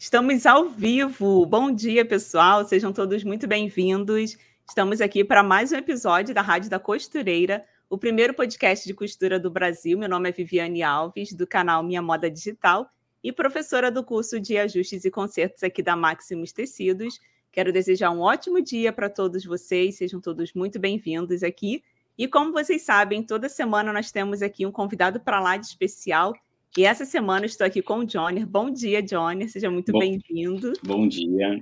[0.00, 1.44] Estamos ao vivo.
[1.44, 2.64] Bom dia, pessoal.
[2.64, 4.38] Sejam todos muito bem-vindos.
[4.66, 9.38] Estamos aqui para mais um episódio da Rádio da Costureira, o primeiro podcast de costura
[9.38, 9.98] do Brasil.
[9.98, 12.90] Meu nome é Viviane Alves, do canal Minha Moda Digital
[13.22, 17.20] e professora do curso de Ajustes e Concertos aqui da Maximus Tecidos.
[17.52, 19.98] Quero desejar um ótimo dia para todos vocês.
[19.98, 21.84] Sejam todos muito bem-vindos aqui.
[22.16, 26.32] E como vocês sabem, toda semana nós temos aqui um convidado para lá de especial
[26.76, 28.44] e essa semana estou aqui com o Johnny.
[28.44, 29.48] Bom dia, Johnny.
[29.48, 30.72] Seja muito bem-vindo.
[30.84, 31.60] Bom dia.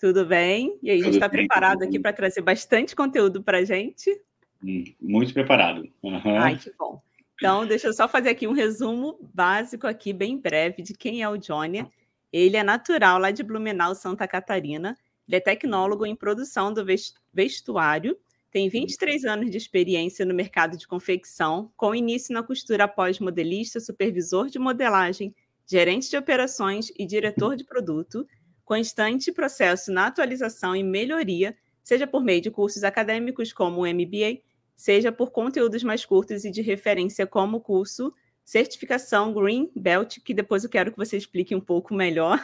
[0.00, 0.78] Tudo bem?
[0.80, 4.10] E aí, a gente está preparado aqui para trazer bastante conteúdo para a gente?
[4.62, 5.88] Hum, muito preparado.
[6.02, 6.38] Uhum.
[6.38, 7.02] Ai, que bom.
[7.34, 11.28] Então, deixa eu só fazer aqui um resumo básico aqui, bem breve, de quem é
[11.28, 11.84] o Johnny.
[12.32, 14.96] Ele é natural lá de Blumenau, Santa Catarina.
[15.26, 16.84] Ele é tecnólogo em produção do
[17.32, 18.16] vestuário
[18.50, 19.30] tem 23 uhum.
[19.30, 24.58] anos de experiência no mercado de confecção, com início na costura após modelista, supervisor de
[24.58, 25.34] modelagem,
[25.66, 28.26] gerente de operações e diretor de produto,
[28.64, 34.40] constante processo na atualização e melhoria, seja por meio de cursos acadêmicos como o MBA,
[34.74, 38.12] seja por conteúdos mais curtos e de referência como o curso
[38.44, 42.42] Certificação Green Belt, que depois eu quero que você explique um pouco melhor.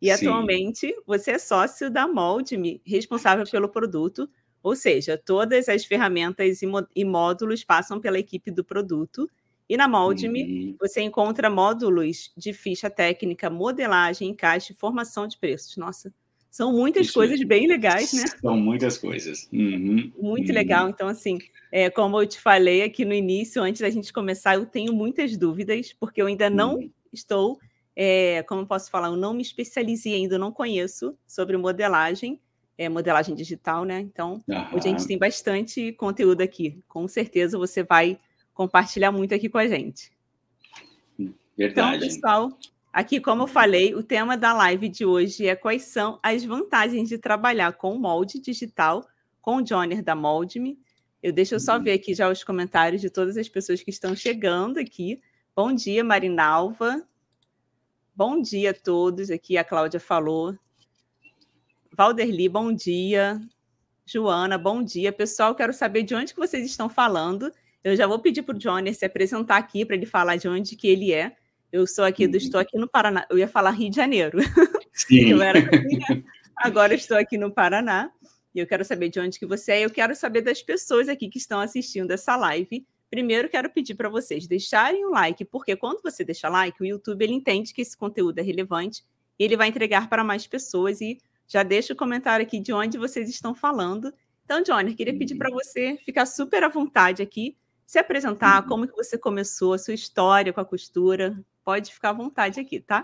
[0.00, 0.28] E Sim.
[0.28, 4.30] atualmente você é sócio da Moldme, responsável pelo produto,
[4.62, 6.60] ou seja, todas as ferramentas
[6.94, 9.28] e módulos passam pela equipe do produto.
[9.68, 10.76] E na Moldme, uhum.
[10.80, 15.76] você encontra módulos de ficha técnica, modelagem, encaixe, formação de preços.
[15.76, 16.12] Nossa,
[16.50, 18.24] são muitas Isso coisas bem legais, né?
[18.40, 19.48] São muitas coisas.
[19.52, 20.12] Uhum.
[20.18, 20.54] Muito uhum.
[20.54, 20.88] legal.
[20.88, 21.38] Então, assim,
[21.70, 25.36] é, como eu te falei aqui no início, antes da gente começar, eu tenho muitas
[25.36, 26.90] dúvidas, porque eu ainda não uhum.
[27.12, 27.58] estou,
[27.94, 32.40] é, como posso falar, eu não me especializei ainda, não conheço sobre modelagem
[32.80, 34.00] é, modelagem digital, né?
[34.00, 34.68] Então, Aham.
[34.74, 36.82] hoje a gente tem bastante conteúdo aqui.
[36.88, 38.18] Com certeza você vai
[38.54, 40.10] compartilhar muito aqui com a gente.
[41.18, 41.96] Então, Verdade.
[41.96, 42.58] Então, pessoal,
[42.90, 47.06] aqui, como eu falei, o tema da live de hoje é quais são as vantagens
[47.10, 49.06] de trabalhar com molde digital
[49.42, 50.78] com o Johnner da Moldme.
[51.22, 51.82] Eu deixo só uhum.
[51.82, 55.20] ver aqui já os comentários de todas as pessoas que estão chegando aqui.
[55.54, 57.06] Bom dia, Marinalva.
[58.16, 59.30] Bom dia a todos.
[59.30, 60.56] Aqui a Cláudia falou.
[61.92, 63.40] Valderli, bom dia.
[64.06, 65.12] Joana, bom dia.
[65.12, 67.52] Pessoal, quero saber de onde que vocês estão falando.
[67.82, 70.76] Eu já vou pedir para o Johnny se apresentar aqui para ele falar de onde
[70.76, 71.36] que ele é.
[71.72, 73.26] Eu sou aqui, do, estou aqui no Paraná.
[73.30, 74.38] Eu ia falar Rio de Janeiro.
[74.92, 75.30] Sim.
[75.30, 75.60] eu era
[76.56, 78.10] agora estou aqui no Paraná.
[78.54, 79.84] E eu quero saber de onde que você é.
[79.84, 82.86] Eu quero saber das pessoas aqui que estão assistindo essa live.
[83.08, 87.22] Primeiro, quero pedir para vocês deixarem o like, porque quando você deixa like, o YouTube
[87.22, 89.04] ele entende que esse conteúdo é relevante
[89.38, 91.18] e ele vai entregar para mais pessoas e
[91.50, 94.14] já deixa o comentário aqui de onde vocês estão falando.
[94.44, 98.68] Então, Johnny, queria pedir para você ficar super à vontade aqui, se apresentar, uhum.
[98.68, 101.36] como que você começou, a sua história com a costura.
[101.64, 103.02] Pode ficar à vontade aqui, tá?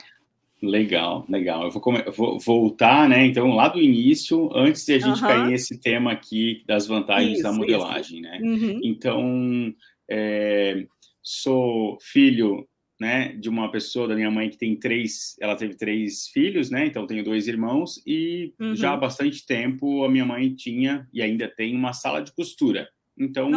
[0.63, 1.65] Legal, legal.
[1.65, 3.27] Eu vou, eu vou, voltar, né?
[3.27, 5.29] Então, lá do início, antes de a gente uhum.
[5.29, 8.31] cair nesse tema aqui das vantagens isso, da modelagem, isso.
[8.31, 8.39] né?
[8.43, 8.81] Uhum.
[8.85, 9.75] Então,
[10.09, 10.87] é,
[11.21, 12.67] sou filho
[12.99, 16.87] né, de uma pessoa da minha mãe que tem três, ela teve três filhos, né,
[16.87, 18.75] então tenho dois irmãos e uhum.
[18.75, 22.89] já há bastante tempo a minha mãe tinha e ainda tem uma sala de costura.
[23.19, 23.51] Então,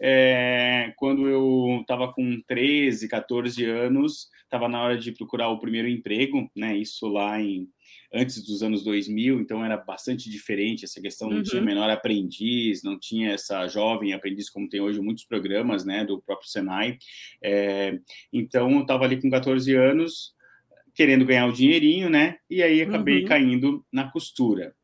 [0.00, 5.88] é, quando eu estava com 13, 14 anos, estava na hora de procurar o primeiro
[5.88, 7.68] emprego, né, isso lá em
[8.12, 11.42] antes dos anos 2000, então era bastante diferente essa questão, não uhum.
[11.42, 16.20] tinha menor aprendiz, não tinha essa jovem aprendiz como tem hoje muitos programas, né, do
[16.20, 16.96] próprio Senai.
[17.42, 17.98] É,
[18.32, 20.34] então eu estava ali com 14 anos,
[20.94, 23.28] querendo ganhar o dinheirinho, né, e aí acabei uhum.
[23.28, 24.74] caindo na costura.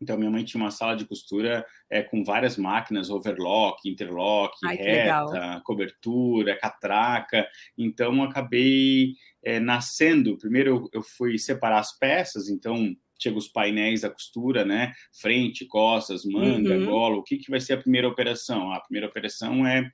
[0.00, 4.76] Então, minha mãe tinha uma sala de costura é, com várias máquinas, overlock, interlock, Ai,
[4.76, 7.46] reta, cobertura, catraca.
[7.76, 10.36] Então, acabei é, nascendo.
[10.36, 14.92] Primeiro, eu, eu fui separar as peças, então chega os painéis da costura, né?
[15.12, 16.86] Frente, costas, manga, uhum.
[16.86, 17.16] gola.
[17.16, 18.72] O que, que vai ser a primeira operação?
[18.72, 19.90] A primeira operação é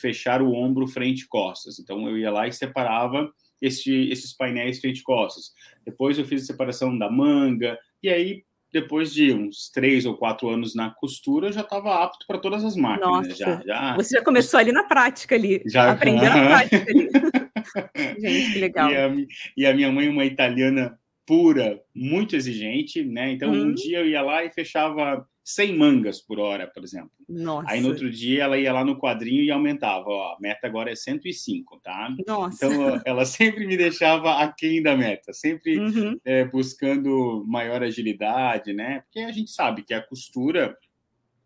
[0.00, 1.78] fechar o ombro frente costas.
[1.78, 5.52] Então eu ia lá e separava esse, esses painéis frente costas.
[5.84, 8.44] Depois eu fiz a separação da manga e aí
[8.74, 12.64] depois de uns três ou quatro anos na costura, eu já estava apto para todas
[12.64, 13.08] as máquinas.
[13.08, 13.94] Nossa, já, já...
[13.94, 17.08] Você já começou ali na prática ali, já aprendeu na prática ali.
[18.20, 18.90] Gente, que legal.
[18.90, 19.14] E a,
[19.58, 23.30] e a minha mãe, uma italiana pura, muito exigente, né?
[23.30, 23.68] Então, hum.
[23.68, 27.10] um dia eu ia lá e fechava 100 mangas por hora, por exemplo.
[27.28, 27.70] Nossa.
[27.70, 30.90] Aí no outro dia ela ia lá no quadrinho e aumentava, ó, a meta agora
[30.90, 32.08] é 105, tá?
[32.26, 32.64] Nossa.
[32.64, 36.18] Então ela sempre me deixava aquém da meta, sempre uhum.
[36.24, 39.00] é, buscando maior agilidade, né?
[39.00, 40.74] Porque a gente sabe que a costura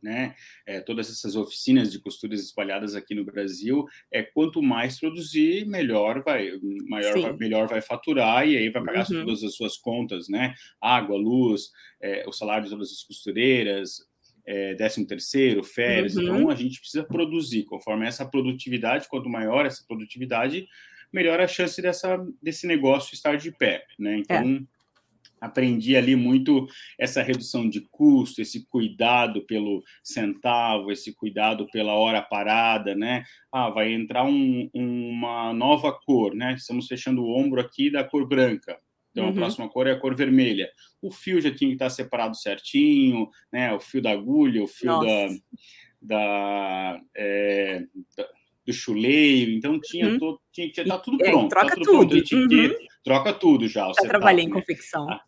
[0.02, 0.34] né,
[0.66, 6.22] é, todas essas oficinas de costuras espalhadas aqui no Brasil, é quanto mais produzir, melhor
[6.22, 6.50] vai,
[6.88, 9.24] maior vai, melhor vai faturar e aí vai pagar uhum.
[9.24, 14.06] todas as suas contas, né, água, luz, é, o salário de todas as costureiras,
[14.46, 16.22] é, décimo terceiro, férias, uhum.
[16.22, 20.66] então a gente precisa produzir, conforme essa produtividade, quanto maior essa produtividade,
[21.12, 24.66] melhor a chance dessa, desse negócio estar de pé, né, então...
[25.40, 26.66] É aprendi ali muito
[26.98, 33.24] essa redução de custo, esse cuidado pelo centavo, esse cuidado pela hora parada, né?
[33.52, 36.54] Ah, vai entrar um, uma nova cor, né?
[36.54, 38.78] Estamos fechando o ombro aqui da cor branca.
[39.10, 39.30] Então, uhum.
[39.30, 40.70] a próxima cor é a cor vermelha.
[41.02, 43.72] O fio já tinha que estar separado certinho, né?
[43.72, 45.06] O fio da agulha, o fio Nossa.
[45.06, 47.84] da, da, é,
[48.16, 48.28] da
[48.68, 50.18] do chuleio, então tinha, uhum.
[50.18, 51.48] todo, tinha que estar tudo pronto.
[51.48, 52.22] troca tudo.
[52.22, 52.28] tudo.
[52.28, 52.34] Pronto.
[52.34, 52.86] Uhum.
[53.02, 53.86] Troca tudo já.
[53.86, 54.54] Já trabalhei em né?
[54.54, 55.08] confecção.
[55.10, 55.22] Ah,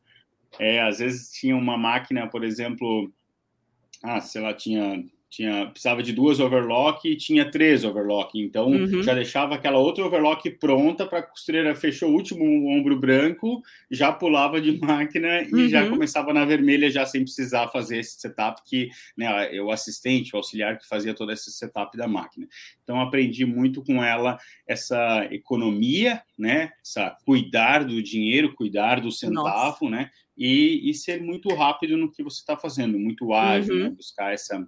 [0.59, 3.13] é, às vezes tinha uma máquina, por exemplo,
[4.03, 9.01] ah, sei lá, tinha tinha precisava de duas overlock e tinha três overlock, então uhum.
[9.01, 14.11] já deixava aquela outra overlock pronta para a costureira fechou o último ombro branco, já
[14.11, 15.69] pulava de máquina e uhum.
[15.69, 20.37] já começava na vermelha já sem precisar fazer esse setup que, né, o assistente, o
[20.37, 22.49] auxiliar que fazia todo esse setup da máquina.
[22.83, 24.37] Então aprendi muito com ela
[24.67, 29.91] essa economia, né, essa cuidar do dinheiro, cuidar do centavo, Nossa.
[29.91, 33.91] né, e, e, ser muito rápido no que você está fazendo, muito ágil, né, uhum.
[33.91, 34.67] né, buscar essa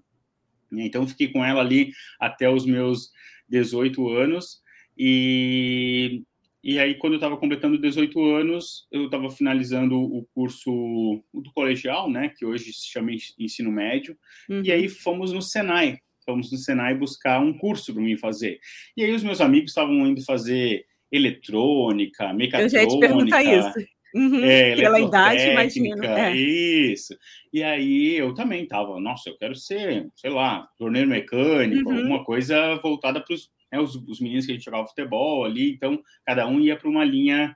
[0.72, 0.86] né?
[0.86, 3.10] Então, fiquei com ela ali até os meus
[3.48, 4.62] 18 anos.
[4.96, 6.22] E,
[6.64, 12.10] e aí, quando eu estava completando 18 anos, eu estava finalizando o curso do colegial,
[12.10, 14.16] né, que hoje se chama ensino médio.
[14.48, 14.62] Uhum.
[14.64, 15.98] E aí, fomos no Senai.
[16.24, 18.58] Fomos no Senai buscar um curso para mim fazer.
[18.96, 22.62] E aí, os meus amigos estavam indo fazer eletrônica, mecatrônica.
[22.62, 23.92] Eu já ia te perguntar isso.
[24.14, 26.04] Uhum, é, pela idade, imagino.
[26.04, 26.36] É.
[26.36, 27.16] Isso.
[27.52, 31.98] E aí eu também tava, nossa, eu quero ser, sei lá, torneiro mecânico, uhum.
[31.98, 33.34] alguma coisa voltada para
[33.72, 35.72] né, os, os meninos que a gente jogava futebol ali.
[35.72, 37.54] Então, cada um ia para uma linha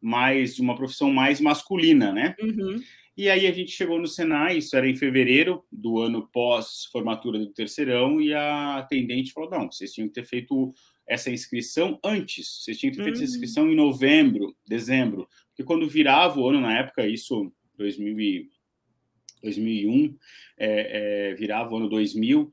[0.00, 2.34] mais, de uma profissão mais masculina, né?
[2.40, 2.80] Uhum.
[3.16, 7.52] E aí a gente chegou no Senai, isso era em fevereiro do ano pós-formatura do
[7.52, 10.72] terceirão, e a atendente falou: não, vocês tinham que ter feito
[11.04, 13.34] essa inscrição antes, vocês tinham que ter feito essa hum.
[13.34, 15.28] inscrição em novembro, dezembro,
[15.58, 18.48] porque quando virava o ano, na época, isso, 2000 e,
[19.42, 20.16] 2001,
[20.56, 22.52] é, é, virava o ano 2000,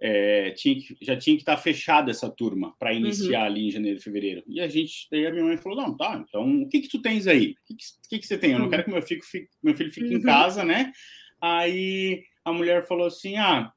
[0.00, 3.00] é, tinha que, já tinha que estar fechada essa turma para uhum.
[3.00, 3.46] iniciar uhum.
[3.46, 4.42] ali em janeiro, fevereiro.
[4.46, 7.02] E a gente, daí a minha mãe falou: não, tá, então o que que tu
[7.02, 7.50] tens aí?
[7.50, 7.74] O que
[8.08, 8.52] que, que, você tem?
[8.52, 8.70] Eu não uhum.
[8.70, 10.20] quero que meu filho fique, meu filho fique uhum.
[10.20, 10.92] em casa, né?
[11.38, 13.70] Aí a mulher falou assim: ah,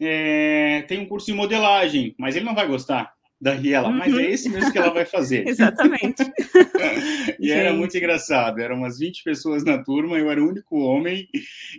[0.00, 3.12] é, tem um curso de modelagem, mas ele não vai gostar.
[3.40, 3.96] Daí ela, uhum.
[3.96, 4.20] mas é uhum.
[4.20, 5.48] esse mesmo que ela vai fazer.
[5.48, 6.22] Exatamente.
[7.40, 7.50] e Gente.
[7.50, 11.26] era muito engraçado, eram umas 20 pessoas na turma, eu era o único homem,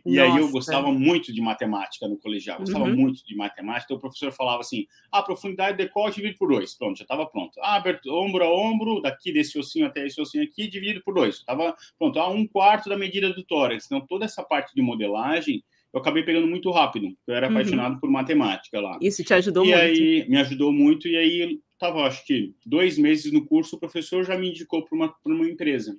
[0.03, 0.33] e Nossa.
[0.33, 2.95] aí eu gostava muito de matemática no colegial, gostava uhum.
[2.95, 6.49] muito de matemática, então o professor falava assim, a ah, profundidade de decote dividido por
[6.49, 7.59] dois, pronto, já estava pronto.
[7.61, 11.75] Ah, ombro a ombro, daqui desse ossinho até esse ossinho aqui, dividido por dois, estava
[11.99, 15.99] pronto, ah, um quarto da medida do tórax, então toda essa parte de modelagem, eu
[15.99, 17.07] acabei pegando muito rápido.
[17.27, 17.53] Eu era uhum.
[17.53, 18.97] apaixonado por matemática lá.
[19.01, 19.79] Isso te ajudou e muito.
[19.79, 21.07] E aí me ajudou muito.
[21.07, 24.95] E aí estava, acho que dois meses no curso, o professor já me indicou para
[24.95, 25.97] uma, uma empresa.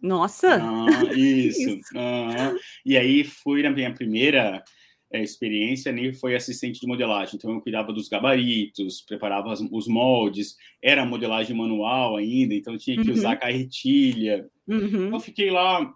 [0.00, 0.58] Nossa!
[0.62, 1.70] Ah, isso.
[1.70, 1.90] isso.
[1.96, 2.54] Ah,
[2.84, 4.62] e aí fui na minha primeira
[5.12, 7.36] é, experiência, nem foi assistente de modelagem.
[7.36, 13.00] Então eu cuidava dos gabaritos, preparava as, os moldes, era modelagem manual ainda, então tinha
[13.00, 13.14] que uhum.
[13.14, 14.48] usar carretilha.
[14.66, 15.12] Uhum.
[15.12, 15.92] Eu fiquei lá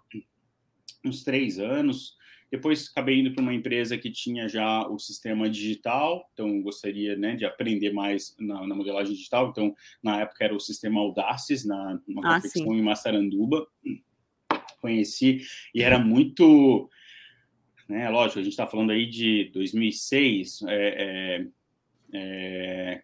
[1.03, 2.18] uns três anos.
[2.51, 7.35] Depois acabei indo para uma empresa que tinha já o sistema digital, então gostaria né,
[7.35, 9.49] de aprender mais na, na, modelagem digital.
[9.49, 13.67] Então, na época era o sistema Audaces, na uma ah, confecção em Massaranduba.
[14.81, 15.41] Conheci
[15.75, 16.89] e era muito.
[17.87, 21.47] Né, lógico, a gente está falando aí de 2006, é, é,
[22.13, 23.01] é,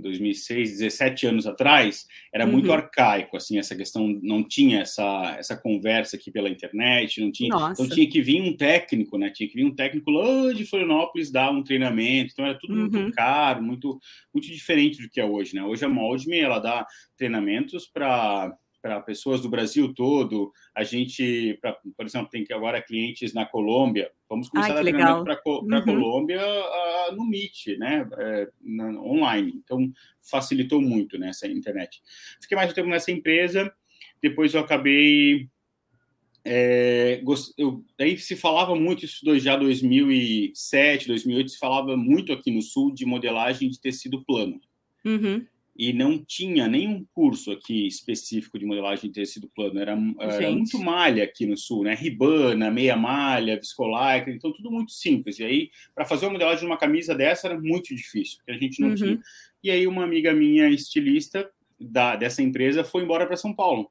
[0.00, 2.52] 2006, 17 anos atrás, era uhum.
[2.52, 7.50] muito arcaico, assim, essa questão, não tinha essa, essa conversa aqui pela internet, não tinha,
[7.50, 7.82] Nossa.
[7.82, 11.30] então tinha que vir um técnico, né, tinha que vir um técnico lá de Florianópolis
[11.30, 12.90] dar um treinamento, então era tudo uhum.
[12.90, 13.98] muito caro, muito,
[14.32, 16.86] muito diferente do que é hoje, né, hoje a Moldme, ela dá
[17.16, 18.54] treinamentos para
[18.86, 20.52] para pessoas do Brasil todo.
[20.74, 24.12] A gente, pra, por exemplo, tem que agora clientes na Colômbia.
[24.28, 25.74] Vamos começar Ai, a treinamento para uhum.
[25.74, 28.08] a Colômbia uh, no Meet, né?
[28.16, 29.54] É, na, online.
[29.56, 29.90] Então,
[30.20, 32.00] facilitou muito né, essa internet.
[32.40, 33.72] Fiquei mais um tempo nessa empresa.
[34.22, 35.48] Depois eu acabei
[36.48, 37.20] é,
[37.58, 42.94] eu, daí se falava muito isso já 2007, 2008, se falava muito aqui no Sul
[42.94, 44.60] de modelagem de tecido plano.
[45.04, 45.44] Uhum.
[45.78, 50.78] E não tinha nenhum curso aqui específico de modelagem de tecido plano, era, era muito
[50.78, 51.94] malha aqui no sul, né?
[51.94, 55.38] Ribana, meia malha, viscolaicra, então tudo muito simples.
[55.38, 58.58] E aí, para fazer uma modelagem de uma camisa dessa era muito difícil, porque a
[58.58, 58.94] gente não uhum.
[58.94, 59.20] tinha.
[59.62, 63.90] E aí, uma amiga minha, estilista da, dessa empresa, foi embora para São Paulo.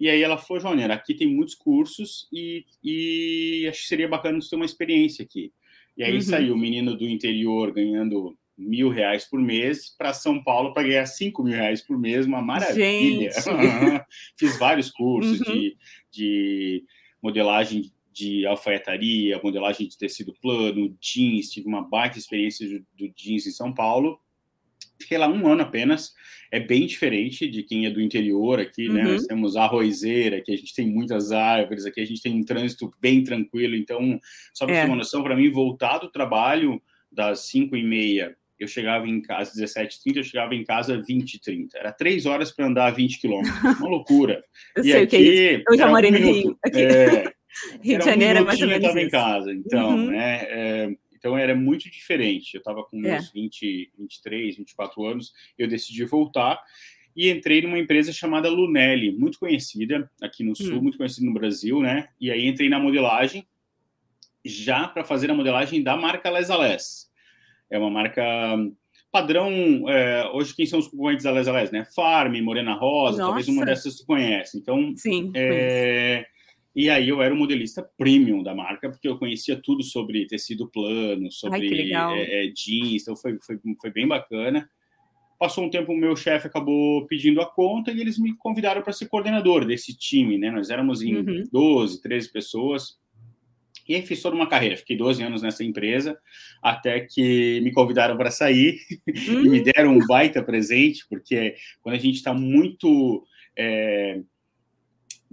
[0.00, 4.40] E aí ela falou, Jônia, aqui tem muitos cursos e, e acho que seria bacana
[4.40, 5.52] você ter uma experiência aqui.
[5.96, 6.20] E aí uhum.
[6.20, 11.06] saiu o menino do interior ganhando mil reais por mês para São Paulo para ganhar
[11.06, 13.30] cinco mil reais por mês, uma maravilha.
[14.36, 15.54] Fiz vários cursos uhum.
[15.54, 15.76] de,
[16.10, 16.84] de
[17.22, 23.50] modelagem de alfaiataria, modelagem de tecido plano, jeans, tive uma baita experiência do jeans em
[23.50, 24.20] São Paulo.
[25.00, 26.14] Fiquei lá um ano apenas,
[26.52, 29.04] é bem diferente de quem é do interior aqui, né?
[29.04, 29.12] uhum.
[29.14, 32.44] Nós temos a arrozeira, aqui a gente tem muitas árvores, aqui a gente tem um
[32.44, 34.20] trânsito bem tranquilo, então,
[34.52, 34.80] só para é.
[34.82, 36.80] ter uma noção, para mim, voltar do trabalho
[37.10, 41.06] das 5 e meia eu chegava em casa às 17h30, eu chegava em casa às
[41.06, 41.70] 20h30.
[41.74, 43.54] Era três horas para andar 20 quilômetros.
[43.80, 44.44] Uma loucura.
[44.76, 45.64] eu e sei aqui, o que é isso.
[45.68, 46.58] Eu já morei um no Rio.
[46.64, 46.80] Aqui.
[46.80, 47.32] É,
[47.82, 48.84] Rio de Janeiro um é mais ou menos.
[48.84, 49.52] Eu estava em casa.
[49.52, 50.10] Então, uhum.
[50.10, 50.46] né?
[50.48, 52.54] É, então era muito diferente.
[52.54, 53.30] Eu estava com meus é.
[53.32, 55.32] 20, 23, 24 anos.
[55.58, 56.62] Eu decidi voltar
[57.16, 60.82] e entrei numa empresa chamada Lunelli, muito conhecida aqui no Sul, hum.
[60.82, 62.08] muito conhecida no Brasil, né?
[62.20, 63.46] E aí entrei na modelagem
[64.44, 67.13] já para fazer a modelagem da marca Les Ales
[67.74, 68.22] é uma marca
[69.10, 69.88] padrão.
[69.88, 71.84] É, hoje, quem são os concorrentes da Les Ales, né?
[71.94, 73.22] Farm, Morena Rosa, Nossa.
[73.22, 74.58] talvez uma dessas tu conhece.
[74.58, 75.30] Então, Sim.
[75.34, 76.26] É,
[76.74, 80.68] e aí eu era o modelista premium da marca, porque eu conhecia tudo sobre tecido
[80.68, 84.68] plano, sobre Ai, é, é, jeans, então foi, foi, foi bem bacana.
[85.38, 88.92] Passou um tempo, o meu chefe acabou pedindo a conta e eles me convidaram para
[88.92, 90.50] ser coordenador desse time, né?
[90.50, 91.44] Nós éramos em uhum.
[91.52, 92.98] 12, 13 pessoas.
[93.88, 96.18] E aí fiz toda uma carreira, fiquei 12 anos nessa empresa,
[96.62, 99.62] até que me convidaram para sair e me hum.
[99.62, 103.24] deram um baita presente, porque quando a gente está muito
[103.56, 104.20] é,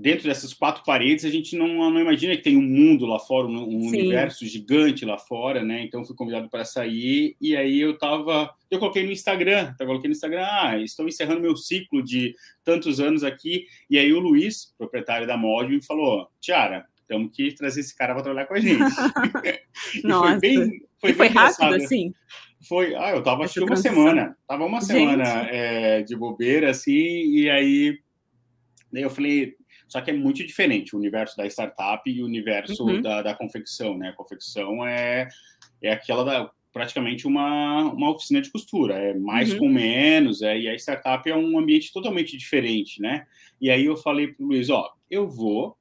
[0.02, 3.48] dentro dessas quatro paredes, a gente não, não imagina que tem um mundo lá fora,
[3.48, 5.84] um, um universo gigante lá fora, né?
[5.84, 10.08] Então fui convidado para sair e aí eu tava, eu coloquei no Instagram, eu coloquei
[10.08, 13.66] no Instagram, ah, estou encerrando meu ciclo de tantos anos aqui.
[13.90, 18.14] E aí o Luiz, proprietário da Mod, me falou, Tiara, temos que trazer esse cara
[18.14, 18.80] para trabalhar com a gente.
[20.06, 20.30] Nossa.
[20.30, 22.14] foi bem, foi, e foi rápido assim?
[22.66, 26.94] Foi, ah, eu tava acho que uma semana, tava uma semana é, de bobeira assim,
[26.94, 28.00] e aí
[28.94, 29.56] daí eu falei,
[29.90, 33.02] só que é muito diferente o universo da startup e o universo uhum.
[33.02, 34.10] da, da confecção, né?
[34.10, 35.28] A confecção é,
[35.82, 39.60] é aquela da praticamente uma, uma oficina de costura, é mais uhum.
[39.60, 43.26] com menos, é, e a startup é um ambiente totalmente diferente, né?
[43.60, 45.76] E aí eu falei para o Luiz, ó, eu vou,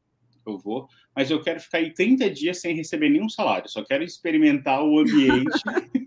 [0.50, 4.04] eu vou, mas eu quero ficar aí 30 dias sem receber nenhum salário, só quero
[4.04, 5.50] experimentar o ambiente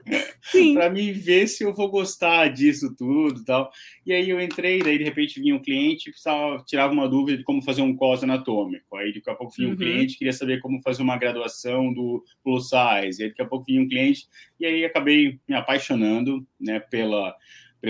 [0.73, 3.71] para me ver se eu vou gostar disso tudo e tal.
[4.05, 7.43] E aí eu entrei, daí de repente vinha um cliente precisava, tirava uma dúvida de
[7.43, 8.95] como fazer um cos anatômico.
[8.95, 9.77] Aí daqui a pouco vinha um uhum.
[9.77, 13.21] cliente queria saber como fazer uma graduação do plus size.
[13.21, 14.27] E aí daqui a pouco vinha um cliente
[14.59, 17.35] e aí acabei me apaixonando, né, pela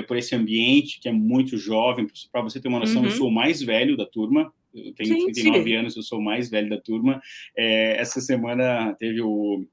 [0.07, 2.07] por esse ambiente que é muito jovem.
[2.31, 3.07] Para você ter uma noção, uhum.
[3.07, 5.33] eu sou o mais velho da turma, eu tenho Gente.
[5.33, 7.21] 39 anos, eu sou o mais velho da turma.
[7.57, 9.65] É, essa semana teve o,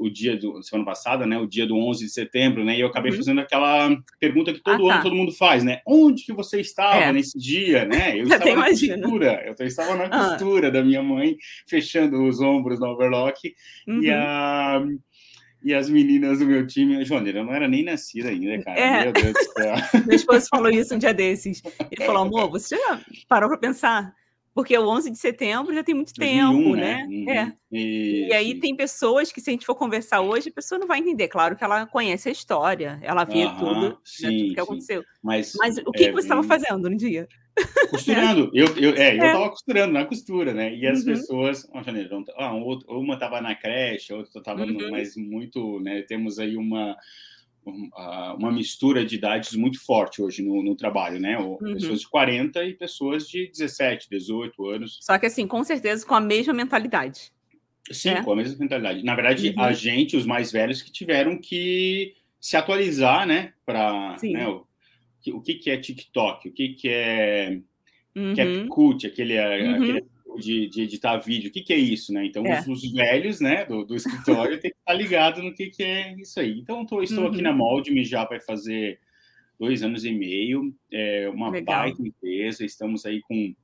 [0.00, 2.88] o dia do semana passada, né, o dia do 11 de setembro, né, e eu
[2.88, 3.16] acabei uhum.
[3.18, 4.94] fazendo aquela pergunta que todo ah, tá.
[4.94, 5.80] ano todo mundo faz, né?
[5.86, 7.12] Onde que você estava é.
[7.12, 8.18] nesse dia, né?
[8.18, 10.30] Eu estava na costura, eu estava na ah.
[10.30, 11.36] costura da minha mãe,
[11.68, 13.54] fechando os ombros no overlock,
[13.86, 14.02] uhum.
[14.02, 14.82] e a
[15.62, 18.78] e as meninas do meu time, Joaneira, eu não era nem nascida ainda, cara.
[18.78, 19.04] É.
[19.04, 19.74] Meu Deus do céu.
[20.06, 21.62] meu esposo falou isso um dia desses.
[21.90, 24.14] Ele falou, amor, você já parou para pensar?
[24.54, 26.82] Porque o 11 de setembro já tem muito 2001, tempo, né?
[26.82, 27.06] né?
[27.08, 27.30] Uhum.
[27.30, 27.52] É.
[27.70, 30.86] E, e aí tem pessoas que, se a gente for conversar hoje, a pessoa não
[30.86, 31.28] vai entender.
[31.28, 35.04] Claro que ela conhece a história, ela vê uhum, tudo, sim, né, tudo que aconteceu.
[35.22, 37.28] Mas, Mas o que, é, que você estava fazendo no dia?
[37.90, 38.50] Costurando.
[38.54, 40.74] eu, eu, é, eu tava costurando na costura, né?
[40.74, 41.04] E as uhum.
[41.06, 44.72] pessoas, ó, janeiro, ah, uma estava na creche, outra estava uhum.
[44.72, 46.02] no, mas muito, né?
[46.02, 46.96] Temos aí uma
[48.38, 51.38] uma mistura de idades muito forte hoje no, no trabalho, né?
[51.38, 51.58] Uhum.
[51.74, 54.98] Pessoas de 40 e pessoas de 17, 18 anos.
[55.02, 57.32] Só que assim, com certeza com a mesma mentalidade.
[57.90, 58.22] Sim, é?
[58.22, 59.02] com a mesma mentalidade.
[59.02, 59.62] Na verdade, uhum.
[59.62, 63.52] a gente, os mais velhos, que tiveram que se atualizar, né?
[63.64, 64.46] Para né,
[65.32, 67.60] o, que, que é TikTok, o que, que é
[68.16, 68.34] uhum.
[68.34, 69.74] CapCut, aquele, uhum.
[69.74, 70.04] aquele
[70.38, 72.24] de, de, editar vídeo, o que, que é isso, né?
[72.24, 72.60] Então, é.
[72.60, 76.14] os, os, velhos, né, do, do escritório, tem que estar ligado no que, que é
[76.16, 76.58] isso aí.
[76.58, 77.30] Então, tô, estou uhum.
[77.30, 79.00] aqui na Moldme já vai fazer
[79.58, 81.82] dois anos e meio, é uma Legal.
[81.82, 83.54] baita empresa, estamos aí com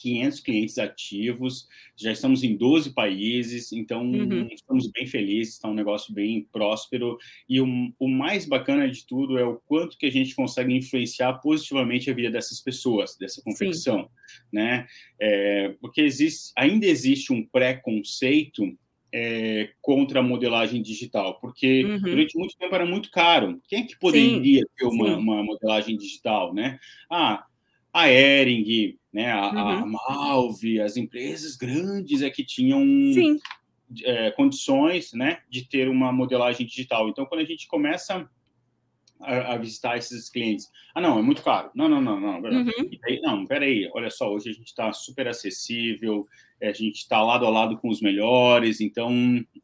[0.00, 4.48] 500 clientes ativos, já estamos em 12 países, então uhum.
[4.50, 7.18] estamos bem felizes, está um negócio bem próspero.
[7.48, 7.66] E o,
[7.98, 12.14] o, mais bacana de tudo é o quanto que a gente consegue influenciar positivamente a
[12.14, 14.38] vida dessas pessoas, dessa confecção, Sim.
[14.52, 14.86] né?
[15.20, 18.74] É, porque existe, ainda existe um preconceito
[19.12, 22.00] é, contra a modelagem digital, porque uhum.
[22.00, 23.60] durante muito tempo era muito caro.
[23.68, 26.78] Quem é que poderia sim, ter uma, uma, modelagem digital, né?
[27.10, 27.44] Ah,
[27.92, 29.58] a Ering, né, a, uhum.
[29.58, 32.84] a Malve, as empresas grandes é que tinham
[34.04, 37.08] é, condições, né, de ter uma modelagem digital.
[37.08, 38.28] Então, quando a gente começa
[39.22, 40.68] a, a, visitar esses clientes.
[40.94, 41.70] Ah, não, é muito caro.
[41.74, 42.40] Não, não, não, não.
[42.40, 42.90] Uhum.
[43.04, 46.26] Aí, não, peraí, olha só, hoje a gente está super acessível,
[46.60, 49.10] é, a gente está lado a lado com os melhores, então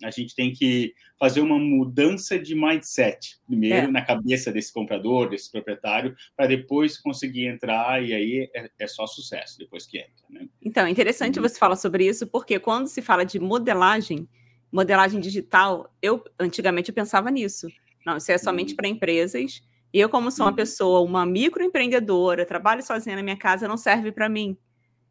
[0.03, 3.91] a gente tem que fazer uma mudança de mindset, primeiro é.
[3.91, 9.07] na cabeça desse comprador, desse proprietário, para depois conseguir entrar e aí é, é, só
[9.07, 10.25] sucesso depois que entra.
[10.29, 10.49] Né?
[10.63, 11.49] Então, é interessante uhum.
[11.49, 14.29] você falar sobre isso, porque quando se fala de modelagem,
[14.71, 17.69] modelagem digital, eu antigamente eu pensava nisso.
[18.07, 18.77] Não, isso é somente uhum.
[18.77, 19.61] para empresas.
[19.93, 20.57] E eu, como sou uma uhum.
[20.57, 24.57] pessoa, uma microempreendedora, trabalho sozinha na minha casa, não serve para mim.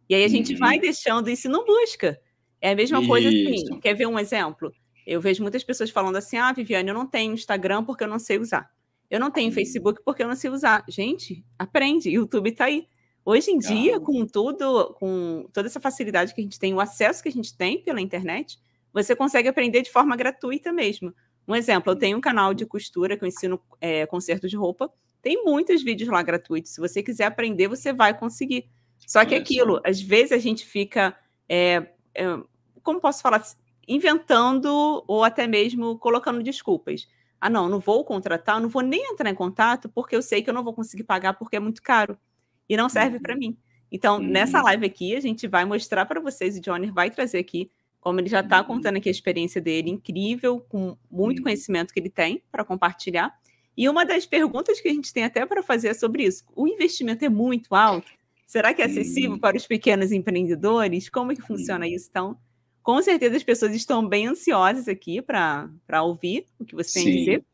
[0.07, 0.59] E aí a gente uhum.
[0.59, 2.17] vai deixando isso não busca.
[2.61, 3.07] É a mesma isso.
[3.07, 3.79] coisa assim.
[3.81, 4.71] Quer ver um exemplo?
[5.05, 8.19] Eu vejo muitas pessoas falando assim: ah, Viviane, eu não tenho Instagram porque eu não
[8.19, 8.69] sei usar.
[9.09, 9.53] Eu não tenho uhum.
[9.53, 10.85] Facebook porque eu não sei usar.
[10.87, 12.09] Gente, aprende.
[12.09, 12.87] YouTube está aí.
[13.25, 17.23] Hoje em dia, com tudo, com toda essa facilidade que a gente tem, o acesso
[17.23, 18.59] que a gente tem pela internet,
[18.93, 21.13] você consegue aprender de forma gratuita mesmo.
[21.47, 24.91] Um exemplo, eu tenho um canal de costura que eu ensino é, conserto de roupa.
[25.21, 26.71] Tem muitos vídeos lá gratuitos.
[26.71, 28.69] Se você quiser aprender, você vai conseguir.
[29.05, 31.15] Só que aquilo, às vezes a gente fica,
[31.47, 32.25] é, é,
[32.81, 33.43] como posso falar,
[33.87, 37.07] inventando ou até mesmo colocando desculpas.
[37.39, 40.49] Ah, não, não vou contratar, não vou nem entrar em contato porque eu sei que
[40.49, 42.17] eu não vou conseguir pagar porque é muito caro
[42.67, 43.39] e não serve para uhum.
[43.39, 43.57] mim.
[43.91, 44.27] Então, uhum.
[44.27, 47.69] nessa live aqui, a gente vai mostrar para vocês, o Johnny vai trazer aqui
[48.05, 48.67] como ele já está uhum.
[48.67, 51.45] contando aqui a experiência dele, incrível, com muito uhum.
[51.45, 53.35] conhecimento que ele tem para compartilhar.
[53.75, 56.43] E uma das perguntas que a gente tem até para fazer é sobre isso.
[56.55, 58.11] O investimento é muito alto?
[58.45, 61.09] Será que é acessível para os pequenos empreendedores?
[61.09, 62.05] Como é que funciona isso?
[62.11, 62.37] Então,
[62.83, 67.03] com certeza as pessoas estão bem ansiosas aqui para ouvir o que você Sim.
[67.05, 67.45] tem a dizer.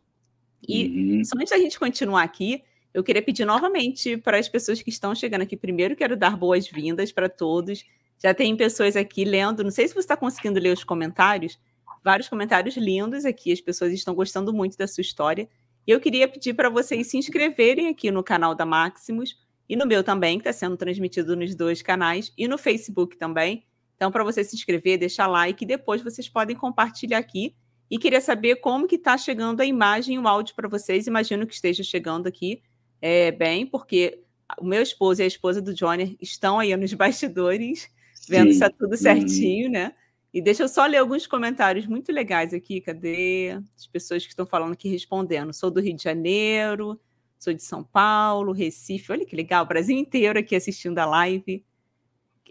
[0.67, 1.24] E uhum.
[1.24, 2.62] só antes da gente continuar aqui,
[2.93, 7.10] eu queria pedir novamente para as pessoas que estão chegando aqui primeiro, quero dar boas-vindas
[7.10, 7.86] para todos.
[8.21, 11.59] Já tem pessoas aqui lendo, não sei se você está conseguindo ler os comentários,
[12.03, 15.50] vários comentários lindos aqui, as pessoas estão gostando muito da sua história.
[15.87, 19.35] E eu queria pedir para vocês se inscreverem aqui no canal da Maximus
[19.67, 23.65] e no meu também, que está sendo transmitido nos dois canais, e no Facebook também.
[23.96, 27.55] Então, para você se inscrever, deixar like, e depois vocês podem compartilhar aqui.
[27.89, 31.07] E queria saber como que está chegando a imagem e o áudio para vocês.
[31.07, 32.61] Imagino que esteja chegando aqui
[33.01, 34.22] é, bem, porque
[34.59, 37.89] o meu esposo e a esposa do Johnny estão aí nos bastidores
[38.31, 39.74] vendo se é tudo certinho, uhum.
[39.74, 39.94] né?
[40.33, 42.79] E deixa eu só ler alguns comentários muito legais aqui.
[42.79, 43.59] Cadê?
[43.75, 45.53] As pessoas que estão falando aqui respondendo.
[45.53, 47.00] Sou do Rio de Janeiro,
[47.37, 49.11] sou de São Paulo, Recife.
[49.11, 51.65] Olha que legal, o Brasil inteiro aqui assistindo a live.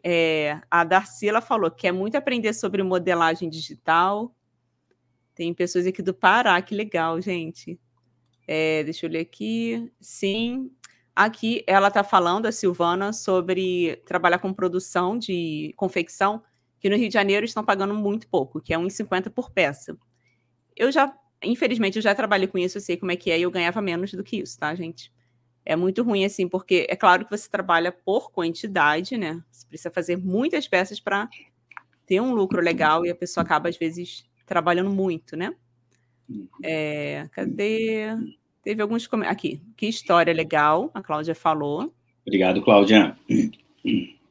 [0.04, 4.34] É, a Darcila falou que quer muito aprender sobre modelagem digital.
[5.34, 7.80] Tem pessoas aqui do Pará, que legal, gente.
[8.46, 9.90] É, deixa eu ler aqui.
[9.98, 10.70] Sim,
[11.22, 16.42] Aqui ela está falando, a Silvana, sobre trabalhar com produção de confecção,
[16.78, 19.98] que no Rio de Janeiro estão pagando muito pouco, que é 1,50 por peça.
[20.74, 23.42] Eu já, infelizmente, eu já trabalhei com isso, eu sei como é que é, e
[23.42, 25.12] eu ganhava menos do que isso, tá, gente?
[25.62, 29.44] É muito ruim, assim, porque é claro que você trabalha por quantidade, né?
[29.50, 31.28] Você precisa fazer muitas peças para
[32.06, 35.54] ter um lucro legal e a pessoa acaba, às vezes, trabalhando muito, né?
[36.64, 38.06] É, cadê?
[38.62, 39.38] Teve alguns comentários.
[39.38, 41.92] Aqui, que história legal, a Cláudia falou.
[42.26, 43.16] Obrigado, Cláudia.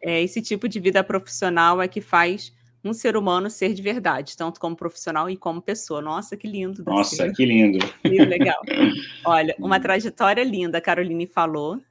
[0.02, 4.38] É, esse tipo de vida profissional é que faz um ser humano ser de verdade,
[4.38, 6.02] tanto como profissional e como pessoa.
[6.02, 6.84] Nossa, que lindo.
[6.86, 7.80] Nossa, que lindo.
[8.02, 8.62] Que legal.
[9.26, 11.82] Olha, uma trajetória linda, a Caroline falou.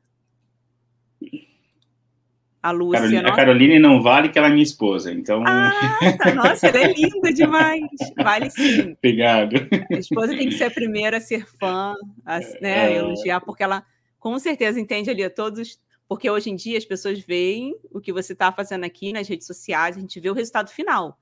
[2.62, 3.22] A Lúcia.
[3.22, 3.34] Nossa...
[3.34, 5.44] A Caroline não vale que ela é minha esposa, então.
[5.46, 5.70] Ah,
[6.18, 6.34] tá.
[6.34, 7.82] Nossa, ela é linda demais.
[8.16, 8.96] Vale sim.
[8.98, 9.54] Obrigado.
[9.90, 11.94] A esposa tem que ser a primeira a ser fã,
[12.26, 12.96] a né, é...
[12.96, 13.84] elogiar, porque ela
[14.18, 15.78] com certeza entende ali a todos.
[16.08, 19.46] Porque hoje em dia as pessoas veem o que você está fazendo aqui nas redes
[19.46, 21.18] sociais, a gente vê o resultado final.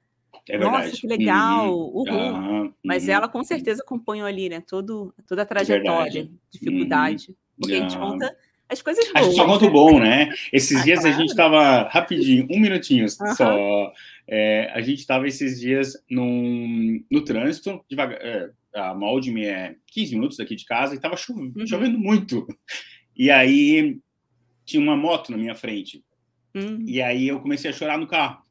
[0.48, 2.60] É Nossa, que legal, uhum.
[2.62, 2.74] uhul.
[2.84, 4.62] Mas ela com certeza acompanhou ali, né?
[4.66, 7.30] Todo, toda a é trajetória, é dificuldade.
[7.30, 7.36] Uhum.
[7.58, 8.36] Porque a gente conta
[8.68, 9.16] as coisas boas.
[9.16, 10.32] A gente só conta o bom, né?
[10.52, 11.14] Esses ah, dias claro.
[11.14, 13.34] a gente estava, rapidinho, um minutinho uhum.
[13.34, 13.92] só.
[14.26, 20.14] É, a gente estava esses dias num, no trânsito, devagar, é, a Maldme é 15
[20.14, 21.66] minutos daqui de casa, e estava chovendo, uhum.
[21.66, 22.46] chovendo muito.
[23.16, 23.98] E aí
[24.64, 26.04] tinha uma moto na minha frente.
[26.54, 26.84] Hum.
[26.86, 28.44] E aí eu comecei a chorar no carro.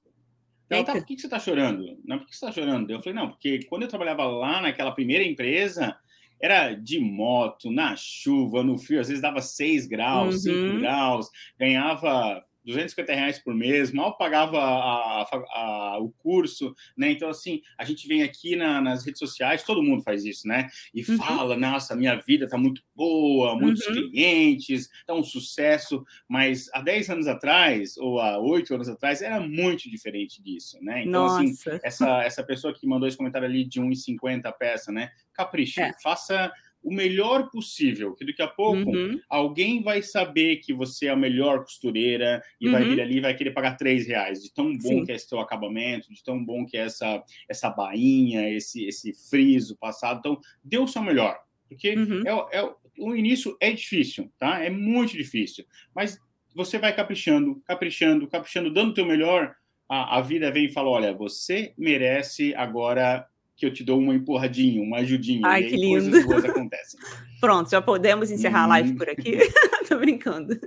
[0.70, 1.98] Ela, tá, por que, que você está chorando?
[2.04, 2.90] Não, por que você está chorando?
[2.90, 5.96] Eu falei, não, porque quando eu trabalhava lá naquela primeira empresa,
[6.42, 10.80] era de moto, na chuva, no frio, às vezes dava 6 graus, 5 uhum.
[10.80, 17.12] graus, ganhava 250 reais por mês, mal pagava a, a, a, o curso, né?
[17.12, 20.68] Então, assim, a gente vem aqui na, nas redes sociais, todo mundo faz isso, né?
[20.94, 21.18] E uhum.
[21.18, 24.10] fala, nossa, minha vida tá muito boa, muitos uhum.
[24.10, 29.40] clientes, tá um sucesso, mas há 10 anos atrás, ou há 8 anos atrás, era
[29.40, 31.04] muito diferente disso, né?
[31.04, 31.70] Então, assim, nossa.
[31.70, 35.12] assim, essa, essa pessoa que mandou esse comentário ali de 1,50 a peça, né?
[35.36, 35.94] Capricha, é.
[36.02, 36.52] faça
[36.86, 39.20] o melhor possível, que daqui a pouco uhum.
[39.28, 42.74] alguém vai saber que você é a melhor costureira e uhum.
[42.74, 45.04] vai vir ali e vai querer pagar três reais, de tão bom Sim.
[45.04, 49.14] que é esse teu acabamento, de tão bom que é essa, essa bainha, esse, esse
[49.28, 50.20] friso passado.
[50.20, 52.22] Então, dê o seu melhor, porque uhum.
[52.24, 54.64] é, é, o início é difícil, tá?
[54.64, 56.20] É muito difícil, mas
[56.54, 59.56] você vai caprichando, caprichando, caprichando, dando o teu melhor,
[59.90, 64.14] a, a vida vem e fala, olha, você merece agora que eu te dou uma
[64.14, 65.42] empurradinha, uma ajudinha.
[65.46, 66.12] Ai, que lindo.
[66.12, 67.00] coisas boas acontecem.
[67.40, 69.38] Pronto, já podemos encerrar a live por aqui?
[69.88, 70.60] Tô brincando.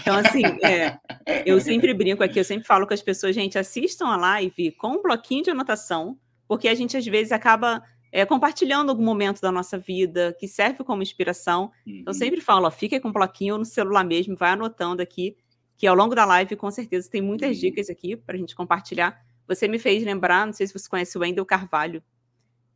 [0.00, 0.98] Então, assim, é,
[1.44, 4.92] eu sempre brinco aqui, eu sempre falo com as pessoas, gente, assistam a live com
[4.92, 9.52] um bloquinho de anotação, porque a gente, às vezes, acaba é, compartilhando algum momento da
[9.52, 11.70] nossa vida que serve como inspiração.
[11.86, 12.04] Uhum.
[12.06, 15.36] Eu sempre falo, ó, fica com um bloquinho no celular mesmo, vai anotando aqui,
[15.76, 17.60] que ao longo da live, com certeza, tem muitas uhum.
[17.60, 19.20] dicas aqui para a gente compartilhar.
[19.46, 22.02] Você me fez lembrar, não sei se você conhece o Wendel Carvalho,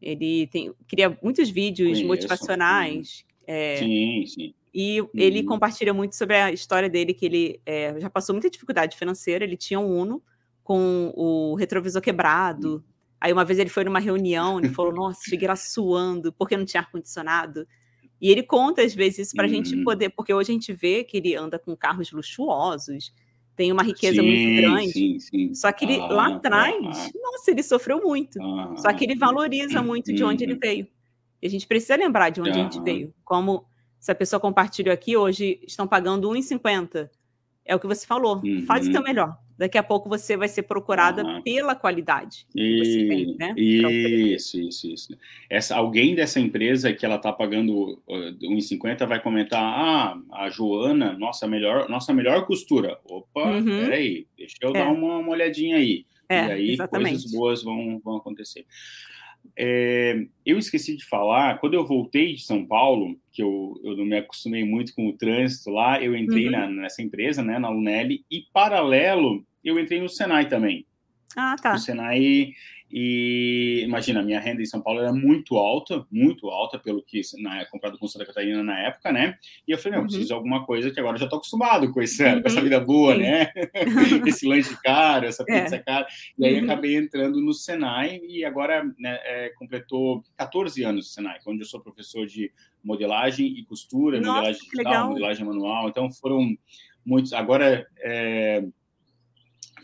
[0.05, 3.25] ele tem, cria muitos vídeos Conheço, motivacionais.
[3.47, 4.55] É, sim, sim.
[4.75, 5.47] E ele uhum.
[5.47, 9.45] compartilha muito sobre a história dele, que ele é, já passou muita dificuldade financeira.
[9.45, 10.23] Ele tinha um Uno
[10.65, 12.75] com o retrovisor quebrado.
[12.75, 12.83] Uhum.
[13.21, 16.65] Aí uma vez ele foi numa reunião e falou: Nossa, cheguei lá suando, porque não
[16.65, 17.67] tinha ar-condicionado.
[18.21, 19.55] E ele conta às vezes isso para a uhum.
[19.55, 23.13] gente poder, porque hoje a gente vê que ele anda com carros luxuosos,
[23.57, 24.93] tem uma riqueza sim, muito grande.
[24.93, 25.55] Sim, sim.
[25.55, 28.41] Só que ele, ah, lá atrás, ah, nossa, ele sofreu muito.
[28.43, 30.87] Ah, Só que ele valoriza muito de onde ele veio.
[31.41, 33.15] E a gente precisa lembrar de onde a gente veio.
[33.25, 33.65] Como
[34.01, 37.09] essa pessoa compartilhou aqui, hoje estão pagando 1,50.
[37.65, 38.41] É o que você falou.
[38.45, 38.65] Uhum.
[38.67, 39.39] Faz o teu melhor.
[39.57, 41.41] Daqui a pouco você vai ser procurada uhum.
[41.43, 43.55] pela qualidade que você tem, né?
[43.57, 45.17] Isso, isso, isso.
[45.49, 51.13] Essa, alguém dessa empresa que ela está pagando uh, 1,50 vai comentar: ah, a Joana,
[51.13, 52.99] nossa melhor, nossa melhor costura.
[53.05, 53.85] Opa, uhum.
[53.85, 54.73] peraí, deixa eu é.
[54.73, 56.05] dar uma, uma olhadinha aí.
[56.29, 57.11] É, e aí exatamente.
[57.11, 58.67] coisas boas vão, vão acontecer.
[59.57, 64.05] É, eu esqueci de falar, quando eu voltei de São Paulo, que eu, eu não
[64.05, 66.53] me acostumei muito com o trânsito lá, eu entrei uhum.
[66.53, 70.87] na, nessa empresa, né, na Unel, e paralelo, eu entrei no Senai também.
[71.37, 71.73] Ah, tá.
[71.73, 72.53] No Senai,
[72.97, 77.21] e imagina, a minha renda em São Paulo era muito alta, muito alta, pelo que
[77.41, 79.37] na, comprado com Santa Catarina na época, né?
[79.67, 80.07] E eu falei, não, uhum.
[80.07, 82.41] preciso de alguma coisa que agora já estou acostumado com, esse, uhum.
[82.41, 83.23] com essa vida boa, Sim.
[83.23, 83.51] né?
[84.29, 85.61] esse lanche caro, essa é.
[85.61, 85.79] pizza é.
[85.81, 86.07] cara.
[86.39, 86.67] E aí uhum.
[86.67, 91.67] acabei entrando no Senai e agora né, é, completou 14 anos no Senai, onde eu
[91.67, 92.53] sou professor de
[92.85, 95.89] modelagem e costura, Nossa, modelagem digital, modelagem manual.
[95.89, 96.57] Então foram
[97.05, 97.33] muitos.
[97.33, 97.89] Agora.
[97.99, 98.63] É,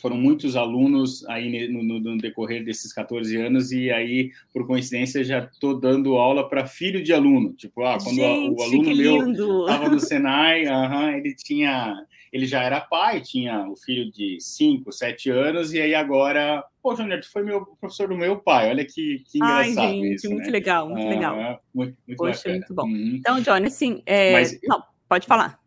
[0.01, 5.23] foram muitos alunos aí no, no, no, decorrer desses 14 anos e aí, por coincidência,
[5.23, 7.53] já estou dando aula para filho de aluno.
[7.53, 11.95] Tipo, ah, quando Gente, o aluno meu estava no Senai, uh ele tinha,
[12.33, 16.97] ele já era pai, tinha o filho de 5, 7 anos e aí agora, pô,
[16.97, 18.71] Júnior, tu foi meu professor do meu pai.
[18.71, 20.51] Olha que, que engraçado Ai, gente, isso, muito né?
[20.51, 21.63] legal, muito legal.
[21.75, 22.57] Muito, muito Poxa, bacana.
[22.57, 22.87] muito bom.
[22.87, 23.17] Uhum.
[23.17, 24.33] Então, Johnny, assim, é...
[24.33, 25.61] Mas, não, pode falar.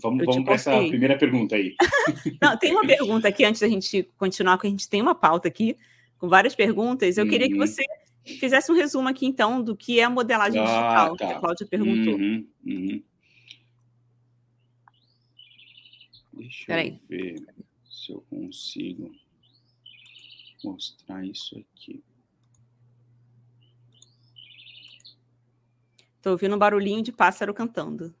[0.00, 1.74] Vamos, vamos para essa primeira pergunta aí.
[2.42, 5.48] Não, tem uma pergunta aqui antes da gente continuar, que a gente tem uma pauta
[5.48, 5.76] aqui
[6.18, 7.16] com várias perguntas.
[7.16, 7.30] Eu uhum.
[7.30, 7.66] queria que uhum.
[7.66, 7.82] você
[8.38, 11.26] fizesse um resumo aqui, então, do que é a modelagem ah, digital, tá.
[11.26, 12.14] que a Cláudia perguntou.
[12.14, 13.02] Uhum, uhum.
[16.34, 17.00] Deixa Peraí.
[17.08, 17.46] eu ver
[17.90, 19.10] se eu consigo
[20.62, 22.02] mostrar isso aqui.
[26.16, 28.14] Estou ouvindo um barulhinho de pássaro cantando.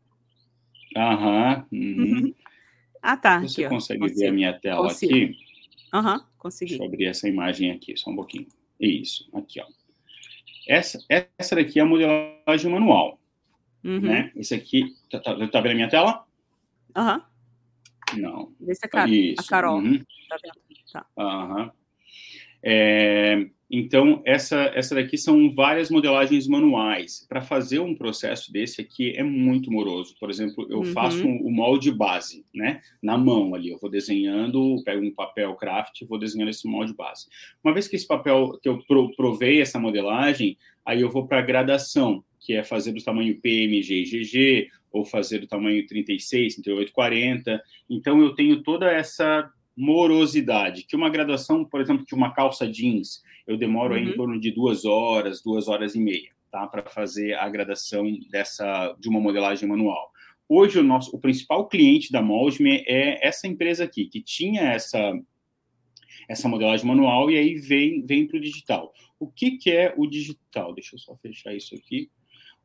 [0.96, 1.66] Aham.
[1.72, 2.34] Uhum.
[3.02, 3.40] ah, tá.
[3.40, 5.14] Você aqui, consegue ver a minha tela Consigo.
[5.14, 5.36] aqui?
[5.92, 6.70] Aham, uhum, consegui.
[6.70, 8.46] Deixa eu abrir essa imagem aqui, só um pouquinho.
[8.80, 9.66] Isso, aqui, ó.
[10.68, 13.20] Essa, essa daqui é a modelagem manual.
[13.84, 14.00] Uhum.
[14.00, 14.32] Né?
[14.36, 16.24] Esse aqui, tá, tá, tá, vendo a minha tela?
[16.96, 17.24] Aham.
[18.16, 18.52] Não.
[18.66, 19.42] Esse é a, Isso.
[19.42, 19.78] a Carol.
[19.78, 19.98] Uhum.
[20.28, 20.54] Tá vendo?
[20.92, 21.06] Tá.
[21.18, 21.72] Aham.
[22.64, 27.26] É, então, essa, essa daqui são várias modelagens manuais.
[27.26, 30.14] Para fazer um processo desse aqui é muito moroso.
[30.20, 30.92] Por exemplo, eu uhum.
[30.92, 32.82] faço o molde base, né?
[33.02, 33.70] Na mão ali.
[33.70, 37.28] Eu vou desenhando, pego um papel craft e vou desenhando esse molde base.
[37.64, 38.78] Uma vez que esse papel, que eu
[39.16, 42.22] provei essa modelagem, aí eu vou para a gradação.
[42.38, 47.62] que é fazer do tamanho PMG e GG, ou fazer do tamanho 36, 38, 40.
[47.88, 53.22] Então, eu tenho toda essa morosidade, que uma graduação, por exemplo, de uma calça jeans,
[53.46, 54.00] eu demoro uhum.
[54.00, 56.66] em torno de duas horas, duas horas e meia, tá?
[56.66, 60.12] Para fazer a gradação dessa, de uma modelagem manual.
[60.48, 65.12] Hoje, o nosso o principal cliente da Moldme é essa empresa aqui, que tinha essa,
[66.28, 68.92] essa modelagem manual e aí vem, vem para o digital.
[69.18, 70.74] O que, que é o digital?
[70.74, 72.10] Deixa eu só fechar isso aqui.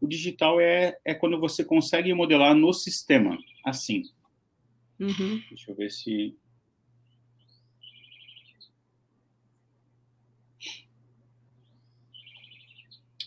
[0.02, 4.04] O digital é, é quando você consegue modelar no sistema, assim.
[5.00, 5.42] Uhum.
[5.50, 6.36] Deixa eu ver se.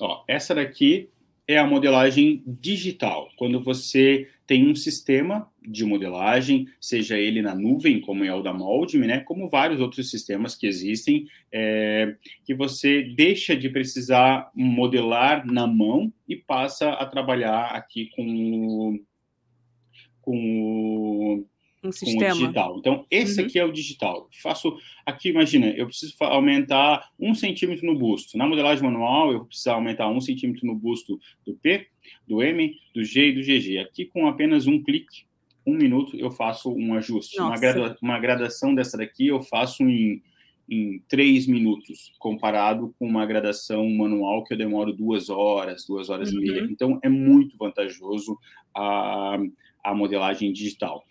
[0.00, 1.08] Ó, essa daqui
[1.46, 8.00] é a modelagem digital, quando você tem um sistema de modelagem, seja ele na nuvem,
[8.00, 13.02] como é o da Moldme, né, como vários outros sistemas que existem, é, que você
[13.02, 19.00] deixa de precisar modelar na mão e passa a trabalhar aqui com,
[20.20, 21.44] com
[21.82, 22.34] um sistema.
[22.34, 22.78] digital.
[22.78, 23.46] Então, esse uhum.
[23.46, 24.28] aqui é o digital.
[24.42, 28.36] Faço aqui, imagina, eu preciso aumentar um centímetro no busto.
[28.36, 31.86] Na modelagem manual, eu vou precisar aumentar um centímetro no busto do P,
[32.28, 33.78] do M, do G e do GG.
[33.78, 35.24] Aqui, com apenas um clique,
[35.66, 37.40] um minuto, eu faço um ajuste.
[37.40, 40.22] Uma, grada, uma gradação dessa daqui eu faço em,
[40.68, 46.30] em três minutos, comparado com uma gradação manual que eu demoro duas horas, duas horas
[46.30, 46.40] uhum.
[46.40, 46.62] e meia.
[46.62, 46.70] Uhum.
[46.70, 48.38] Então, é muito vantajoso
[48.74, 49.38] a,
[49.82, 51.04] a modelagem digital.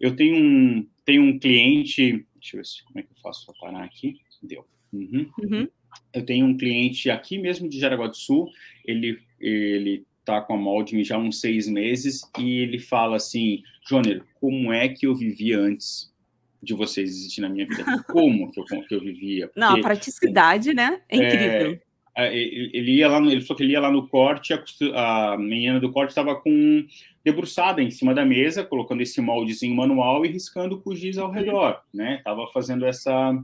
[0.00, 3.46] Eu tenho um, tenho um cliente, deixa eu ver se, como é que eu faço
[3.46, 4.18] para parar aqui.
[4.42, 4.66] Deu.
[4.92, 5.30] Uhum.
[5.38, 5.68] Uhum.
[6.12, 8.50] Eu tenho um cliente aqui mesmo de Jaraguá do Sul,
[8.84, 13.62] ele ele tá com a Molding já há uns seis meses e ele fala assim,
[13.88, 16.12] Joner, como é que eu vivia antes
[16.60, 17.84] de vocês existir na minha vida?
[18.10, 19.46] Como que eu, que eu vivia?
[19.46, 21.00] Porque, Não, a praticidade, né?
[21.08, 21.72] É incrível.
[21.72, 21.80] É,
[22.16, 25.78] ele ia lá, no, ele falou que ele ia lá no corte, a, a menina
[25.78, 26.86] do corte estava com
[27.22, 31.30] debruçada em cima da mesa, colocando esse moldezinho manual e riscando com o giz ao
[31.30, 32.20] redor, né?
[32.24, 33.36] Tava fazendo essa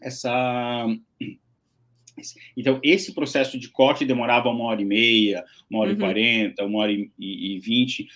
[0.00, 0.86] essa
[2.56, 5.96] então esse processo de corte demorava uma hora e meia, uma hora uhum.
[5.96, 8.08] e quarenta, uma hora e vinte,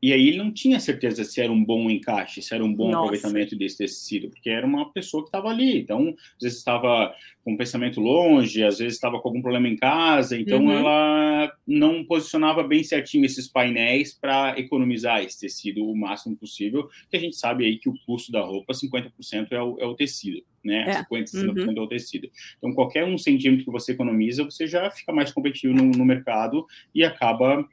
[0.00, 2.90] e aí ele não tinha certeza se era um bom encaixe, se era um bom
[2.90, 2.98] Nossa.
[2.98, 5.78] aproveitamento desse tecido, porque era uma pessoa que estava ali.
[5.78, 9.76] Então, às vezes estava com um pensamento longe, às vezes estava com algum problema em
[9.76, 10.70] casa, então uhum.
[10.70, 17.16] ela não posicionava bem certinho esses painéis para economizar esse tecido o máximo possível, que
[17.16, 20.42] a gente sabe aí que o custo da roupa, 50% é o, é o tecido,
[20.62, 20.84] né?
[20.88, 21.02] É.
[21.04, 21.74] 50%, 60% uhum.
[21.76, 22.30] é o tecido.
[22.58, 26.66] Então, qualquer um centímetro que você economiza, você já fica mais competitivo no, no mercado
[26.94, 27.66] e acaba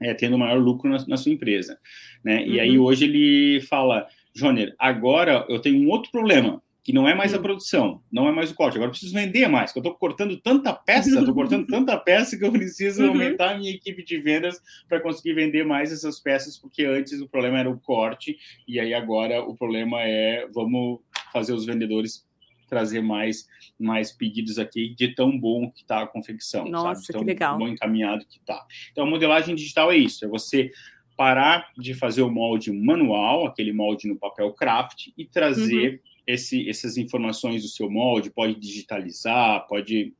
[0.00, 1.78] é, tendo maior lucro na, na sua empresa.
[2.24, 2.40] Né?
[2.40, 2.46] Uhum.
[2.46, 2.84] E aí uhum.
[2.84, 7.36] hoje ele fala, Joner, agora eu tenho um outro problema, que não é mais a
[7.36, 7.42] uhum.
[7.42, 8.76] produção, não é mais o corte.
[8.76, 12.38] Agora eu preciso vender mais, que eu estou cortando tanta peça, estou cortando tanta peça
[12.38, 13.10] que eu preciso uhum.
[13.10, 17.28] aumentar a minha equipe de vendas para conseguir vender mais essas peças, porque antes o
[17.28, 21.00] problema era o corte, e aí agora o problema é vamos
[21.32, 22.24] fazer os vendedores
[22.70, 23.46] trazer mais,
[23.78, 26.66] mais pedidos aqui de tão bom que está a confecção.
[26.66, 27.12] Nossa, sabe?
[27.12, 27.58] Tão que legal.
[27.58, 28.64] bom encaminhado que está.
[28.92, 30.70] Então, a modelagem digital é isso, é você
[31.16, 35.98] parar de fazer o molde manual, aquele molde no papel craft, e trazer uhum.
[36.26, 40.14] esse, essas informações do seu molde, pode digitalizar, pode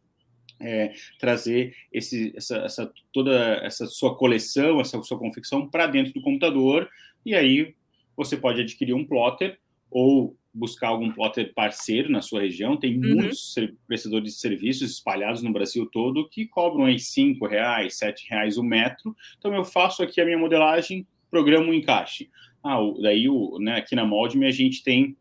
[0.61, 3.33] é, trazer esse, essa, essa, toda
[3.63, 6.87] essa sua coleção, essa sua confecção para dentro do computador,
[7.25, 7.75] e aí
[8.15, 9.59] você pode adquirir um plotter
[9.91, 12.77] ou buscar algum plotter parceiro na sua região.
[12.77, 13.15] Tem uhum.
[13.15, 13.55] muitos
[13.87, 18.63] prestadores de serviços espalhados no Brasil todo que cobram aí cinco reais, sete reais o
[18.63, 19.17] metro.
[19.39, 22.29] Então eu faço aqui a minha modelagem, programo o encaixe.
[22.63, 25.17] Ah, o, daí o, né, aqui na Moldme a gente tem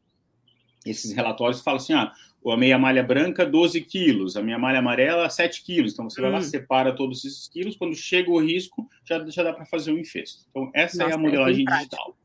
[0.85, 2.11] esses relatórios que falam assim, ah,
[2.47, 5.93] a meia malha branca 12 quilos, a minha malha amarela 7 quilos.
[5.93, 6.43] Então você vai lá, uhum.
[6.43, 10.45] separa todos esses quilos, quando chega o risco, já, já dá para fazer o infesto.
[10.49, 12.17] Então essa Nossa, é a modelagem é digital.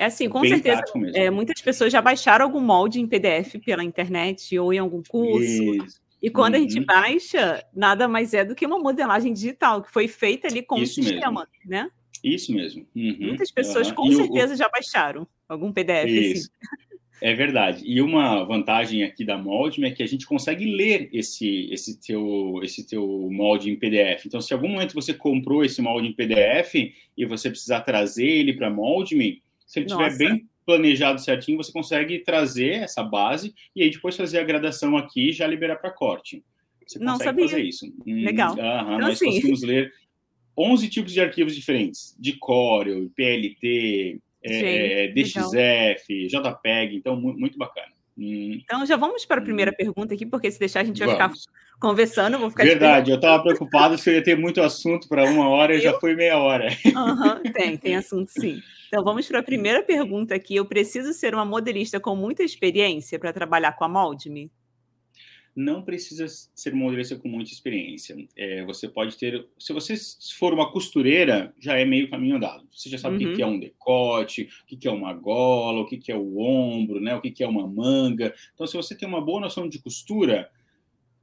[0.00, 0.82] É assim, com Bem certeza.
[1.12, 5.74] É, muitas pessoas já baixaram algum molde em PDF pela internet ou em algum curso.
[5.74, 6.00] Isso.
[6.22, 6.60] E quando uhum.
[6.60, 6.86] a gente uhum.
[6.86, 10.80] baixa, nada mais é do que uma modelagem digital que foi feita ali com o
[10.80, 11.46] um sistema, mesmo.
[11.66, 11.90] né?
[12.24, 12.86] Isso mesmo.
[12.96, 13.16] Uhum.
[13.20, 13.94] Muitas pessoas uhum.
[13.94, 14.56] com e certeza o...
[14.56, 16.06] já baixaram algum PDF.
[16.06, 16.32] Assim.
[16.32, 16.50] Isso.
[16.62, 16.90] Assim.
[17.20, 17.82] É verdade.
[17.84, 22.58] E uma vantagem aqui da Moldme é que a gente consegue ler esse, esse, teu,
[22.62, 24.24] esse teu molde em PDF.
[24.24, 28.26] Então, se em algum momento você comprou esse molde em PDF e você precisar trazer
[28.26, 33.54] ele para a Moldme, se ele estiver bem planejado certinho, você consegue trazer essa base
[33.74, 36.42] e aí depois fazer a gradação aqui e já liberar para corte.
[36.84, 37.48] Você consegue Não sabia.
[37.48, 37.86] fazer isso.
[38.04, 38.54] Hum, Legal.
[38.54, 39.26] então, nós assim...
[39.26, 39.92] conseguimos ler
[40.58, 46.52] 11 tipos de arquivos diferentes, de Corel, PLT, é, DXF, legal.
[46.52, 47.92] JPEG, então muito bacana.
[48.20, 48.60] Hum.
[48.62, 49.76] Então, já vamos para a primeira hum.
[49.76, 51.42] pergunta aqui, porque se deixar a gente vai vamos.
[51.42, 55.24] ficar conversando, vou ficar Verdade, eu estava preocupado se eu ia ter muito assunto para
[55.24, 56.68] uma hora e já foi meia hora.
[56.84, 58.60] Uhum, tem, tem assunto sim.
[58.88, 60.56] Então, vamos para a primeira pergunta aqui.
[60.56, 64.50] Eu preciso ser uma modelista com muita experiência para trabalhar com a Moldme?
[65.54, 68.16] Não precisa ser modelista com muita experiência.
[68.36, 69.94] É, você pode ter, se você
[70.38, 72.66] for uma costureira, já é meio caminho andado.
[72.72, 73.32] Você já sabe uhum.
[73.32, 77.00] o que é um decote, o que é uma gola, o que é o ombro,
[77.00, 77.14] né?
[77.16, 78.34] O que é uma manga.
[78.54, 80.50] Então, se você tem uma boa noção de costura,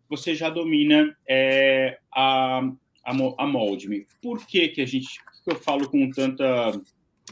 [0.10, 2.60] você já domina é, a,
[3.04, 4.06] a, a molde.
[4.22, 6.80] Por que que a gente, que eu falo com tanta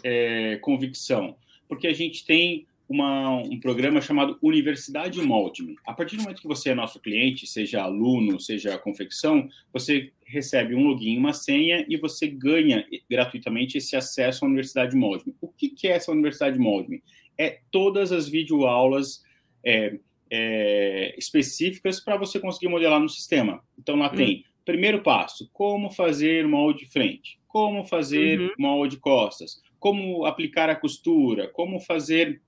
[0.04, 1.36] é, convicção?
[1.68, 5.76] Porque a gente tem uma, um programa chamado Universidade Moldme.
[5.86, 10.76] A partir do momento que você é nosso cliente, seja aluno, seja confecção, você recebe
[10.76, 15.36] um login, uma senha e você ganha gratuitamente esse acesso à Universidade Moldme.
[15.42, 17.04] O que, que é essa Universidade Moldme?
[17.38, 19.24] É todas as videoaulas
[19.64, 19.98] é,
[20.30, 23.64] é, específicas para você conseguir modelar no sistema.
[23.78, 24.16] Então lá hum.
[24.16, 28.50] tem primeiro passo, como fazer molde frente, como fazer uhum.
[28.58, 32.42] molde costas, como aplicar a costura, como fazer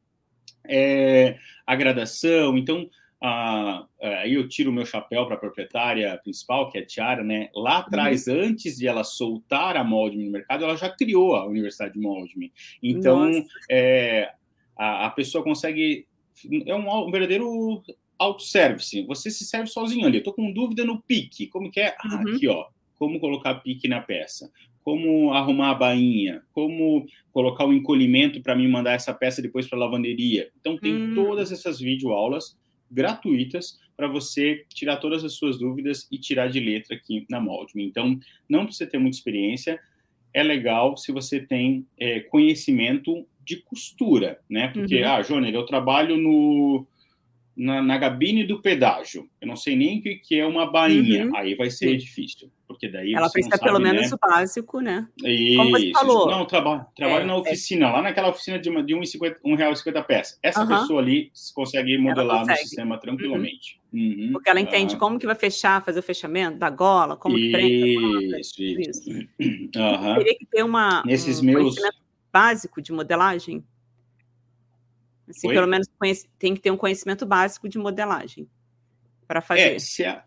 [0.70, 2.58] é, a gradação.
[2.58, 2.90] Então,
[3.22, 7.50] aí eu tiro o meu chapéu para a proprietária principal, que é a Tiara, né?
[7.56, 8.42] Lá atrás, uhum.
[8.42, 12.52] antes de ela soltar a Moldme no mercado, ela já criou a Universidade de Moldme.
[12.82, 13.32] Então,
[13.70, 14.32] é,
[14.78, 16.08] a, a, pessoa consegue.
[16.66, 17.82] É um, um verdadeiro
[18.20, 19.04] autosservice.
[19.04, 20.18] Você se serve sozinho ali.
[20.18, 21.48] Eu estou com dúvida no pique.
[21.48, 21.96] Como que é?
[22.00, 22.36] Ah, uhum.
[22.36, 22.66] aqui, ó.
[22.98, 24.52] Como colocar pique na peça
[24.88, 29.78] como arrumar a bainha, como colocar o encolhimento para mim mandar essa peça depois para
[29.78, 30.50] a lavanderia.
[30.62, 31.14] Então tem hum.
[31.14, 32.58] todas essas videoaulas
[32.90, 37.86] gratuitas para você tirar todas as suas dúvidas e tirar de letra aqui na Moldme.
[37.86, 39.78] Então não precisa ter muita experiência,
[40.34, 44.70] é legal se você tem é, conhecimento de costura, né?
[44.70, 45.10] Porque, uhum.
[45.10, 46.88] ah, Jônia, eu trabalho no
[47.58, 49.28] na, na gabine do pedágio.
[49.42, 51.26] Eu não sei nem o que, que é uma bainha.
[51.26, 51.36] Uhum.
[51.36, 51.98] Aí vai ser Sim.
[51.98, 52.52] difícil.
[52.68, 54.16] Porque daí Ela precisa pelo menos né?
[54.16, 55.08] o básico, né?
[55.24, 55.58] Isso.
[55.58, 56.30] Como você falou.
[56.30, 57.38] Não, traba, trabalho é, na é.
[57.38, 57.92] oficina, é.
[57.92, 60.38] lá naquela oficina de, uma, de R$1,50 peça.
[60.44, 60.68] Essa uhum.
[60.68, 62.60] pessoa ali consegue modelar consegue.
[62.60, 63.80] no sistema tranquilamente.
[63.92, 64.16] Uhum.
[64.18, 64.30] Uhum.
[64.34, 65.00] Porque ela entende ah.
[65.00, 68.40] como que vai fechar, fazer o fechamento da gola, como que prende.
[68.40, 68.90] Isso, isso.
[68.90, 69.10] isso.
[69.40, 70.16] Uhum.
[70.18, 71.76] Teria que ter uma, Nesses um meus...
[72.32, 73.64] básico de modelagem
[75.30, 75.88] Assim, pelo menos
[76.40, 78.48] tem que ter um conhecimento básico de modelagem
[79.28, 79.78] para fazer.
[80.02, 80.24] É, a,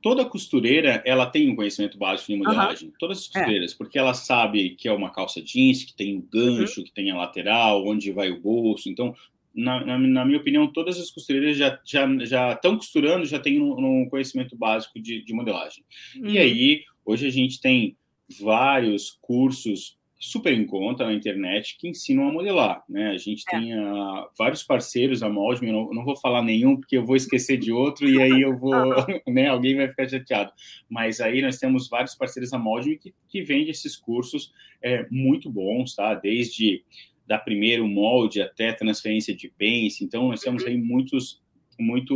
[0.00, 2.94] toda costureira ela tem um conhecimento básico de modelagem, uhum.
[2.98, 3.32] todas as é.
[3.32, 3.76] costureiras, é.
[3.76, 6.86] porque ela sabe que é uma calça jeans, que tem um gancho, uhum.
[6.86, 8.88] que tem a lateral, onde vai o bolso.
[8.88, 9.14] Então,
[9.52, 13.60] na, na, na, minha opinião, todas as costureiras já já já estão costurando, já têm
[13.60, 15.84] um, um conhecimento básico de, de modelagem.
[16.16, 16.30] Uhum.
[16.30, 17.96] E aí, hoje a gente tem
[18.40, 23.08] vários cursos super em conta na internet que ensinam a modelar, né?
[23.08, 23.58] A gente é.
[23.58, 27.16] tem uh, vários parceiros da Moldme, eu não, não, vou falar nenhum porque eu vou
[27.16, 28.70] esquecer de outro e aí eu vou,
[29.26, 29.48] né?
[29.48, 30.52] Alguém vai ficar chateado.
[30.90, 34.52] Mas aí nós temos vários parceiros da Moldme que, que vendem esses cursos
[34.82, 36.14] é, muito bons, tá?
[36.14, 36.84] Desde
[37.26, 40.04] da primeiro molde até transferência de pence.
[40.04, 41.40] Então nós temos aí muitos
[41.78, 42.14] muito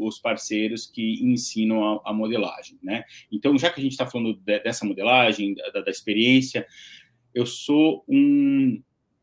[0.00, 3.02] os parceiros que ensinam a, a modelagem, né?
[3.32, 6.64] Então, já que a gente está falando de, dessa modelagem, da, da experiência,
[7.38, 8.82] eu sou um,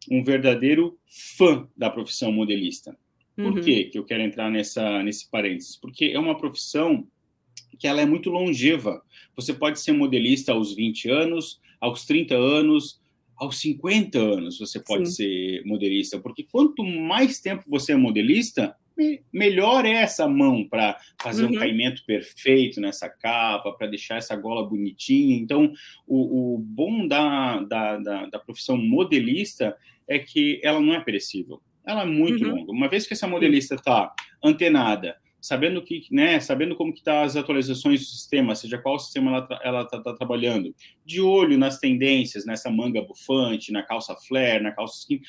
[0.10, 2.97] um verdadeiro fã da profissão modelista.
[3.36, 3.62] Por uhum.
[3.62, 5.75] que eu quero entrar nessa, nesse parênteses?
[5.75, 7.06] Porque é uma profissão
[7.78, 9.04] que ela é muito longeva.
[9.36, 13.01] Você pode ser modelista aos 20 anos, aos 30 anos,
[13.36, 15.15] aos 50 anos você pode Sim.
[15.15, 18.73] ser modelista, porque quanto mais tempo você é modelista,
[19.31, 21.51] melhor é essa mão para fazer uhum.
[21.51, 25.36] um caimento perfeito nessa capa, para deixar essa gola bonitinha.
[25.36, 25.73] Então,
[26.08, 29.75] o, o bom da, da, da, da, profissão modelista
[30.08, 31.62] é que ela não é perecível.
[31.86, 32.55] Ela é muito uhum.
[32.55, 32.71] longa.
[32.71, 37.36] Uma vez que essa modelista está antenada, sabendo que, né, sabendo como que tá as
[37.36, 40.73] atualizações do sistema, seja qual sistema ela ela está tá trabalhando,
[41.05, 45.21] de olho nas tendências, nessa manga bufante, na calça flare, na calça skin,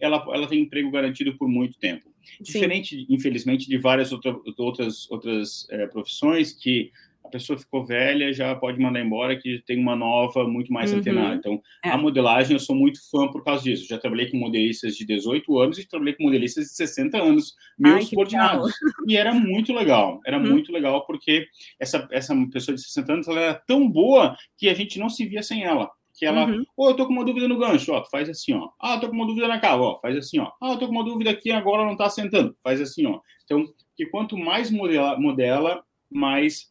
[0.00, 2.09] ela ela tem emprego garantido por muito tempo.
[2.40, 3.06] Diferente, Sim.
[3.08, 6.90] infelizmente, de várias outra, outras, outras é, profissões que
[7.24, 10.98] a pessoa ficou velha, já pode mandar embora, que tem uma nova muito mais uhum.
[10.98, 11.34] antenada.
[11.36, 11.90] Então, é.
[11.90, 13.86] a modelagem, eu sou muito fã por causa disso.
[13.86, 17.96] Já trabalhei com modelistas de 18 anos e trabalhei com modelistas de 60 anos, meus
[17.96, 18.72] Ai, subordinados.
[19.08, 20.50] E era muito legal, era uhum.
[20.50, 21.46] muito legal, porque
[21.78, 25.26] essa, essa pessoa de 60 anos, ela era tão boa que a gente não se
[25.26, 26.62] via sem ela que ela, uhum.
[26.76, 28.68] oh, eu tô com uma dúvida no gancho, ó, faz assim, ó.
[28.78, 30.52] Ah, eu tô com uma dúvida na cava, ó, faz assim, ó.
[30.62, 33.20] Ah, eu tô com uma dúvida aqui agora não tá sentando, faz assim, ó.
[33.42, 33.64] Então,
[33.96, 36.70] que quanto mais modela, modela mais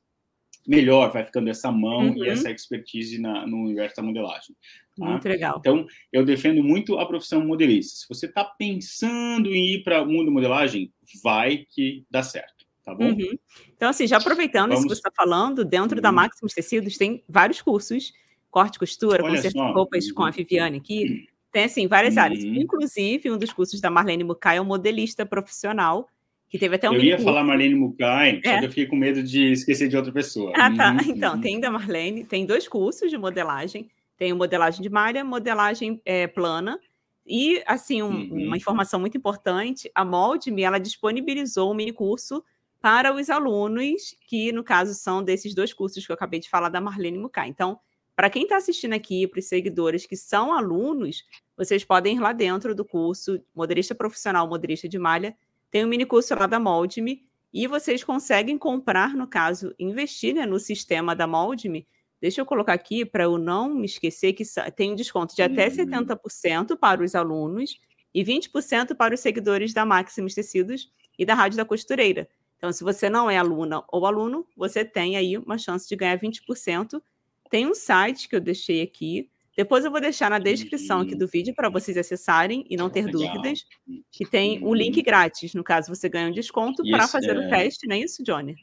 [0.67, 2.23] melhor vai ficando essa mão uhum.
[2.23, 4.55] e essa expertise na, no universo da modelagem.
[4.95, 5.05] Tá?
[5.05, 5.55] Muito legal.
[5.57, 8.01] Então, eu defendo muito a profissão modelista.
[8.01, 10.93] Se você está pensando em ir para o mundo modelagem,
[11.23, 12.67] vai que dá certo.
[12.85, 13.05] Tá bom?
[13.05, 13.35] Uhum.
[13.75, 14.85] Então, assim, já aproveitando Vamos...
[14.85, 16.03] isso que você está falando, dentro uhum.
[16.03, 18.13] da Maximus Tecidos tem vários cursos,
[18.49, 20.31] corte, costura, conserto de roupas com a.
[20.31, 21.27] Viviane aqui.
[21.51, 22.43] Tem, assim, várias áreas.
[22.43, 22.55] Uhum.
[22.55, 26.07] Inclusive, um dos cursos da Marlene Mukai é o modelista profissional,
[26.47, 26.93] que teve até um.
[26.93, 27.25] Eu ia curso.
[27.25, 28.53] falar Marlene Mukai, é.
[28.53, 30.51] só que eu fiquei com medo de esquecer de outra pessoa.
[30.55, 30.91] Ah, tá.
[30.91, 30.99] Uhum.
[31.07, 33.89] Então, tem da Marlene, tem dois cursos de modelagem.
[34.17, 36.77] Tem modelagem de malha, modelagem é, plana.
[37.25, 38.47] E, assim, um, uhum.
[38.47, 42.43] uma informação muito importante, a Moldme, ela disponibilizou um mini curso
[42.81, 46.69] para os alunos, que, no caso, são desses dois cursos que eu acabei de falar
[46.69, 47.47] da Marlene Mukai.
[47.47, 47.79] Então,
[48.19, 51.23] para quem está assistindo aqui, para os seguidores que são alunos,
[51.55, 55.37] vocês podem ir lá dentro do curso Modelista Profissional, Modelista de Malha.
[55.71, 60.45] Tem um mini curso lá da Moldme e vocês conseguem comprar, no caso, investir né,
[60.45, 61.87] no sistema da Moldme.
[62.19, 64.43] Deixa eu colocar aqui para eu não me esquecer que
[64.75, 67.79] tem um desconto de até 70% para os alunos
[68.13, 72.27] e 20% para os seguidores da Maximus Tecidos e da Rádio da Costureira.
[72.57, 76.19] Então, se você não é aluna ou aluno, você tem aí uma chance de ganhar
[76.19, 77.01] 20%
[77.49, 79.29] tem um site que eu deixei aqui.
[79.55, 81.17] Depois eu vou deixar na descrição aqui uhum.
[81.17, 83.33] do vídeo para vocês acessarem e não ter Legal.
[83.33, 83.65] dúvidas.
[84.11, 85.03] Que tem um link uhum.
[85.03, 85.53] grátis.
[85.53, 87.39] No caso, você ganha um desconto para fazer é...
[87.39, 88.55] o teste, não é isso, Johnny?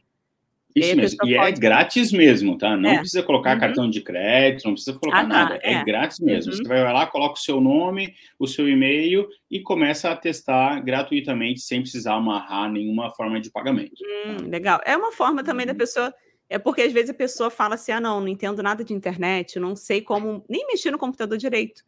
[0.76, 1.18] Isso mesmo.
[1.24, 1.58] E é pode...
[1.58, 2.76] grátis mesmo, tá?
[2.76, 2.98] Não é.
[2.98, 3.60] precisa colocar uhum.
[3.60, 5.28] cartão de crédito, não precisa colocar ah, tá.
[5.28, 5.60] nada.
[5.62, 5.72] É.
[5.74, 5.84] é.
[5.84, 6.52] grátis mesmo.
[6.52, 6.58] Uhum.
[6.58, 11.60] Você vai lá, coloca o seu nome, o seu e-mail e começa a testar gratuitamente,
[11.60, 14.02] sem precisar amarrar nenhuma forma de pagamento.
[14.02, 14.78] Hum, legal.
[14.84, 15.78] É uma forma também da uhum.
[15.78, 16.14] pessoa
[16.48, 19.58] é porque às vezes a pessoa fala assim: ah, não, não entendo nada de internet,
[19.58, 21.84] não sei como nem mexer no computador direito.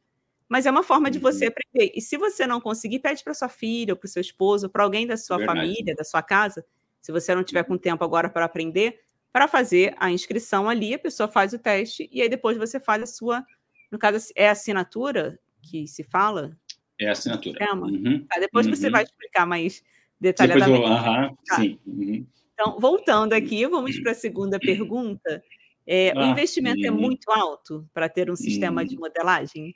[0.49, 1.53] Mas é uma forma de você uhum.
[1.53, 1.93] aprender.
[1.95, 4.83] E se você não conseguir, pede para sua filha, ou para o seu esposo, para
[4.83, 5.61] alguém da sua Verdade.
[5.61, 6.65] família, da sua casa,
[7.01, 8.99] se você não tiver com tempo agora para aprender,
[9.31, 13.03] para fazer a inscrição ali, a pessoa faz o teste e aí depois você faz
[13.03, 13.45] a sua.
[13.91, 16.57] No caso, é assinatura que se fala?
[16.99, 17.59] É assinatura.
[17.75, 18.27] Uhum.
[18.29, 18.75] Tá, depois uhum.
[18.75, 19.85] você vai explicar mais
[20.21, 20.73] detalhadamente.
[20.73, 21.57] Depois eu, uh -huh, tá.
[21.57, 21.79] Sim.
[21.87, 22.27] Uhum.
[22.61, 25.41] Então, voltando aqui, vamos para a segunda pergunta.
[25.87, 29.73] É, ah, o investimento é muito alto para ter um sistema de modelagem?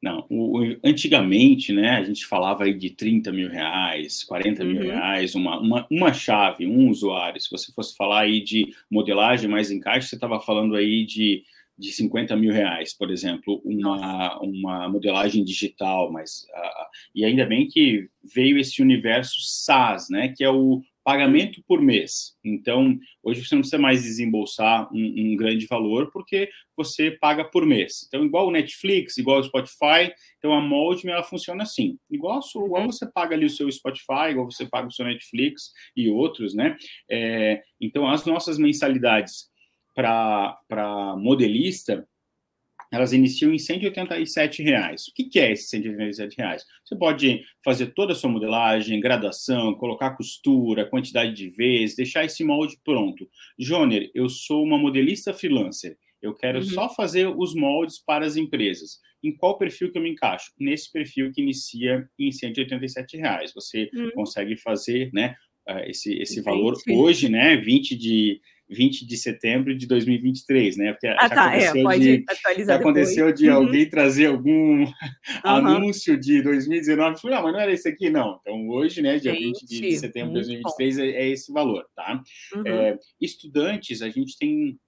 [0.00, 4.76] Não, o, o, antigamente, né, a gente falava aí de 30 mil reais, 40 mil
[4.76, 4.82] uhum.
[4.82, 7.40] reais, uma, uma, uma chave, um usuário.
[7.40, 11.42] Se você fosse falar aí de modelagem mais encaixe, você estava falando aí de,
[11.76, 17.66] de 50 mil reais, por exemplo, uma, uma modelagem digital, mas uh, e ainda bem
[17.66, 22.36] que veio esse universo SaaS, né, que é o pagamento por mês.
[22.44, 27.64] Então, hoje você não precisa mais desembolsar um, um, grande valor, porque você paga por
[27.64, 28.04] mês.
[28.06, 31.98] Então, igual o Netflix, igual o Spotify, então a Moldme, ela funciona assim.
[32.10, 36.10] Igual, igual você paga ali o seu Spotify, igual você paga o seu Netflix e
[36.10, 36.76] outros, né?
[37.10, 39.48] É, então, as nossas mensalidades
[39.94, 42.06] para modelista,
[42.90, 45.08] elas iniciam em 187 reais.
[45.08, 46.64] O que, que é esses 187 reais?
[46.84, 52.42] Você pode fazer toda a sua modelagem, graduação, colocar costura, quantidade de vezes, deixar esse
[52.42, 53.28] molde pronto.
[53.58, 55.96] Joner, eu sou uma modelista freelancer.
[56.20, 56.64] Eu quero uhum.
[56.64, 59.00] só fazer os moldes para as empresas.
[59.22, 60.52] Em qual perfil que eu me encaixo?
[60.58, 63.52] Nesse perfil que inicia em 187 reais.
[63.54, 64.10] Você uhum.
[64.12, 65.36] consegue fazer, né,
[65.68, 70.92] eh, esse, esse valor hoje, né, 20 de 20 de setembro de 2023, né?
[70.92, 73.56] Porque ah, tá, é, pode de, atualizar já aconteceu de uhum.
[73.56, 74.92] alguém trazer algum uhum.
[75.42, 78.38] anúncio de 2019, falei, ah, mas não era esse aqui, não.
[78.40, 82.22] Então, hoje, né, dia Gente, 20 de setembro de 2023, é, é, esse valor, tá?
[82.54, 82.66] Uhum.
[82.66, 84.78] É, estudantes, a gente tem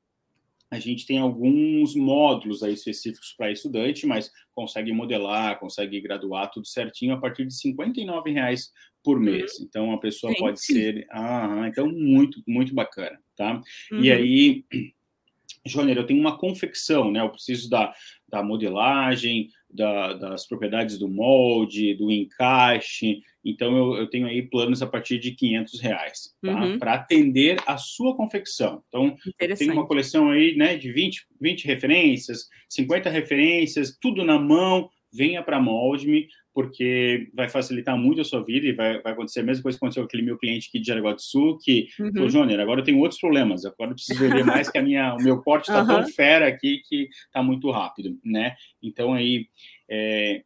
[0.71, 6.67] a gente tem alguns módulos aí específicos para estudante, mas consegue modelar, consegue graduar tudo
[6.69, 8.71] certinho a partir de R$ reais
[9.03, 9.25] por uhum.
[9.25, 9.59] mês.
[9.61, 13.63] Então a pessoa sim, pode ser, ah, então muito muito bacana, tá?
[13.91, 14.05] Uhum.
[14.05, 14.65] E aí,
[15.67, 17.23] Joner, eu tenho uma confecção, né?
[17.23, 17.93] Eu preciso da,
[18.29, 23.23] da modelagem, da, das propriedades do molde, do encaixe.
[23.43, 26.65] Então, eu, eu, tenho aí planos a partir de 500 reais, tá?
[26.65, 26.79] Uhum.
[26.79, 28.83] Para atender a sua confecção.
[28.89, 29.17] Então,
[29.57, 35.43] tenho uma coleção aí, né, de 20, 20 referências, 50 referências, tudo na mão, venha
[35.43, 39.63] para Molde-me, porque vai facilitar muito a sua vida e vai, vai acontecer a mesma
[39.63, 42.13] coisa que aconteceu com aquele meu cliente aqui de Jaraguá do Sul, que uhum.
[42.13, 45.15] falou, Jônior, agora eu tenho outros problemas, agora eu preciso vender mais que a minha,
[45.15, 45.87] o meu corte está uhum.
[45.87, 48.57] tão fera aqui que está muito rápido, né?
[48.83, 49.47] Então, aí,
[49.89, 50.43] é,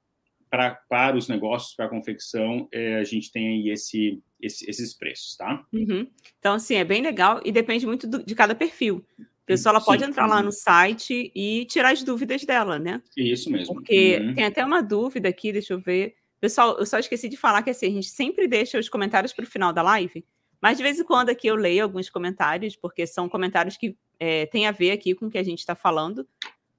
[0.51, 4.95] pra, para os negócios, para a confecção, é, a gente tem aí esse, esse, esses
[4.95, 5.65] preços, tá?
[5.73, 6.07] Uhum.
[6.39, 9.05] Então, assim, é bem legal e depende muito do, de cada perfil.
[9.45, 10.11] A pessoa ela pode Sim.
[10.11, 13.03] entrar lá no site e tirar as dúvidas dela, né?
[13.14, 13.74] Isso mesmo.
[13.74, 14.34] Porque uhum.
[14.34, 16.16] tem até uma dúvida aqui, deixa eu ver.
[16.40, 19.45] Pessoal, eu só esqueci de falar que assim, a gente sempre deixa os comentários para
[19.45, 20.24] o final da live,
[20.62, 24.47] mas de vez em quando aqui eu leio alguns comentários, porque são comentários que é,
[24.47, 26.26] têm a ver aqui com o que a gente está falando.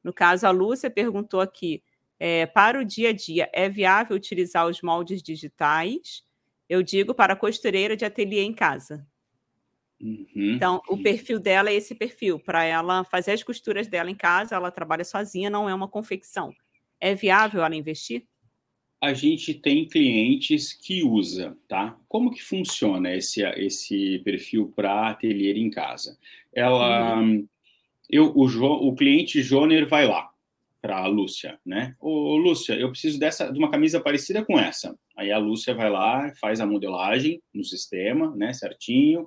[0.03, 1.83] No caso, a Lúcia perguntou aqui:
[2.19, 6.23] é, para o dia a dia, é viável utilizar os moldes digitais?
[6.67, 9.05] Eu digo para costureira de ateliê em casa.
[10.05, 10.53] Uhum.
[10.53, 14.55] Então, o perfil dela é esse perfil, para ela fazer as costuras dela em casa,
[14.55, 16.53] ela trabalha sozinha, não é uma confecção.
[16.99, 18.23] É viável ela investir?
[19.01, 21.97] A gente tem clientes que usa, tá?
[22.07, 26.17] Como que funciona esse, esse perfil para ateliê em casa?
[26.53, 27.47] Ela, uhum.
[28.07, 28.45] eu, o,
[28.87, 30.29] o cliente Joner vai lá,
[30.85, 31.95] para a Lúcia, né?
[31.99, 34.95] Ô, Lúcia, eu preciso dessa, de uma camisa parecida com essa.
[35.17, 39.25] Aí a Lúcia vai lá, faz a modelagem no sistema, né, certinho.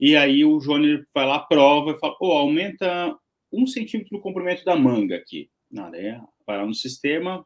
[0.00, 3.14] E aí o Jônio vai lá, prova e fala, pô, aumenta
[3.52, 5.50] um centímetro no comprimento da manga aqui.
[5.70, 7.44] Nada, é, vai lá no sistema,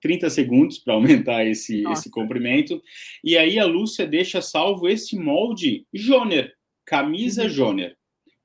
[0.00, 2.80] 30 segundos para aumentar esse, esse comprimento.
[3.24, 6.52] E aí a Lúcia deixa salvo esse molde Joner,
[6.86, 7.48] camisa uhum.
[7.48, 7.96] Joner.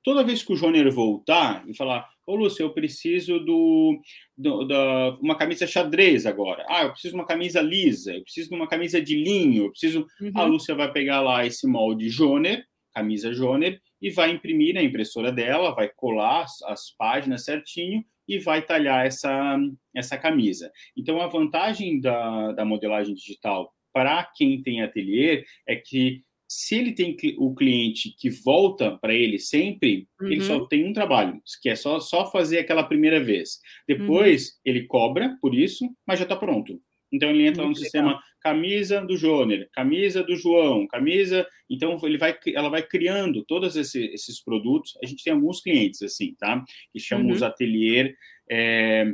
[0.03, 3.99] Toda vez que o Joner voltar e falar, Ô, Lúcio, eu preciso do,
[4.37, 6.65] do, da uma camisa xadrez agora.
[6.69, 9.71] Ah, eu preciso de uma camisa lisa, eu preciso de uma camisa de linho, eu
[9.71, 10.07] preciso.
[10.21, 10.31] Uhum.
[10.33, 15.31] A Lúcia vai pegar lá esse molde Joner, camisa Joner, e vai imprimir na impressora
[15.31, 19.57] dela, vai colar as, as páginas certinho e vai talhar essa,
[19.95, 20.71] essa camisa.
[20.95, 26.91] Então, a vantagem da, da modelagem digital para quem tem ateliê é que se ele
[26.91, 30.27] tem o cliente que volta para ele sempre, uhum.
[30.27, 30.67] ele só uhum.
[30.67, 33.59] tem um trabalho, que é só, só fazer aquela primeira vez.
[33.87, 34.51] Depois, uhum.
[34.65, 36.79] ele cobra por isso, mas já está pronto.
[37.13, 41.47] Então, ele entra no sistema camisa do Joner, camisa do João, camisa...
[41.69, 44.97] Então, ele vai, ela vai criando todos esse, esses produtos.
[45.01, 46.63] A gente tem alguns clientes assim, tá?
[46.91, 47.33] Que chamam uhum.
[47.33, 48.15] os atelier...
[48.49, 49.13] É,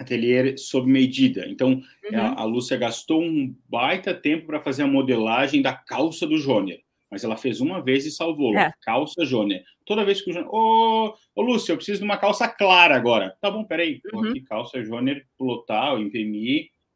[0.00, 1.46] ateliê sob medida.
[1.46, 2.18] Então, uhum.
[2.18, 6.80] a, a, Lúcia gastou um baita tempo para fazer a modelagem da calça do Jôner.
[7.10, 8.56] Mas ela fez uma vez e salvou.
[8.56, 8.72] É.
[8.82, 9.62] Calça Jôner.
[9.84, 10.48] Toda vez que o Jôner...
[10.48, 13.36] Ô, ô, Lúcia, eu preciso de uma calça clara agora.
[13.40, 14.00] Tá bom, peraí.
[14.12, 14.30] Uhum.
[14.30, 16.00] aqui, calça Jôner, plotar, eu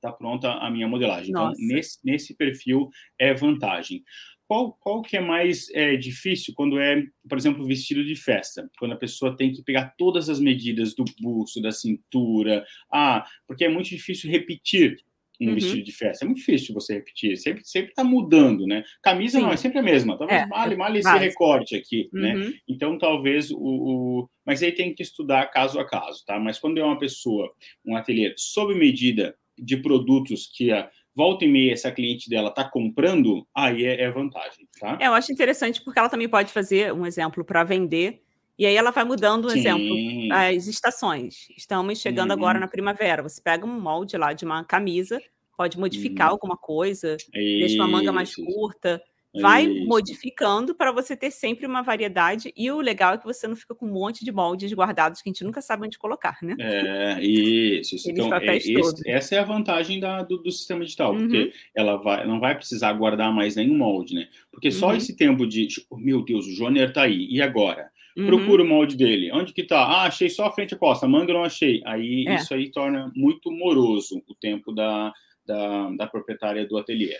[0.04, 1.30] imprimi, tá pronta a minha modelagem.
[1.30, 1.60] Então, Nossa.
[1.60, 2.88] Então, nesse, nesse perfil
[3.18, 4.02] é vantagem.
[4.46, 8.68] Qual, qual que é mais é, difícil quando é, por exemplo, vestido de festa?
[8.78, 12.64] Quando a pessoa tem que pegar todas as medidas do busto, da cintura.
[12.92, 14.98] Ah, porque é muito difícil repetir
[15.40, 15.54] um uhum.
[15.54, 16.24] vestido de festa.
[16.24, 17.36] É muito difícil você repetir.
[17.36, 18.84] Sempre sempre está mudando, né?
[19.02, 19.44] Camisa Sim.
[19.44, 20.16] não é sempre a mesma.
[20.16, 22.34] Talvez é, male, male esse recorte aqui, né?
[22.34, 22.40] uhum.
[22.40, 22.54] né?
[22.68, 26.38] Então talvez o, o, mas aí tem que estudar caso a caso, tá?
[26.38, 27.50] Mas quando é uma pessoa,
[27.84, 32.64] um ateliê sob medida de produtos que a volta e meia essa cliente dela está
[32.64, 34.98] comprando, aí é, é, vantagem, tá?
[35.00, 38.22] É, eu acho interessante porque ela também pode fazer um exemplo para vender
[38.58, 39.58] e aí ela vai mudando um Sim.
[39.58, 39.94] exemplo
[40.32, 41.48] as estações.
[41.56, 42.36] Estamos chegando uhum.
[42.36, 43.22] agora na primavera.
[43.22, 45.20] Você pega um molde lá de uma camisa,
[45.56, 46.34] pode modificar uhum.
[46.34, 47.30] alguma coisa, Isso.
[47.32, 49.00] deixa uma manga mais curta
[49.40, 49.86] vai isso.
[49.86, 52.52] modificando para você ter sempre uma variedade.
[52.56, 55.28] E o legal é que você não fica com um monte de moldes guardados que
[55.28, 56.54] a gente nunca sabe onde colocar, né?
[56.58, 57.96] É, isso.
[57.96, 58.10] isso.
[58.10, 61.20] Então, é, esse, essa é a vantagem da, do, do sistema digital, uhum.
[61.20, 64.28] porque ela vai, não vai precisar guardar mais nenhum molde, né?
[64.50, 64.96] Porque só uhum.
[64.96, 67.90] esse tempo de, tipo, meu Deus, o Joner tá aí, e agora?
[68.16, 68.26] Uhum.
[68.26, 69.32] Procura o molde dele.
[69.32, 69.80] Onde que tá?
[69.80, 71.08] Ah, achei só a frente e a costa.
[71.08, 71.82] Manga não achei.
[71.84, 72.36] Aí é.
[72.36, 75.12] isso aí torna muito moroso o tempo da,
[75.44, 77.18] da, da proprietária do ateliê.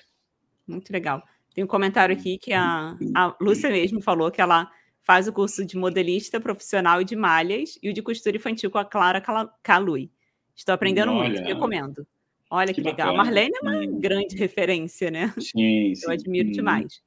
[0.67, 1.23] Muito legal.
[1.55, 4.69] Tem um comentário aqui que a, a Lúcia mesmo falou que ela
[5.05, 8.79] faz o curso de modelista profissional e de malhas e o de costura infantil com
[8.79, 9.23] a Clara
[9.63, 10.11] Calui.
[10.57, 12.07] Estou aprendendo Olha, muito, recomendo.
[12.51, 13.11] Olha que, que legal.
[13.11, 14.01] A Marlene é uma hum.
[14.01, 15.33] grande referência, né?
[15.39, 16.05] Sim, sim.
[16.05, 16.53] Eu admiro hum.
[16.53, 17.03] demais.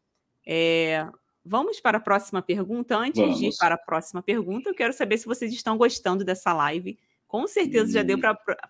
[0.46, 1.06] É,
[1.44, 2.98] vamos para a próxima pergunta.
[2.98, 3.40] Antes vamos.
[3.40, 6.98] de ir para a próxima pergunta, eu quero saber se vocês estão gostando dessa live.
[7.28, 7.94] Com certeza hum.
[7.94, 8.22] já deu hum.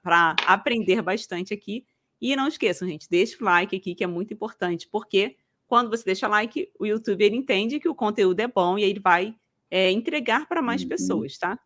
[0.01, 1.85] para aprender bastante aqui.
[2.19, 5.35] E não esqueçam, gente, deixa o like aqui, que é muito importante, porque
[5.67, 8.99] quando você deixa like, o YouTube ele entende que o conteúdo é bom e ele
[8.99, 9.35] vai
[9.69, 10.87] é, entregar para mais uhum.
[10.87, 11.59] pessoas, tá?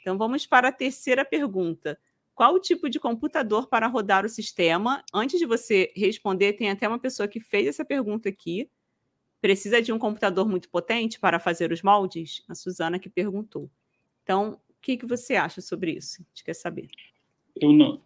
[0.00, 1.98] Então vamos para a terceira pergunta.
[2.34, 5.02] Qual o tipo de computador para rodar o sistema?
[5.14, 8.68] Antes de você responder, tem até uma pessoa que fez essa pergunta aqui.
[9.40, 12.44] Precisa de um computador muito potente para fazer os moldes?
[12.48, 13.70] A Suzana que perguntou.
[14.22, 16.20] Então, o que, que você acha sobre isso?
[16.20, 16.88] A gente quer saber.
[17.54, 17.98] Eu não,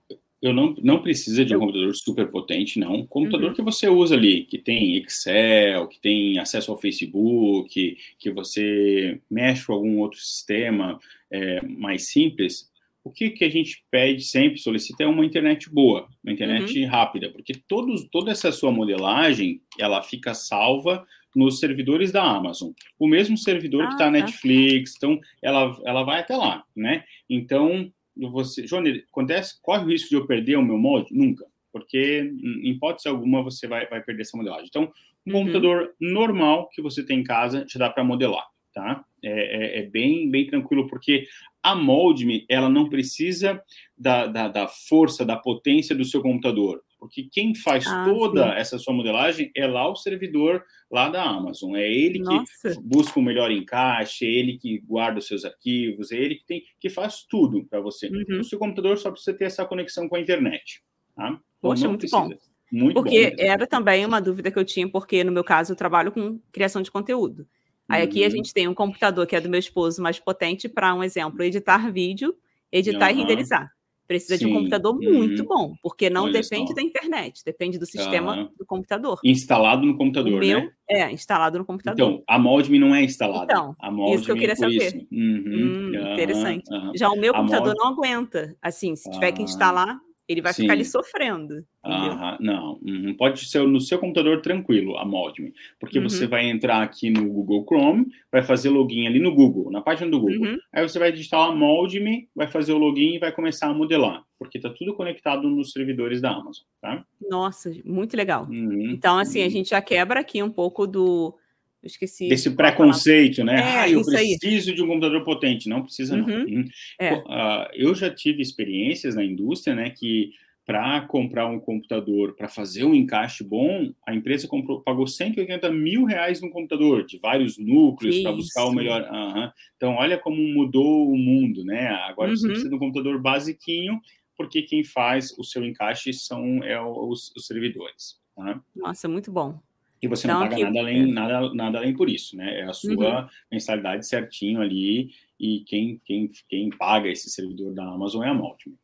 [0.43, 2.95] eu não, não precisa de um computador super potente, não.
[2.95, 3.55] Um computador uhum.
[3.55, 9.67] que você usa ali, que tem Excel, que tem acesso ao Facebook, que você mexe
[9.67, 10.99] com algum outro sistema
[11.31, 12.71] é, mais simples.
[13.05, 16.89] O que, que a gente pede sempre, solicita, é uma internet boa, uma internet uhum.
[16.89, 22.71] rápida, porque todos, toda essa sua modelagem, ela fica salva nos servidores da Amazon.
[22.99, 24.25] O mesmo servidor ah, que está na tá.
[24.25, 27.05] Netflix, então ela, ela vai até lá, né?
[27.29, 31.15] Então, você, Johnny, acontece, corre o risco de eu perder o meu molde?
[31.15, 34.67] Nunca, porque em hipótese alguma você vai, vai perder essa modelagem.
[34.69, 34.93] Então,
[35.27, 35.41] um uhum.
[35.41, 39.05] computador normal que você tem em casa já dá para modelar, tá?
[39.23, 41.27] É, é, é bem, bem tranquilo, porque
[41.63, 43.63] a Moldme, ela não precisa
[43.97, 48.59] da, da, da, força, da potência do seu computador, porque quem faz ah, toda sim.
[48.59, 51.77] essa sua modelagem é lá o servidor lá da Amazon.
[51.77, 52.75] É ele Nossa.
[52.75, 56.45] que busca o melhor encaixe, é ele que guarda os seus arquivos, é ele que
[56.45, 58.09] tem que faz tudo para você.
[58.09, 58.41] Uhum.
[58.41, 60.83] O seu computador só precisa ter essa conexão com a internet.
[61.15, 61.29] Tá?
[61.29, 62.23] Então, Poxa, muito precisa.
[62.23, 62.31] bom.
[62.73, 65.77] Muito porque bom era também uma dúvida que eu tinha, porque no meu caso eu
[65.77, 67.47] trabalho com criação de conteúdo.
[67.91, 68.33] Aí aqui a uhum.
[68.33, 71.91] gente tem um computador que é do meu esposo mais potente para um exemplo, editar
[71.91, 72.35] vídeo,
[72.71, 73.19] editar uhum.
[73.19, 73.71] e renderizar.
[74.07, 74.47] Precisa Sim.
[74.47, 75.49] de um computador muito uhum.
[75.49, 76.75] bom, porque não Olha depende só.
[76.75, 79.21] da internet, depende do sistema do computador.
[79.25, 80.71] Instalado no computador, o meu, né?
[80.89, 82.11] É, instalado no computador.
[82.11, 83.45] Então, a Moldme não é instalada.
[83.45, 85.07] Então, a isso que eu queria saber.
[85.13, 85.93] Uhum.
[85.93, 86.65] Hum, interessante.
[86.97, 88.57] Já o meu a computador não aguenta.
[88.61, 89.97] Assim, se tiver que instalar,
[90.31, 90.63] ele vai Sim.
[90.63, 91.65] ficar ali sofrendo.
[91.85, 93.15] Aham, não, uhum.
[93.19, 96.09] pode ser no seu computador tranquilo, a Moldme, porque uhum.
[96.09, 100.09] você vai entrar aqui no Google Chrome, vai fazer login ali no Google, na página
[100.09, 100.53] do Google.
[100.53, 100.59] Uhum.
[100.73, 104.23] Aí você vai digitar a Moldme, vai fazer o login e vai começar a modelar,
[104.39, 107.05] porque está tudo conectado nos servidores da Amazon, tá?
[107.29, 108.47] Nossa, muito legal.
[108.49, 111.35] Uhum, então, assim, a gente já quebra aqui um pouco do
[111.83, 112.29] eu esqueci.
[112.29, 113.59] Desse preconceito, né?
[113.59, 114.77] É, ah, eu preciso aí.
[114.77, 115.69] de um computador potente.
[115.69, 116.27] Não precisa, não.
[116.27, 116.43] Uhum.
[116.43, 116.65] Uhum.
[116.99, 117.15] É.
[117.15, 119.91] Uh, eu já tive experiências na indústria, né?
[119.91, 120.31] Que
[120.67, 126.05] para comprar um computador, para fazer um encaixe bom, a empresa comprou, pagou 180 mil
[126.05, 129.03] reais no computador, de vários núcleos, para buscar o melhor.
[129.11, 129.51] Uhum.
[129.77, 131.89] Então, olha como mudou o mundo, né?
[131.89, 132.53] Agora você uhum.
[132.53, 134.01] precisa de um computador basiquinho,
[134.37, 138.21] porque quem faz o seu encaixe são é, os, os servidores.
[138.37, 138.63] Tá?
[138.77, 139.59] Nossa, muito bom.
[140.03, 142.61] E você então, não paga aqui, nada, além, nada, nada além por isso, né?
[142.61, 143.29] É a sua uhum.
[143.53, 148.79] mensalidade certinho ali, e quem, quem, quem paga esse servidor da Amazon é a Multimer.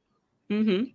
[0.51, 0.91] Uhum.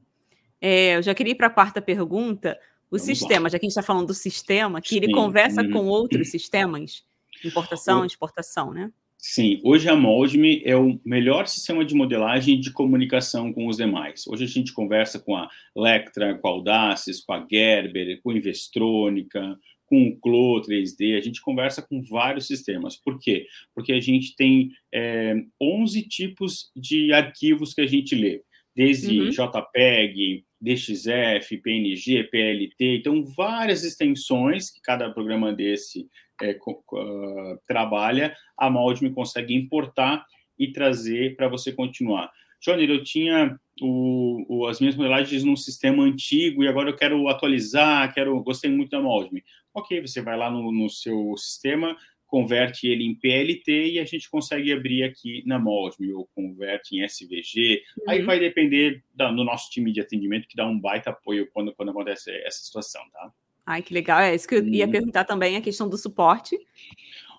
[0.60, 2.58] É, eu já queria ir para a quarta pergunta.
[2.90, 3.50] O Vamos sistema, lá.
[3.50, 4.98] já que a gente está falando do sistema, que Sim.
[4.98, 5.72] ele conversa uhum.
[5.72, 7.04] com outros sistemas,
[7.44, 8.92] importação, exportação, né?
[9.18, 14.26] Sim, hoje a Moldme é o melhor sistema de modelagem de comunicação com os demais.
[14.26, 18.36] Hoje a gente conversa com a Lectra, com a Audaces, com a Gerber, com a
[18.36, 19.60] Investrônica,
[19.92, 22.96] com o Clo 3D, a gente conversa com vários sistemas.
[22.96, 23.46] Por quê?
[23.76, 28.42] Porque a gente tem é, 11 tipos de arquivos que a gente lê,
[28.74, 29.30] desde uhum.
[29.30, 36.08] JPEG, DXF, PNG, PLT, então várias extensões que cada programa desse
[36.42, 40.26] é, uh, trabalha, a Maldme consegue importar
[40.58, 42.32] e trazer para você continuar.
[42.62, 47.28] Johnny, eu tinha o, o, as minhas modelagens num sistema antigo e agora eu quero
[47.28, 49.44] atualizar, quero, gostei muito da Moldme.
[49.74, 51.98] Ok, você vai lá no, no, seu sistema,
[52.28, 57.04] converte ele em PLT e a gente consegue abrir aqui na Moldme, ou converte em
[57.04, 57.84] SVG.
[57.98, 58.10] Uhum.
[58.10, 61.74] Aí vai depender da, do nosso time de atendimento, que dá um baita apoio quando,
[61.74, 63.32] quando acontece essa situação, tá?
[63.66, 64.20] Ai, que legal.
[64.20, 64.92] É isso que eu ia uhum.
[64.92, 66.58] perguntar também, a questão do suporte.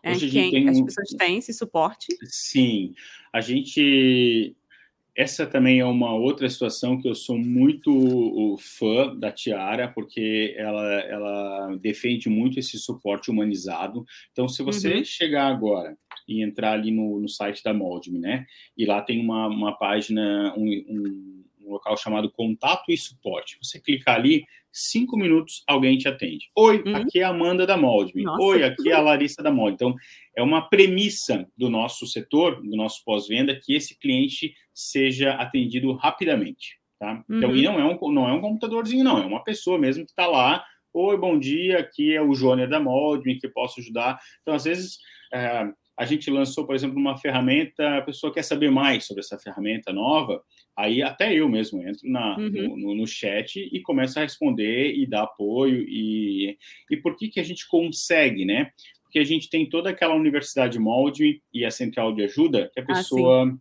[0.03, 2.09] É, quem, as pessoas têm esse suporte?
[2.25, 2.95] Sim,
[3.33, 4.57] a gente
[5.17, 11.01] essa também é uma outra situação que eu sou muito fã da Tiara, porque ela,
[11.01, 14.05] ela defende muito esse suporte humanizado.
[14.33, 15.05] Então, se você uhum.
[15.05, 15.97] chegar agora
[16.27, 18.47] e entrar ali no, no site da Moldme, né?
[18.77, 23.59] E lá tem uma, uma página, um, um, um local chamado Contato e Suporte.
[23.63, 26.47] Você clicar ali, cinco minutos alguém te atende.
[26.57, 26.97] Oi, uhum.
[26.97, 28.25] aqui é a Amanda da Moldme.
[28.41, 29.75] Oi, aqui é a Larissa da Moldme.
[29.75, 29.95] Então,
[30.35, 36.79] é uma premissa do nosso setor, do nosso pós-venda, que esse cliente seja atendido rapidamente.
[36.99, 37.23] Tá?
[37.29, 37.57] Então, uhum.
[37.57, 40.27] e não é, um, não é um computadorzinho, não, é uma pessoa mesmo que está
[40.27, 40.65] lá.
[40.95, 44.21] Oi, bom dia, aqui é o Jônia da Moldme, que posso ajudar.
[44.41, 44.99] Então, às vezes,
[45.33, 45.67] é,
[45.97, 49.93] a gente lançou, por exemplo, uma ferramenta, a pessoa quer saber mais sobre essa ferramenta
[49.93, 50.43] nova,
[50.83, 52.51] aí até eu mesmo entro na, uhum.
[52.51, 55.85] no, no, no, chat e começo a responder e dar apoio.
[55.89, 56.59] E,
[56.91, 58.73] e por que, que a gente consegue, né?
[59.05, 62.83] Porque a gente tem toda aquela universidade molde e a central de ajuda que a
[62.83, 63.59] ah, pessoa,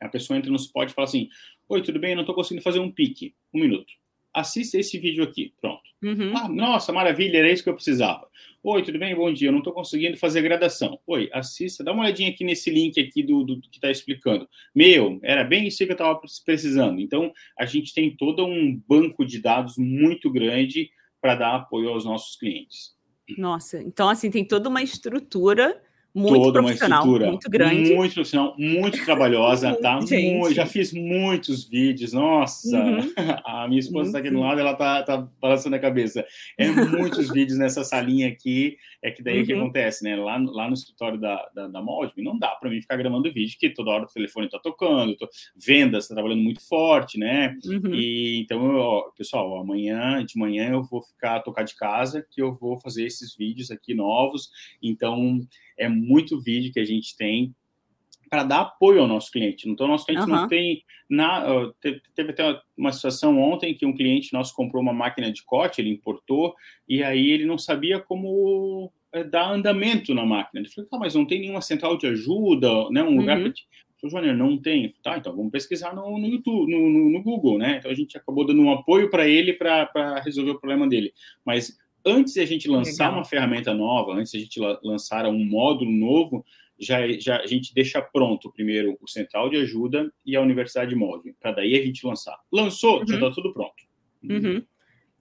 [0.00, 1.28] ah, a pessoa entra no suporte e fala assim,
[1.68, 2.10] oi, tudo bem?
[2.10, 3.34] Eu não estou conseguindo fazer um pique.
[3.52, 3.92] Um minuto.
[4.34, 5.54] Assista esse vídeo aqui.
[5.60, 5.82] Pronto.
[6.02, 6.36] Uhum.
[6.36, 8.28] Ah, nossa, maravilha, era isso que eu precisava.
[8.62, 9.14] Oi, tudo bem?
[9.14, 9.48] Bom dia.
[9.48, 10.98] Eu não estou conseguindo fazer gradação.
[11.06, 14.48] Oi, assista, dá uma olhadinha aqui nesse link aqui do, do, do que está explicando.
[14.74, 17.00] Meu, era bem isso que eu estava precisando.
[17.00, 22.04] Então, a gente tem todo um banco de dados muito grande para dar apoio aos
[22.04, 22.94] nossos clientes.
[23.38, 25.80] Nossa, então assim tem toda uma estrutura
[26.14, 27.92] muito toda profissional, uma estrutura muito grande.
[27.92, 29.98] Muito profissional, muito trabalhosa, tá?
[29.98, 32.78] Muito, já fiz muitos vídeos, nossa.
[32.78, 33.12] Uhum.
[33.44, 36.24] A minha esposa está aqui do lado, ela tá, tá balançando a cabeça.
[36.56, 39.46] É muitos vídeos nessa salinha aqui, é que daí o uhum.
[39.46, 40.14] que acontece, né?
[40.14, 43.56] Lá, lá no escritório da, da, da Moldme, não dá para mim ficar gravando vídeo,
[43.58, 47.56] que toda hora o telefone tá tocando, tô, vendas tá trabalhando muito forte, né?
[47.64, 47.92] Uhum.
[47.92, 52.54] E então, ó, pessoal, amanhã, de manhã eu vou ficar tocar de casa, que eu
[52.54, 54.50] vou fazer esses vídeos aqui novos,
[54.80, 55.40] então
[55.76, 57.54] é muito vídeo que a gente tem
[58.28, 59.68] para dar apoio ao nosso cliente.
[59.68, 60.34] Então, o nosso cliente uhum.
[60.34, 60.82] não tem.
[61.08, 61.70] Na,
[62.14, 65.90] teve até uma situação ontem que um cliente nosso comprou uma máquina de corte, ele
[65.90, 66.54] importou,
[66.88, 70.60] e aí ele não sabia como é, dar andamento na máquina.
[70.60, 73.44] Ele falou, tá, mas não tem nenhuma central de ajuda, né, um lugar uhum.
[73.44, 73.52] para
[74.08, 74.94] Júnior, não tem.
[75.02, 77.76] Tá, então vamos pesquisar no, no YouTube, no, no, no, Google, né?
[77.78, 81.12] Então a gente acabou dando um apoio para ele para resolver o problema dele.
[81.44, 83.18] Mas antes de a gente lançar Legal.
[83.18, 86.44] uma ferramenta nova, antes de a gente lançar um módulo novo,
[86.78, 91.34] já, já a gente deixa pronto primeiro o central de ajuda e a universidade móvel,
[91.40, 92.36] para daí a gente lançar.
[92.52, 93.06] Lançou, uhum.
[93.06, 93.74] já está tudo pronto.
[94.22, 94.62] Uhum.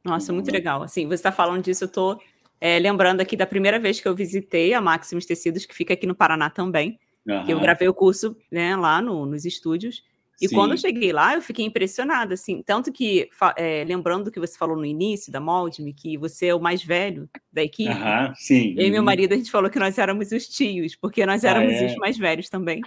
[0.03, 0.83] Nossa, muito legal.
[0.83, 2.19] Assim, você está falando disso, eu estou
[2.59, 6.05] é, lembrando aqui da primeira vez que eu visitei a Maximus Tecidos, que fica aqui
[6.05, 6.99] no Paraná também.
[7.25, 7.49] Uhum.
[7.49, 10.03] Eu gravei o curso né, lá no, nos estúdios.
[10.41, 10.55] E Sim.
[10.55, 14.57] quando eu cheguei lá, eu fiquei impressionada, assim, tanto que, é, lembrando do que você
[14.57, 18.75] falou no início da Moldme, que você é o mais velho da equipe, uhum, sim.
[18.77, 19.05] eu e meu uhum.
[19.05, 21.85] marido, a gente falou que nós éramos os tios, porque nós ah, éramos ah, é?
[21.85, 22.81] os mais velhos também.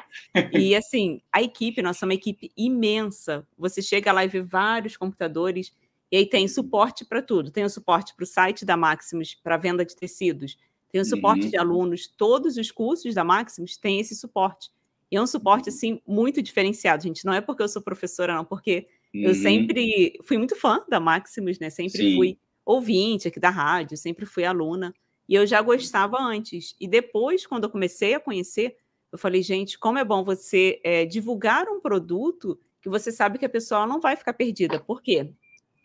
[0.53, 4.97] e, assim, a equipe, nós somos uma equipe imensa, você chega lá e vê vários
[4.97, 5.73] computadores,
[6.11, 9.57] e aí tem suporte para tudo, tem o suporte para o site da Maximus, para
[9.57, 10.59] venda de tecidos,
[10.91, 11.51] tem o suporte uhum.
[11.51, 14.71] de alunos, todos os cursos da Maximus têm esse suporte.
[15.11, 17.25] E é um suporte, assim, muito diferenciado, gente.
[17.25, 19.23] Não é porque eu sou professora, não, porque uhum.
[19.23, 21.71] eu sempre fui muito fã da Maximus, né?
[21.71, 22.17] Sempre Sim.
[22.17, 24.93] fui ouvinte aqui da rádio, sempre fui aluna.
[25.29, 26.75] E eu já gostava antes.
[26.81, 28.77] E depois, quando eu comecei a conhecer,
[29.13, 33.45] eu falei, gente, como é bom você é, divulgar um produto que você sabe que
[33.45, 34.79] a pessoa não vai ficar perdida.
[34.79, 35.33] Por quê?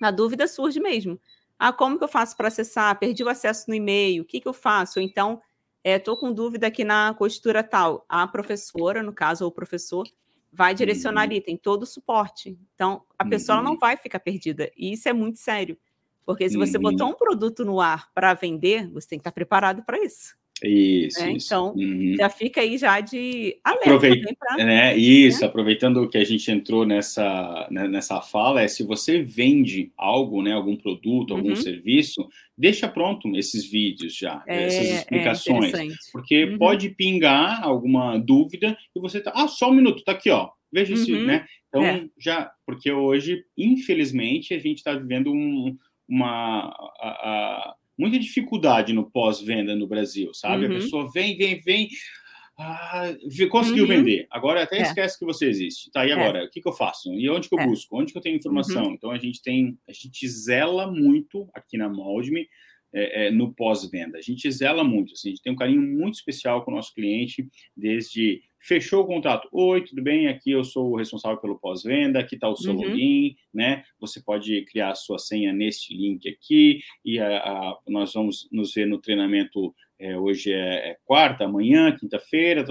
[0.02, 1.20] A dúvida surge mesmo.
[1.58, 2.98] Ah, como que eu faço para acessar?
[2.98, 5.00] Perdi o acesso no e-mail, o que, que eu faço?
[5.00, 5.42] Ou então,
[5.84, 8.06] estou é, com dúvida aqui na costura tal.
[8.08, 10.08] A professora, no caso, ou o professor,
[10.52, 11.28] vai direcionar uhum.
[11.28, 12.58] ali, tem todo o suporte.
[12.76, 13.64] Então, a pessoa uhum.
[13.64, 14.72] não vai ficar perdida.
[14.76, 15.78] E isso é muito sério.
[16.26, 16.84] Porque se você uhum.
[16.84, 20.36] botou um produto no ar para vender, você tem que estar preparado para isso.
[20.64, 21.34] Isso, né?
[21.34, 21.48] isso.
[21.48, 22.16] Então, uhum.
[22.16, 23.86] já fica aí já de alerta.
[23.90, 24.96] Aproveita, pra, né?
[24.96, 25.48] Isso, né?
[25.48, 30.54] aproveitando que a gente entrou nessa, né, nessa fala, é se você vende algo, né,
[30.54, 31.56] algum produto, algum uhum.
[31.56, 35.74] serviço, deixa pronto esses vídeos já, é, essas é explicações.
[35.74, 36.58] É porque uhum.
[36.58, 40.50] pode pingar alguma dúvida e você tá, ah, só um minuto, tá aqui, ó.
[40.72, 41.26] Veja se, uhum.
[41.26, 41.46] né?
[41.68, 42.06] Então, é.
[42.18, 45.76] já, porque hoje, infelizmente, a gente está vivendo um,
[46.08, 46.74] uma...
[47.00, 50.66] A, a, muita dificuldade no pós-venda no Brasil, sabe?
[50.66, 50.72] Uhum.
[50.72, 51.88] A pessoa vem, vem, vem,
[52.58, 53.14] ah,
[53.50, 53.90] conseguiu uhum.
[53.90, 54.26] vender.
[54.32, 54.82] Agora até é.
[54.82, 55.92] esquece que você existe.
[55.92, 56.14] Tá, e é.
[56.14, 56.40] agora?
[56.40, 56.46] É.
[56.46, 57.14] O que, que, eu faço?
[57.14, 57.68] E onde que eu é.
[57.68, 58.00] busco?
[58.00, 58.86] Onde que eu tenho informação?
[58.86, 58.94] Uhum.
[58.94, 62.48] Então a gente tem, a gente zela muito aqui na Moldme
[62.92, 64.18] é, é, no pós-venda.
[64.18, 66.94] A gente zela muito, assim, a gente tem um carinho muito especial com o nosso
[66.96, 67.48] cliente,
[67.78, 69.50] desde fechou o contrato.
[69.52, 70.28] Oi, tudo bem?
[70.28, 72.82] Aqui eu sou o responsável pelo pós-venda, aqui está o seu uhum.
[72.82, 73.84] login, né?
[74.00, 78.74] Você pode criar a sua senha neste link aqui, e a, a, nós vamos nos
[78.74, 79.74] ver no treinamento.
[79.98, 82.66] É, hoje é, é, quarta, amanhã, quinta-feira,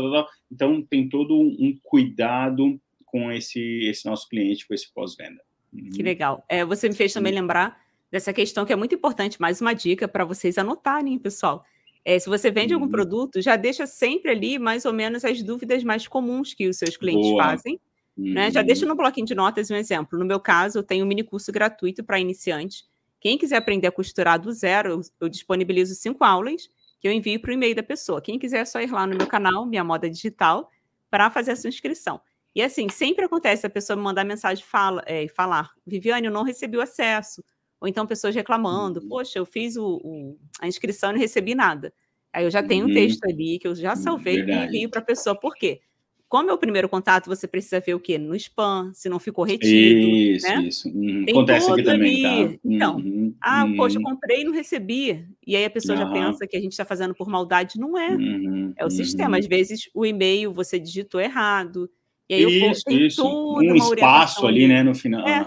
[0.51, 5.41] então tem todo um, um, cuidado com esse, esse nosso cliente, com esse pós-venda.
[5.72, 5.91] Uhum.
[5.91, 6.45] Que legal.
[6.49, 7.80] É, você me fez também lembrar
[8.11, 11.64] dessa questão que é muito importante, mais uma dica para vocês anotarem, pessoal.
[12.11, 12.80] É, se você vende uhum.
[12.80, 16.76] algum produto, já deixa sempre ali mais ou menos as dúvidas mais comuns que os
[16.76, 17.44] seus clientes Boa.
[17.44, 17.80] fazem.
[18.18, 18.32] Uhum.
[18.32, 18.50] Né?
[18.50, 18.88] Já deixa uhum.
[18.88, 20.18] no bloquinho de notas um exemplo.
[20.18, 22.84] No meu caso, eu tenho um mini curso gratuito para iniciantes.
[23.20, 27.40] Quem quiser aprender a costurar do zero, eu, eu disponibilizo cinco aulas que eu envio
[27.40, 28.20] para o e-mail da pessoa.
[28.20, 30.68] Quem quiser é só ir lá no meu canal, Minha Moda Digital,
[31.08, 32.20] para fazer a sua inscrição.
[32.52, 36.42] E assim, sempre acontece a pessoa me mandar mensagem fala, é, falar, Viviane, eu não
[36.42, 37.44] recebi o acesso
[37.81, 39.09] ou então pessoas reclamando, uhum.
[39.09, 41.93] poxa, eu fiz o, o, a inscrição e não recebi nada.
[42.33, 42.91] Aí eu já tenho uhum.
[42.91, 44.74] um texto ali que eu já salvei Verdade.
[44.74, 45.35] e envio para a pessoa.
[45.35, 45.81] Por quê?
[46.28, 48.16] Como é o primeiro contato, você precisa ver o quê?
[48.16, 49.66] No spam, se não ficou retido.
[49.66, 50.62] Isso, né?
[50.62, 50.89] isso.
[50.89, 51.24] Uhum.
[51.28, 52.59] Acontece aqui também, tá?
[52.64, 53.35] Então, uhum.
[53.41, 54.12] ah, poxa, eu uhum.
[54.12, 55.26] comprei e não recebi.
[55.45, 57.81] E aí a pessoa já pensa que a gente está fazendo por maldade.
[57.81, 58.11] Não é.
[58.11, 58.72] Uhum.
[58.76, 59.39] É o sistema.
[59.39, 61.91] Às vezes o e-mail você digitou errado.
[62.31, 63.26] E aí isso, eu isso.
[63.26, 65.26] um espaço ali, né, no final.
[65.26, 65.43] É.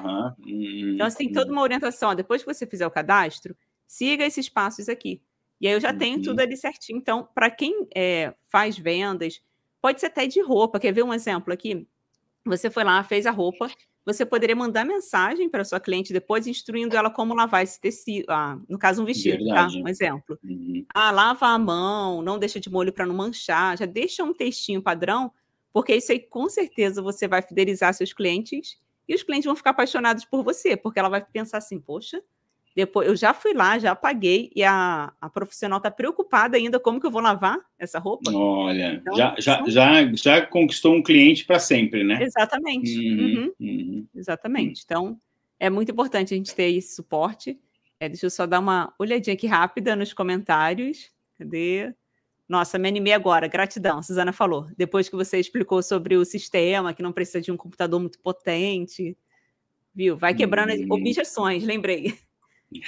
[0.46, 0.96] Uhum.
[0.96, 2.14] Então, assim, toda uma orientação.
[2.14, 3.56] Depois que você fizer o cadastro,
[3.88, 5.22] siga esses passos aqui.
[5.62, 5.98] E aí eu já uhum.
[5.98, 6.98] tenho tudo ali certinho.
[6.98, 9.42] Então, para quem é, faz vendas,
[9.82, 10.78] pode ser até de roupa.
[10.78, 11.88] Quer ver um exemplo aqui?
[12.46, 13.72] Você foi lá, fez a roupa,
[14.06, 18.26] você poderia mandar mensagem para sua cliente depois, instruindo ela como lavar esse tecido.
[18.28, 19.44] Ah, no caso, um vestido, tá?
[19.46, 19.78] Verdade.
[19.78, 19.80] tá?
[19.80, 20.38] Um exemplo.
[20.44, 20.86] Uhum.
[20.94, 23.78] Ah, lava a mão, não deixa de molho para não manchar.
[23.78, 25.32] Já deixa um textinho padrão
[25.74, 29.72] porque isso aí com certeza você vai fidelizar seus clientes e os clientes vão ficar
[29.72, 32.22] apaixonados por você, porque ela vai pensar assim, poxa,
[32.76, 37.00] depois eu já fui lá, já paguei e a, a profissional está preocupada ainda como
[37.00, 38.32] que eu vou lavar essa roupa.
[38.32, 39.70] Olha, então, já, já, então...
[39.70, 42.24] já, já conquistou um cliente para sempre, né?
[42.24, 42.98] Exatamente.
[42.98, 43.54] Uhum, uhum.
[43.60, 44.08] Uhum.
[44.16, 44.82] Exatamente.
[44.86, 45.20] Então,
[45.60, 47.60] é muito importante a gente ter esse suporte.
[48.00, 51.12] É, deixa eu só dar uma olhadinha aqui rápida nos comentários.
[51.38, 51.94] Cadê?
[52.48, 53.48] Nossa, me animei agora.
[53.48, 54.68] Gratidão, Suzana falou.
[54.78, 59.18] Depois que você explicou sobre o sistema, que não precisa de um computador muito potente.
[59.96, 60.18] Viu?
[60.18, 60.88] Vai quebrando hum.
[60.90, 62.18] objeções, lembrei.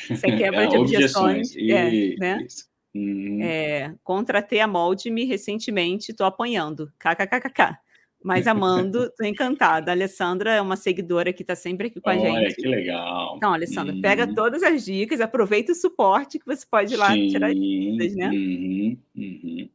[0.10, 1.52] Você quebra é, de objeções.
[1.52, 1.70] objeções.
[1.70, 2.48] É, né?
[2.96, 3.40] Hum.
[3.40, 6.92] É, contratei a Molde-me recentemente, estou apanhando.
[6.98, 7.78] KKKKK.
[8.26, 9.92] Mas amando, estou encantada.
[9.92, 12.56] A Alessandra é uma seguidora que está sempre aqui com a Olha, gente.
[12.56, 13.36] que legal.
[13.38, 17.28] Então, Alessandra, pega todas as dicas, aproveita o suporte que você pode ir lá Sim.
[17.28, 18.30] tirar dicas, né?
[18.30, 18.98] Uhum.
[19.16, 19.70] Uhum.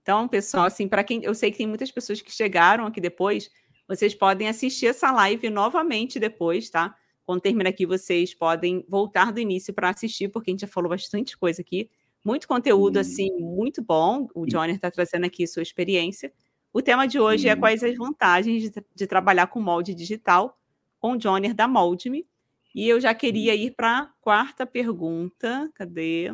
[0.00, 3.50] Então, pessoal, assim, para quem eu sei que tem muitas pessoas que chegaram aqui depois,
[3.88, 6.94] vocês podem assistir essa live novamente depois, tá?
[7.24, 10.90] Quando terminar aqui, vocês podem voltar do início para assistir, porque a gente já falou
[10.90, 11.90] bastante coisa aqui.
[12.24, 14.28] Muito conteúdo, assim, muito bom.
[14.32, 16.32] O Johnny está trazendo aqui sua experiência.
[16.76, 20.60] O tema de hoje é quais as vantagens de, de trabalhar com molde digital
[21.00, 22.26] com o Johnny da Moldme.
[22.74, 25.70] E eu já queria ir para a quarta pergunta.
[25.72, 26.30] Cadê?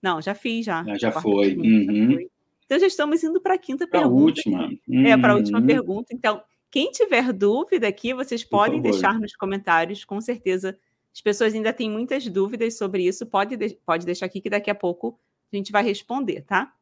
[0.00, 0.84] Não, já fiz já.
[0.84, 1.56] Já, já foi.
[1.56, 1.86] Uhum.
[1.86, 2.30] já foi.
[2.64, 4.22] Então já estamos indo para a quinta pra pergunta.
[4.26, 4.70] Última.
[4.86, 5.06] Uhum.
[5.08, 6.14] É, para a última pergunta.
[6.14, 10.78] Então, quem tiver dúvida aqui, vocês podem deixar nos comentários, com certeza.
[11.12, 13.26] As pessoas ainda têm muitas dúvidas sobre isso.
[13.26, 15.18] Pode, pode deixar aqui que daqui a pouco
[15.52, 16.72] a gente vai responder, tá?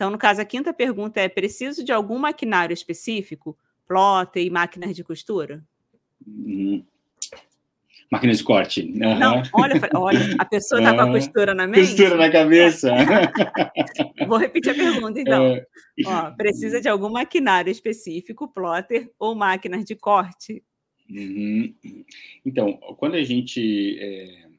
[0.00, 3.54] Então, no caso, a quinta pergunta é: preciso de algum maquinário específico?
[3.86, 5.62] Plotter e máquinas de costura?
[6.26, 6.82] Hum.
[8.10, 8.80] Máquinas de corte.
[8.80, 9.18] Uhum.
[9.18, 11.90] Não, olha, olha, a pessoa está com a costura na mente.
[11.90, 12.94] Costura na cabeça.
[14.26, 15.46] Vou repetir a pergunta, então.
[15.48, 15.66] É.
[16.06, 20.64] Ó, precisa de algum maquinário específico, plotter ou máquinas de corte?
[21.10, 21.74] Uhum.
[22.46, 24.49] Então, quando a gente é,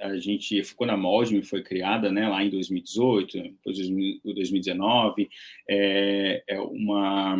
[0.00, 3.76] a gente ficou na Moldme, foi criada né, lá em 2018, depois
[4.24, 5.28] 2019,
[5.68, 7.36] é, é uma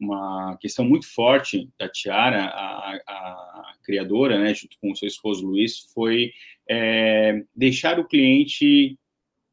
[0.00, 5.46] uma questão muito forte da Tiara, a, a, criadora, né, junto com o seu esposo
[5.46, 6.32] Luiz, foi
[6.66, 8.98] é, deixar o cliente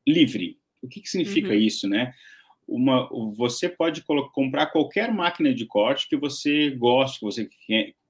[0.07, 0.57] livre.
[0.81, 1.59] O que, que significa uhum.
[1.59, 2.13] isso, né?
[2.67, 4.03] Uma, você pode
[4.33, 7.49] comprar qualquer máquina de corte que você goste, que você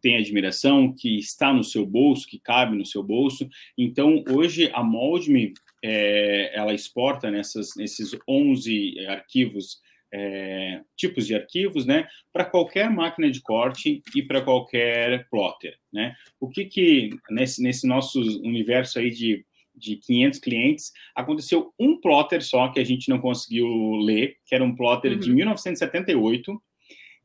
[0.01, 3.47] tem admiração, que está no seu bolso, que cabe no seu bolso.
[3.77, 5.53] Então, hoje, a Moldme,
[5.83, 9.79] é, ela exporta nessas, nesses 11 arquivos
[10.11, 16.15] é, tipos de arquivos, né, para qualquer máquina de corte e para qualquer plotter, né?
[16.39, 19.45] O que que nesse, nesse nosso universo aí de
[19.78, 23.67] de 500 clientes, aconteceu um plotter só que a gente não conseguiu
[23.97, 25.19] ler, que era um plotter uhum.
[25.19, 26.61] de 1978,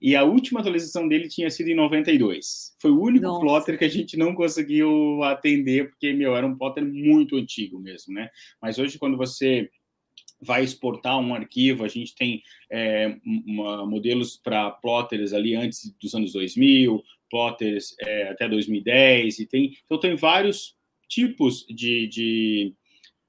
[0.00, 2.74] e a última atualização dele tinha sido em 92.
[2.80, 3.40] Foi o único Nossa.
[3.40, 8.12] plotter que a gente não conseguiu atender, porque, meu, era um plotter muito antigo mesmo,
[8.12, 8.28] né?
[8.60, 9.70] Mas hoje, quando você
[10.40, 16.12] vai exportar um arquivo, a gente tem é, uma, modelos para plotters ali antes dos
[16.16, 17.00] anos 2000,
[17.30, 20.74] plotters é, até 2010, e tem, então tem vários
[21.12, 22.74] tipos de, de,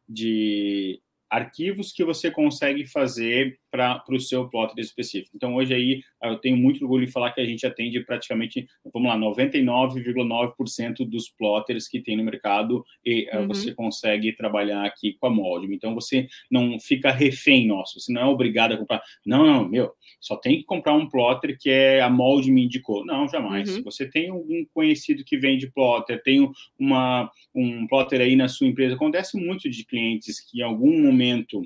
[0.07, 5.32] de arquivos que você consegue fazer para o seu plotter específico.
[5.36, 9.09] Então, hoje aí, eu tenho muito orgulho de falar que a gente atende praticamente, vamos
[9.09, 13.47] lá, 99,9% dos plotters que tem no mercado e eh, uhum.
[13.47, 15.76] você consegue trabalhar aqui com a Moldme.
[15.76, 19.01] Então, você não fica refém nosso, você não é obrigado a comprar.
[19.26, 23.03] Não, não, meu, só tem que comprar um plotter que é a Moldme indicou.
[23.03, 23.78] Não, jamais.
[23.78, 23.84] Uhum.
[23.86, 26.47] Você tem algum conhecido que vende plotter, tem
[26.78, 28.93] uma, um plotter aí na sua empresa.
[28.93, 31.63] Acontece muito de clientes que em algum momento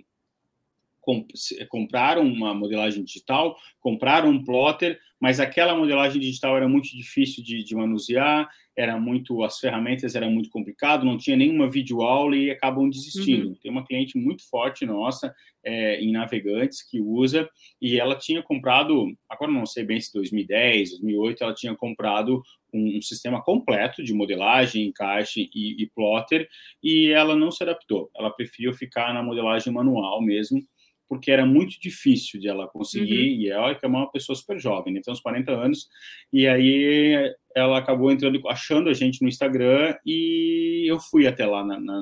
[1.70, 7.64] compraram uma modelagem digital, compraram um plotter, mas aquela modelagem digital era muito difícil de,
[7.64, 12.88] de manusear, era muito as ferramentas era muito complicado, não tinha nenhuma videoaula e acabam
[12.88, 13.48] desistindo.
[13.48, 13.56] Uhum.
[13.56, 15.34] Tem uma cliente muito forte nossa
[15.64, 17.50] é, em navegantes que usa
[17.82, 22.98] e ela tinha comprado, agora não sei bem se 2010, 2008, ela tinha comprado um,
[23.00, 26.48] um sistema completo de modelagem, encaixe e, e plotter
[26.84, 28.12] e ela não se adaptou.
[28.16, 30.62] Ela preferiu ficar na modelagem manual mesmo
[31.08, 33.42] porque era muito difícil de ela conseguir, uhum.
[33.42, 35.02] e ela que é uma pessoa super jovem, né?
[35.04, 35.88] tem uns 40 anos,
[36.32, 41.64] e aí ela acabou entrando, achando a gente no Instagram, e eu fui até lá
[41.64, 42.02] na, na,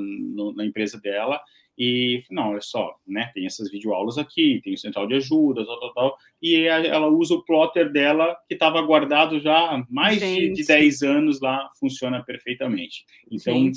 [0.56, 1.40] na empresa dela,
[1.78, 5.80] e não, olha só, né, tem essas videoaulas aqui, tem o central de ajuda, tal,
[5.80, 10.54] tal, tal, e ela usa o plotter dela, que estava guardado já há mais de,
[10.54, 13.06] de 10 anos lá, funciona perfeitamente.
[13.30, 13.72] Então, uh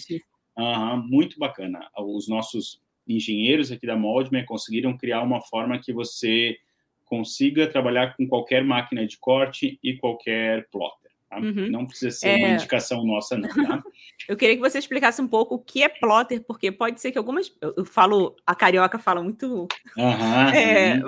[0.56, 1.88] -huh, muito bacana.
[1.96, 6.56] Os nossos engenheiros aqui da Moldman conseguiram criar uma forma que você
[7.04, 11.10] consiga trabalhar com qualquer máquina de corte e qualquer plotter.
[11.28, 11.38] Tá?
[11.38, 11.70] Uhum.
[11.70, 12.36] Não precisa ser é...
[12.36, 13.48] uma indicação nossa, não.
[13.48, 13.82] Tá?
[14.28, 17.18] eu queria que você explicasse um pouco o que é plotter, porque pode ser que
[17.18, 17.52] algumas.
[17.60, 20.48] Eu falo, a carioca fala muito uhum.
[20.54, 21.00] é,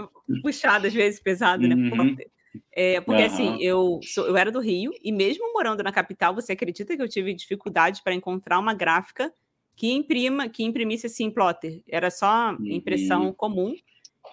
[0.42, 1.74] puxado, às vezes, pesado, né?
[1.74, 1.90] Uhum.
[1.90, 2.30] Plotter.
[2.72, 6.52] É, porque assim, eu, sou, eu era do Rio, e mesmo morando na capital, você
[6.52, 9.32] acredita que eu tive dificuldade para encontrar uma gráfica
[9.80, 11.82] que imprima, que imprimisse assim plotter.
[11.88, 13.32] Era só impressão uhum.
[13.32, 13.74] comum.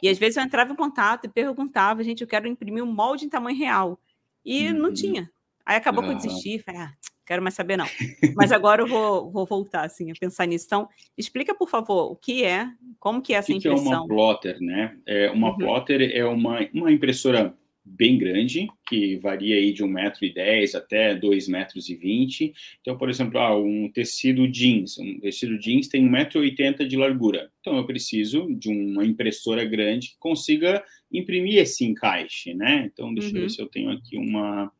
[0.03, 3.23] E às vezes eu entrava em contato e perguntava, gente, eu quero imprimir um molde
[3.23, 3.97] em tamanho real.
[4.43, 4.77] E uhum.
[4.77, 5.31] não tinha.
[5.65, 6.07] Aí acabou ah.
[6.07, 6.91] que eu desisti, falei, ah,
[7.25, 7.87] quero mais saber não.
[8.35, 10.65] Mas agora eu vou, vou voltar assim a pensar nisso.
[10.65, 12.69] Então, explica por favor o que é,
[12.99, 13.93] como que é essa o que impressão?
[13.93, 14.97] é uma plotter, né?
[15.05, 15.57] É uma uhum.
[15.57, 17.55] plotter é uma, uma impressora
[17.95, 22.53] bem grande, que varia aí de 1,10m até 2,20m.
[22.81, 27.51] Então, por exemplo, ah, um tecido jeans, um tecido jeans tem 1,80m de largura.
[27.59, 32.89] Então, eu preciso de uma impressora grande que consiga imprimir esse encaixe, né?
[32.91, 33.35] Então, deixa uhum.
[33.35, 33.49] eu ver uhum.
[33.49, 34.71] se eu tenho aqui uma,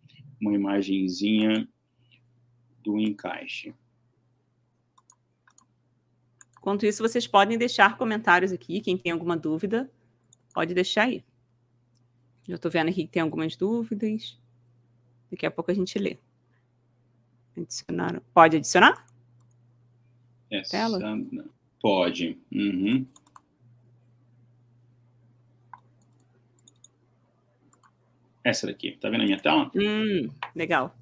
[0.42, 1.68] uma imagenzinha
[2.84, 3.74] do encaixe.
[6.58, 9.90] Enquanto isso, vocês podem deixar comentários aqui, quem tem alguma dúvida,
[10.54, 11.24] pode deixar aí.
[12.48, 14.40] Já estou vendo aqui que tem algumas dúvidas.
[15.30, 16.18] Daqui a pouco a gente lê.
[17.58, 18.22] Adicionar.
[18.34, 19.06] Pode adicionar?
[20.50, 21.00] Essa, Tela?
[21.82, 22.38] Pode.
[22.52, 23.06] Uhum.
[28.44, 28.94] Essa daqui.
[28.94, 29.70] Tá vendo a minha tela?
[29.76, 30.96] Hum, legal.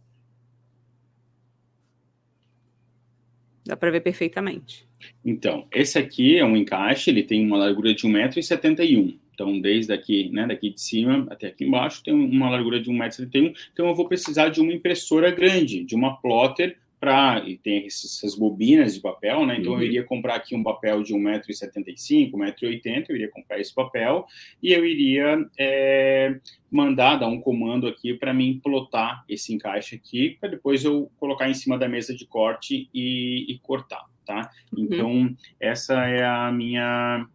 [3.63, 4.87] Dá para ver perfeitamente.
[5.23, 9.19] Então, esse aqui é um encaixe, ele tem uma largura de 1,71m.
[9.35, 13.53] Então, desde aqui, né, daqui de cima até aqui embaixo, tem uma largura de 1,71m.
[13.71, 18.35] Então, eu vou precisar de uma impressora grande, de uma plotter, para e tem essas
[18.35, 19.57] bobinas de papel, né?
[19.59, 19.79] Então, uhum.
[19.79, 24.25] eu iria comprar aqui um papel de 1,75m, 1,80m, eu iria comprar esse papel
[24.61, 26.39] e eu iria é,
[26.71, 31.47] mandar, dar um comando aqui para mim plotar esse encaixe aqui, para depois eu colocar
[31.47, 34.49] em cima da mesa de corte e, e cortar, tá?
[34.75, 34.83] Uhum.
[34.85, 37.27] Então, essa é a minha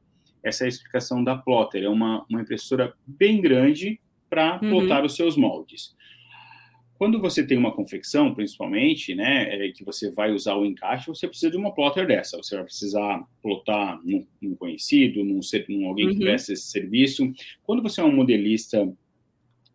[0.43, 1.83] essa é a explicação da plotter.
[1.83, 4.71] É uma, uma impressora bem grande para uhum.
[4.71, 5.95] plotar os seus moldes.
[7.01, 11.27] Quando você tem uma confecção, principalmente, né, é, que você vai usar o encaixe, você
[11.27, 12.37] precisa de uma plotter dessa.
[12.37, 16.13] Você vai precisar plotar num, num conhecido, num, num alguém uhum.
[16.13, 17.33] que presta esse serviço.
[17.63, 18.87] Quando você é um modelista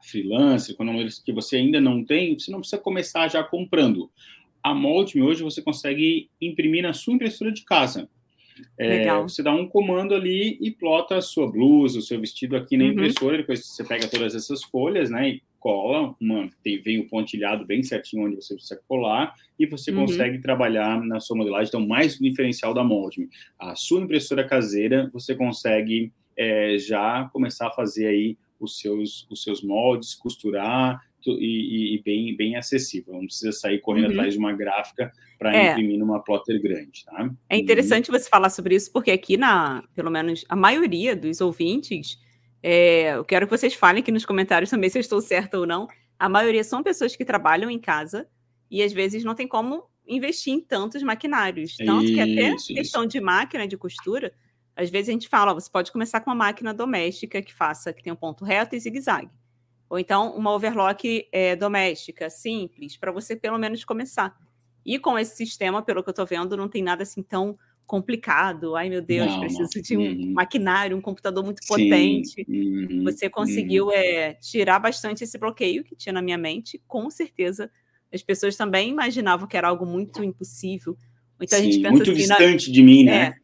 [0.03, 3.43] freelancer, quando é um modelista que você ainda não tem, você não precisa começar já
[3.43, 4.11] comprando.
[4.61, 8.07] A Moldme hoje você consegue imprimir na sua impressora de casa.
[8.77, 12.77] É, você dá um comando ali e plota a sua blusa, o seu vestido aqui
[12.77, 12.91] na uhum.
[12.91, 17.65] impressora, depois você pega todas essas folhas, né, e cola, uma, tem, vem o pontilhado
[17.65, 20.05] bem certinho onde você precisa colar, e você uhum.
[20.05, 21.69] consegue trabalhar na sua modelagem.
[21.69, 23.29] Então, mais o diferencial da Moldme.
[23.57, 29.43] A sua impressora caseira, você consegue é, já começar a fazer aí os seus, os
[29.43, 31.01] seus moldes, costurar,
[31.31, 33.13] e, e, bem, bem acessível.
[33.13, 34.11] Não precisa sair correndo uhum.
[34.11, 35.71] atrás de uma gráfica para é.
[35.71, 37.29] imprimir numa plotter grande, tá?
[37.49, 38.17] É interessante uhum.
[38.17, 42.19] você falar sobre isso, porque aqui na, pelo menos a maioria dos ouvintes,
[42.61, 45.65] é, eu quero que vocês falem aqui nos comentários também se eu estou certa ou
[45.65, 45.87] não.
[46.17, 48.27] A maioria são pessoas que trabalham em casa
[48.71, 51.75] e às vezes não tem como investir em tantos maquinários.
[51.77, 52.73] Tanto isso, que até isso.
[52.73, 54.33] questão de máquina de costura,
[54.75, 57.93] às vezes a gente fala, ó, você pode começar com uma máquina doméstica que faça,
[57.93, 59.29] que tem um ponto reto e zigue-zague.
[59.89, 64.35] Ou então uma overlock é, doméstica, simples, para você pelo menos começar.
[64.85, 68.75] E com esse sistema, pelo que eu estou vendo, não tem nada assim tão complicado.
[68.75, 70.33] Ai, meu Deus, não, preciso de um uhum.
[70.33, 71.67] maquinário, um computador muito Sim.
[71.67, 72.45] potente.
[72.47, 73.03] Uhum.
[73.03, 73.93] Você conseguiu uhum.
[73.93, 76.81] é, tirar bastante esse bloqueio que tinha na minha mente.
[76.87, 77.69] Com certeza,
[78.13, 80.97] as pessoas também imaginavam que era algo muito impossível.
[81.41, 83.35] Então Sim, gente pensa muito assim, distante de mim, né?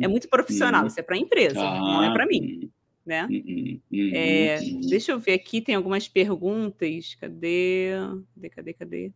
[0.00, 0.82] É, é muito profissional.
[0.82, 0.86] Uhum.
[0.86, 2.70] Isso é para a empresa, ah, não é para mim.
[3.04, 3.24] Né?
[3.24, 4.80] Uhum, uhum, é, uhum.
[4.82, 7.14] Deixa eu ver aqui, tem algumas perguntas.
[7.14, 7.90] Cadê?
[8.34, 9.12] Cadê, cadê, cadê?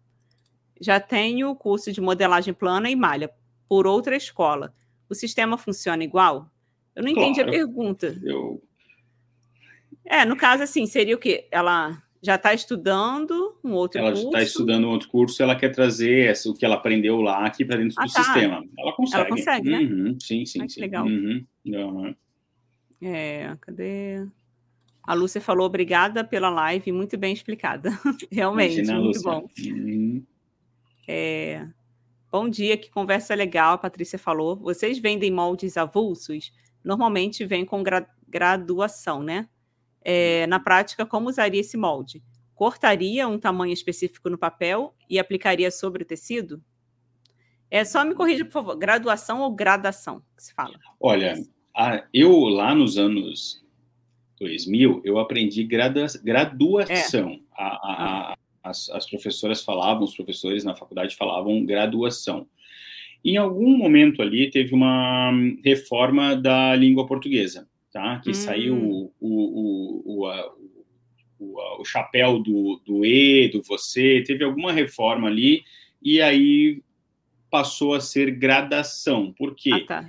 [0.81, 3.31] Já tenho o curso de modelagem plana e malha
[3.69, 4.75] por outra escola.
[5.09, 6.51] O sistema funciona igual?
[6.95, 8.19] Eu não claro, entendi a pergunta.
[8.23, 8.63] Eu...
[10.05, 11.49] É, no caso, assim, seria o quê?
[11.51, 14.29] Ela já está estudando um outro ela curso.
[14.29, 17.45] Ela está estudando um outro curso, ela quer trazer essa, o que ela aprendeu lá
[17.45, 18.23] aqui para dentro ah, do tá.
[18.25, 18.65] sistema.
[18.79, 19.21] Ela consegue.
[19.21, 19.79] Ela consegue, né?
[19.79, 20.81] Uhum, sim, sim, Ai, sim.
[20.81, 21.05] legal.
[21.05, 21.45] Uhum.
[23.07, 24.27] É, cadê?
[25.03, 27.91] A Lúcia falou obrigada pela live, muito bem explicada.
[28.33, 29.31] Realmente, Imagina, muito Lúcia.
[29.31, 29.49] bom.
[29.59, 30.27] Uhum.
[31.07, 31.69] É,
[32.33, 34.57] bom dia, que conversa legal, a Patrícia falou.
[34.57, 36.51] Vocês vendem moldes avulsos?
[36.83, 39.49] Normalmente vem com gra graduação, né?
[40.01, 42.23] É, na prática, como usaria esse molde?
[42.55, 46.65] Cortaria um tamanho específico no papel e aplicaria sobre o tecido?
[47.71, 48.77] É só me corrija, por favor.
[48.77, 50.79] Graduação ou gradação que se fala?
[50.99, 51.35] Olha,
[51.75, 53.65] ah, eu, lá nos anos
[54.39, 57.33] 2000, eu aprendi gradua graduação.
[57.33, 57.39] É.
[57.53, 62.47] A, a, a, as, as professoras falavam, os professores na faculdade falavam graduação.
[63.25, 65.33] Em algum momento ali teve uma
[65.65, 68.21] reforma da língua portuguesa, tá?
[68.21, 68.35] Que hum.
[68.35, 70.29] saiu o, o, o,
[71.39, 75.65] o, o, chapéu do, do E, do você, teve alguma reforma ali,
[76.03, 76.83] e aí
[77.51, 79.33] passou a ser gradação.
[79.33, 79.71] Por quê?
[79.73, 80.09] Ah, tá.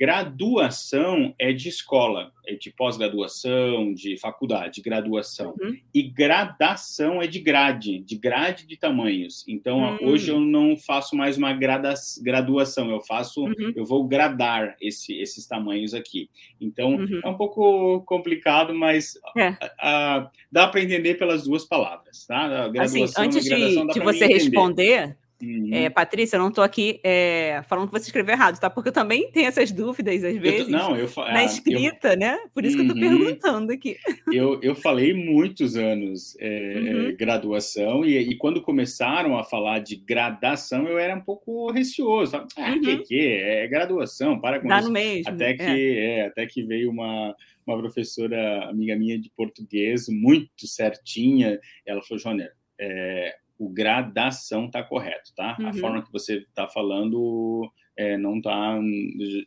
[0.00, 5.54] Graduação é de escola, é de pós-graduação, de faculdade, graduação.
[5.60, 5.76] Uhum.
[5.92, 9.44] E gradação é de grade, de grade de tamanhos.
[9.46, 10.08] Então, uhum.
[10.08, 11.92] hoje eu não faço mais uma grada
[12.22, 13.74] graduação, eu faço, uhum.
[13.76, 16.30] eu vou gradar esse, esses tamanhos aqui.
[16.58, 17.20] Então, uhum.
[17.22, 19.48] é um pouco complicado, mas é.
[19.60, 19.70] a,
[20.16, 22.64] a, dá para entender pelas duas palavras, tá?
[22.64, 25.70] A graduação assim, antes de, de você responder, Uhum.
[25.72, 28.68] É, Patrícia, eu não estou aqui é, falando que você escreveu errado, tá?
[28.68, 32.38] Porque eu também tenho essas dúvidas, às vezes, eu, não, eu, na escrita, eu, né?
[32.52, 32.84] Por isso uhum.
[32.84, 33.96] que eu estou perguntando aqui.
[34.32, 37.16] Eu, eu falei muitos anos é, uhum.
[37.16, 42.36] graduação, e, e, quando começaram a falar de gradação, eu era um pouco receoso.
[42.36, 43.02] Ah, que uhum.
[43.02, 43.18] que?
[43.18, 44.88] É graduação, para com Dá isso.
[44.88, 45.32] no mesmo.
[45.32, 46.18] Até que, é.
[46.18, 46.26] é.
[46.26, 47.34] até que veio uma,
[47.66, 54.82] uma professora, amiga minha de português, muito certinha, ela falou, Joner, é, o gradação está
[54.82, 55.54] correto, tá?
[55.60, 55.68] Uhum.
[55.68, 58.80] A forma que você está falando é, não está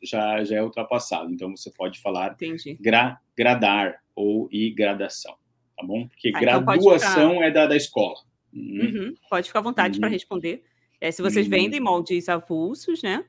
[0.03, 1.34] já, já é ultrapassado.
[1.34, 2.38] Então você pode falar
[2.80, 5.36] gra, gradar ou e gradação,
[5.76, 6.07] tá bom?
[6.07, 7.45] Porque ah, então graduação então ficar...
[7.47, 8.20] é da, da escola.
[8.53, 8.82] Uhum.
[8.82, 9.16] Uhum.
[9.28, 10.14] Pode ficar à vontade para uhum.
[10.14, 10.64] responder.
[11.01, 11.51] É, se vocês uhum.
[11.51, 13.26] vendem moldes avulsos, né?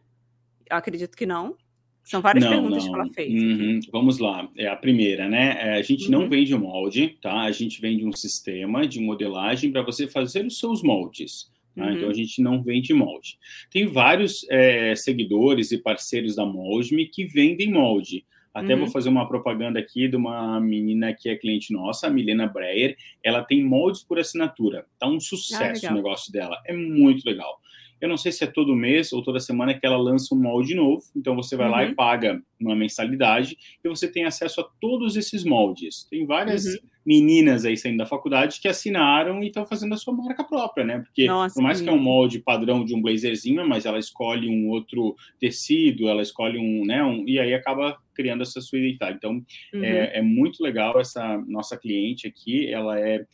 [0.70, 1.57] Eu acredito que não.
[2.05, 2.92] São várias não, perguntas não.
[2.92, 3.42] que ela fez.
[3.42, 3.80] Uhum.
[3.90, 4.48] Vamos lá.
[4.59, 5.57] É a primeira, né?
[5.59, 6.20] É, a gente uhum.
[6.20, 7.42] não vende molde, tá?
[7.42, 11.50] A gente vende um sistema de modelagem para você fazer os seus moldes.
[11.74, 11.84] Tá?
[11.84, 11.96] Então, uhum.
[11.96, 13.38] Então a gente não vende molde.
[13.70, 18.24] Tem vários é, seguidores e parceiros da Moldme que vendem molde.
[18.52, 18.92] Até vou uhum.
[18.92, 22.96] fazer uma propaganda aqui de uma menina que é cliente nossa, a Milena Breyer.
[23.20, 24.86] Ela tem moldes por assinatura.
[24.96, 26.62] Tá um ah, sucesso ah, o negócio dela.
[26.64, 27.59] É muito legal.
[28.05, 30.74] Eu não sei se é todo mês ou toda semana que ela lança um molde
[30.74, 31.02] novo.
[31.16, 31.72] Então você vai uhum.
[31.72, 31.94] lá e uhum.
[31.94, 36.07] paga uma mensalidade e você tem acesso a todos esses moldes.
[36.11, 36.80] Tem várias uhum.
[37.07, 40.98] meninas aí saindo da faculdade que assinaram e estão fazendo a sua marca própria, né?
[40.98, 44.50] Porque Nossa, por mais que é um molde padrão de um blazerzinho, mas ela escolhe
[44.50, 47.02] um outro tecido, ela escolhe um, né?
[47.02, 49.16] Um, e aí acaba criando essa sua identidade.
[49.16, 49.42] Então
[49.72, 49.82] uhum.
[49.82, 52.70] é, é muito legal essa nossa cliente aqui.
[52.70, 53.24] Ela é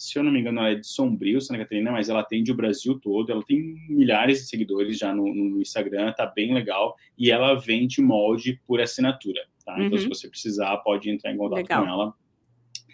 [0.00, 2.54] se eu não me engano, ela é de Sombrio, Santa Catarina, mas ela atende o
[2.54, 7.30] Brasil todo, ela tem milhares de seguidores já no, no Instagram, tá bem legal, e
[7.30, 9.76] ela vende molde por assinatura, tá?
[9.76, 9.84] Uhum.
[9.84, 10.14] Então, se uhum.
[10.14, 11.84] você precisar, pode entrar em contato legal.
[11.84, 12.14] com ela.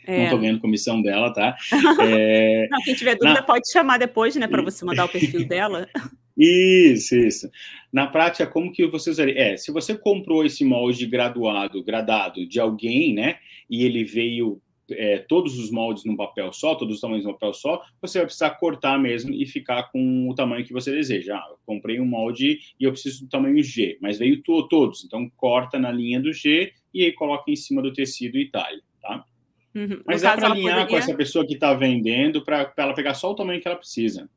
[0.04, 0.24] É.
[0.24, 1.57] Não tô ganhando comissão dela, tá?
[2.02, 2.66] É...
[2.68, 3.42] não, quem tiver dúvida Na...
[3.42, 5.88] pode chamar depois, né, para você mandar o perfil dela.
[6.36, 7.48] Isso, isso.
[7.92, 9.38] Na prática, como que você usaria?
[9.38, 13.36] É, se você comprou esse molde graduado, gradado de alguém, né,
[13.70, 14.61] e ele veio
[14.91, 18.26] é, todos os moldes num papel só, todos os tamanhos num papel só, você vai
[18.26, 21.37] precisar cortar mesmo e ficar com o tamanho que você deseja.
[21.37, 25.05] Ah, eu comprei um molde e eu preciso do tamanho G, mas veio to todos,
[25.05, 28.82] então corta na linha do G e aí coloca em cima do tecido e talha,
[29.01, 29.24] tá?
[29.74, 30.01] Uhum.
[30.07, 30.87] Mas no dá para alinhar poderia...
[30.87, 34.28] com essa pessoa que está vendendo para ela pegar só o tamanho que ela precisa.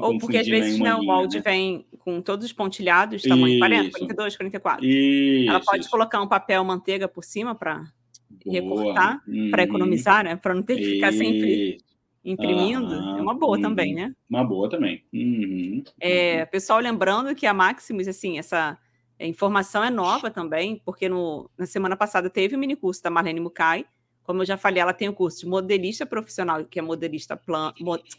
[0.00, 1.42] Ou porque às vezes né, o molde né?
[1.42, 3.58] vem com todos os pontilhados, tamanho Isso.
[3.58, 4.86] 40, 42, 44.
[4.86, 5.50] Isso.
[5.50, 7.84] Ela pode colocar um papel manteiga por cima para
[8.46, 9.50] recortar uhum.
[9.50, 10.36] para economizar, né?
[10.36, 11.78] Para não ter que ficar sempre
[12.24, 12.94] imprimindo.
[12.94, 13.62] é uma boa uhum.
[13.62, 14.14] também, né?
[14.28, 15.04] Uma boa também.
[15.12, 15.82] Uhum.
[16.00, 18.78] É, pessoal, lembrando que a Maximus, assim, essa
[19.20, 23.10] informação é nova também, porque no, na semana passada teve o um mini curso da
[23.10, 23.84] Marlene Mukai.
[24.22, 27.72] Como eu já falei, ela tem o curso de modelista profissional, que é modelista plan,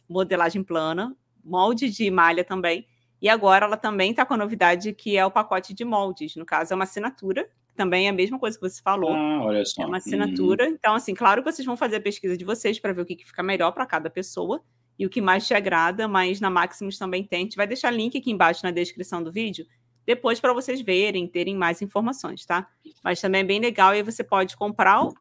[0.07, 2.85] modelagem plana, molde de malha também.
[3.21, 6.35] E agora ela também está com a novidade que é o pacote de moldes.
[6.35, 9.13] No caso, é uma assinatura também é a mesma coisa que você falou.
[9.13, 9.83] Ah, olha só.
[9.83, 10.65] É uma assinatura.
[10.65, 10.71] Uhum.
[10.71, 13.15] Então, assim, claro que vocês vão fazer a pesquisa de vocês para ver o que,
[13.15, 14.63] que fica melhor para cada pessoa
[14.97, 17.39] e o que mais te agrada, mas na Maximus também tem.
[17.39, 19.65] A gente vai deixar link aqui embaixo na descrição do vídeo,
[20.05, 22.69] depois para vocês verem, terem mais informações, tá?
[23.03, 25.13] Mas também é bem legal e aí você pode comprar o...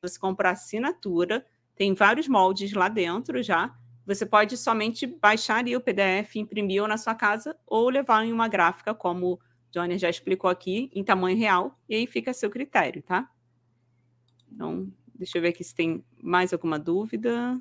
[0.00, 1.44] você compra assinatura,
[1.76, 3.74] tem vários moldes lá dentro já.
[4.08, 8.32] Você pode somente baixar ali o PDF, imprimir ou na sua casa ou levar em
[8.32, 9.38] uma gráfica como
[9.70, 13.30] Johnny já explicou aqui, em tamanho real, e aí fica a seu critério, tá?
[14.50, 17.60] Então, deixa eu ver aqui se tem mais alguma dúvida.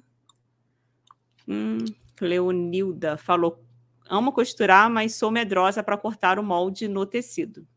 [1.46, 1.80] Hum,
[2.22, 3.62] Leonilda falou:
[4.10, 7.68] amo costurar, mas sou medrosa para cortar o molde no tecido.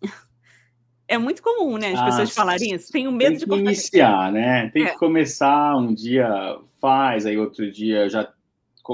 [1.08, 1.92] É muito comum, né?
[1.92, 2.90] As ah, pessoas falarem isso.
[2.90, 3.62] Tenho medo tem de cortar.
[3.62, 4.68] iniciar, né?
[4.70, 4.90] Tem é.
[4.90, 8.32] que começar um dia, faz, aí outro dia já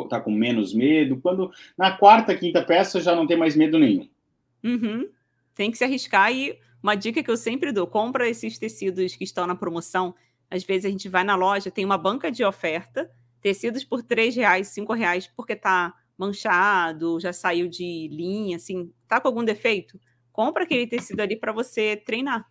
[0.09, 1.21] tá com menos medo.
[1.21, 4.09] Quando na quarta, quinta peça já não tem mais medo nenhum.
[4.65, 5.11] Uhum.
[5.55, 6.33] Tem que se arriscar.
[6.33, 10.15] E uma dica que eu sempre dou: compra esses tecidos que estão na promoção.
[10.51, 13.11] Às vezes a gente vai na loja, tem uma banca de oferta,
[13.43, 19.21] tecidos por R$ reais, R$ reais, porque tá manchado, já saiu de linha, assim, tá
[19.21, 20.01] com algum defeito.
[20.31, 22.47] Compra aquele tecido ali para você treinar.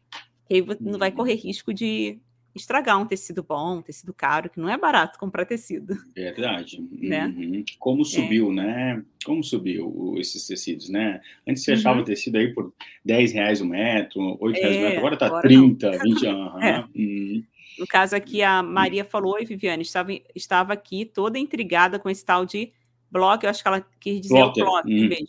[0.45, 2.19] Que aí não vai correr risco de,
[2.55, 5.95] estragar um tecido bom, um tecido caro, que não é barato comprar tecido.
[6.15, 6.85] Verdade.
[6.91, 7.25] Né?
[7.27, 7.63] Uhum.
[7.79, 8.53] Como subiu, é.
[8.53, 9.03] né?
[9.25, 11.21] Como subiu esses tecidos, né?
[11.47, 11.77] Antes você uhum.
[11.77, 12.73] achava tecido aí por
[13.05, 15.99] 10 reais o metro, 8 reais o é, metro, agora tá agora 30, não.
[15.99, 16.61] 20 uhum.
[16.63, 16.85] é.
[16.95, 17.43] uhum.
[17.79, 22.23] No caso aqui, a Maria falou, oi, Viviane, estava, estava aqui toda intrigada com esse
[22.23, 22.71] tal de
[23.09, 24.65] blog, eu acho que ela quis dizer Plotter.
[24.65, 25.07] o uhum.
[25.07, 25.27] mesmo.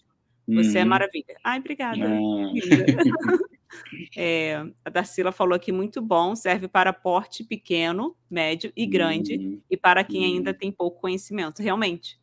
[0.49, 1.37] Você é maravilha.
[1.43, 2.05] Ai, obrigada.
[2.05, 3.39] Ah.
[4.17, 9.61] É, a Darcila falou aqui muito bom, serve para porte pequeno, médio e grande, uhum.
[9.71, 10.57] e para quem ainda uhum.
[10.57, 12.21] tem pouco conhecimento, realmente.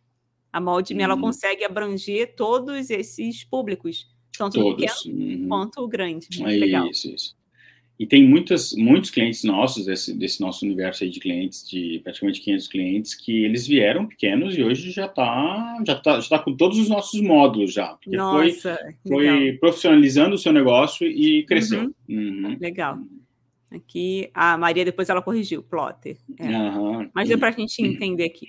[0.52, 1.22] A Moldme, ela uhum.
[1.22, 4.08] consegue abranger todos esses públicos,
[4.38, 5.04] tanto todos.
[5.04, 6.28] pequeno quanto o grande.
[6.40, 6.88] Muito é legal.
[6.88, 7.39] Isso, isso.
[8.00, 12.40] E tem muitas, muitos clientes nossos, desse, desse nosso universo aí de clientes, de praticamente
[12.40, 16.56] 500 clientes, que eles vieram pequenos e hoje já está já tá, já tá com
[16.56, 17.88] todos os nossos módulos já.
[17.88, 21.94] Porque Nossa, foi, foi profissionalizando o seu negócio e cresceu.
[22.08, 22.48] Uhum.
[22.48, 22.58] Uhum.
[22.62, 23.00] Legal.
[23.70, 26.18] Aqui, a Maria depois ela corrigiu, plotter.
[26.40, 26.48] É.
[26.48, 27.10] Uhum.
[27.14, 28.48] Mas deu para a gente entender aqui.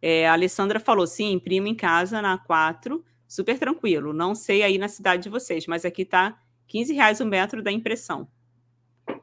[0.00, 4.12] É, a Alessandra falou, sim, imprimo em casa na 4, super tranquilo.
[4.12, 6.38] Não sei aí na cidade de vocês, mas aqui tá
[6.68, 8.28] 15 reais o metro da impressão.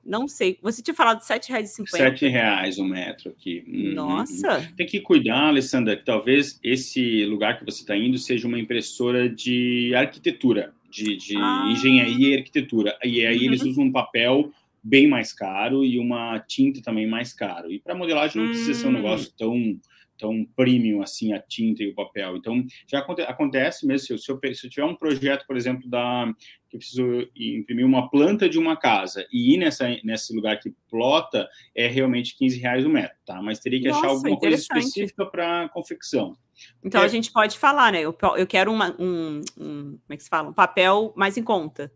[0.05, 0.57] Não sei.
[0.61, 2.19] Você tinha falado R$ 7,50.
[2.19, 3.63] R$ reais o metro aqui.
[3.67, 3.93] Uhum.
[3.93, 4.73] Nossa!
[4.75, 9.29] Tem que cuidar, Alessandra, que talvez esse lugar que você está indo seja uma impressora
[9.29, 11.69] de arquitetura, de, de ah.
[11.71, 12.97] engenharia e arquitetura.
[13.03, 13.43] E aí uhum.
[13.43, 14.51] eles usam um papel
[14.83, 17.71] bem mais caro e uma tinta também mais caro.
[17.71, 18.93] E para modelagem não precisa ser um hum.
[18.93, 19.79] negócio tão
[20.17, 22.35] tão premium assim a tinta e o papel.
[22.35, 25.55] Então já aconte acontece mesmo se eu, se eu, se eu tiver um projeto, por
[25.55, 26.31] exemplo, da
[26.69, 30.73] que eu preciso imprimir uma planta de uma casa e ir nessa nesse lugar que
[30.89, 33.41] plota é realmente 15 reais o metro, tá?
[33.41, 36.37] Mas teria que Nossa, achar alguma coisa específica para confecção.
[36.83, 37.05] Então é.
[37.05, 38.01] a gente pode falar, né?
[38.01, 40.49] Eu, eu quero uma, um, um, como é que se fala?
[40.49, 41.91] Um papel mais em conta.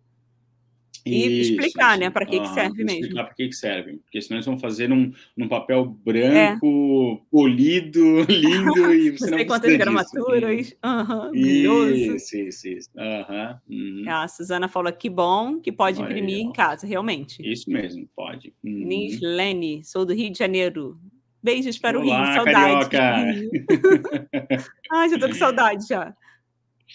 [1.05, 1.99] E isso, explicar, isso.
[1.99, 3.01] né, para que, que serve mesmo.
[3.01, 3.97] Explicar para que, que serve.
[3.97, 7.29] Porque senão eles vão fazer num, num papel branco, é.
[7.29, 10.75] polido, lindo e você não, sei quantas gramaturas.
[10.83, 12.89] Uhum, isso, isso, isso.
[12.95, 14.03] Uhum, uhum.
[14.07, 17.41] A Suzana falou que bom que pode Olha imprimir aí, em casa, realmente.
[17.43, 18.53] Isso mesmo, pode.
[18.63, 18.71] Uhum.
[18.71, 20.97] Nislene, sou do Rio de Janeiro.
[21.41, 23.39] Beijos para Olá, o Rio, saudade.
[23.41, 23.51] Rio.
[24.89, 26.15] Ai, já tô com saudade já.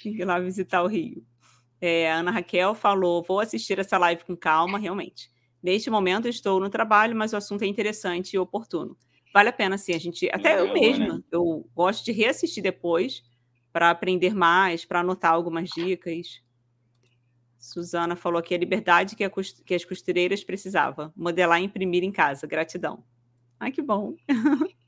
[0.03, 1.23] Tem que ir lá visitar o Rio.
[1.81, 5.31] É, a Ana Raquel falou: vou assistir essa live com calma, realmente.
[5.63, 8.97] Neste momento estou no trabalho, mas o assunto é interessante e oportuno.
[9.33, 9.93] Vale a pena, sim.
[9.95, 11.23] A gente, até eu mesma, né?
[11.31, 13.23] eu gosto de reassistir depois
[13.73, 16.41] para aprender mais, para anotar algumas dicas.
[17.59, 22.13] Suzana falou que a liberdade que, a que as costureiras precisavam, modelar e imprimir em
[22.13, 22.47] casa.
[22.47, 23.05] Gratidão.
[23.59, 24.15] Ai, que bom.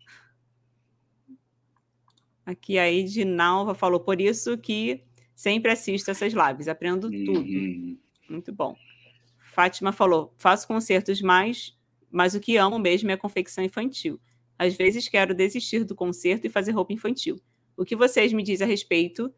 [2.47, 5.05] Aqui a Edinalva falou, por isso que
[5.41, 7.25] Sempre assisto essas lives, aprendo uhum.
[7.25, 7.99] tudo.
[8.29, 8.77] Muito bom.
[9.55, 11.75] Fátima falou: faço concertos mais,
[12.11, 14.21] mas o que amo mesmo é a confecção infantil.
[14.59, 17.41] Às vezes quero desistir do concerto e fazer roupa infantil.
[17.75, 19.33] O que vocês me dizem a respeito?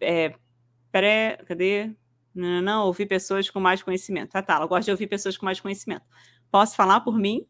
[0.00, 0.34] É,
[0.90, 1.94] pré, cadê?
[2.34, 4.34] Não, não, não, ouvir pessoas com mais conhecimento.
[4.34, 6.06] Ah, tá, ela gosta de ouvir pessoas com mais conhecimento.
[6.50, 7.46] Posso falar por mim?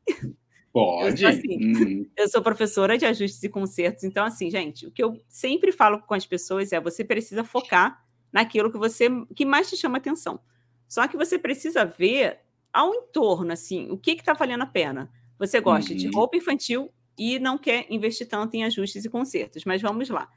[0.79, 1.25] Pode.
[1.25, 2.07] Eu sou, assim, hum.
[2.17, 6.01] eu sou professora de ajustes e consertos, então, assim, gente, o que eu sempre falo
[6.01, 10.41] com as pessoas é: você precisa focar naquilo que você que mais te chama atenção.
[10.87, 12.39] Só que você precisa ver
[12.73, 15.11] ao entorno, assim, o que está valendo a pena.
[15.39, 15.99] Você gosta uhum.
[15.99, 20.29] de roupa infantil e não quer investir tanto em ajustes e consertos, mas vamos lá.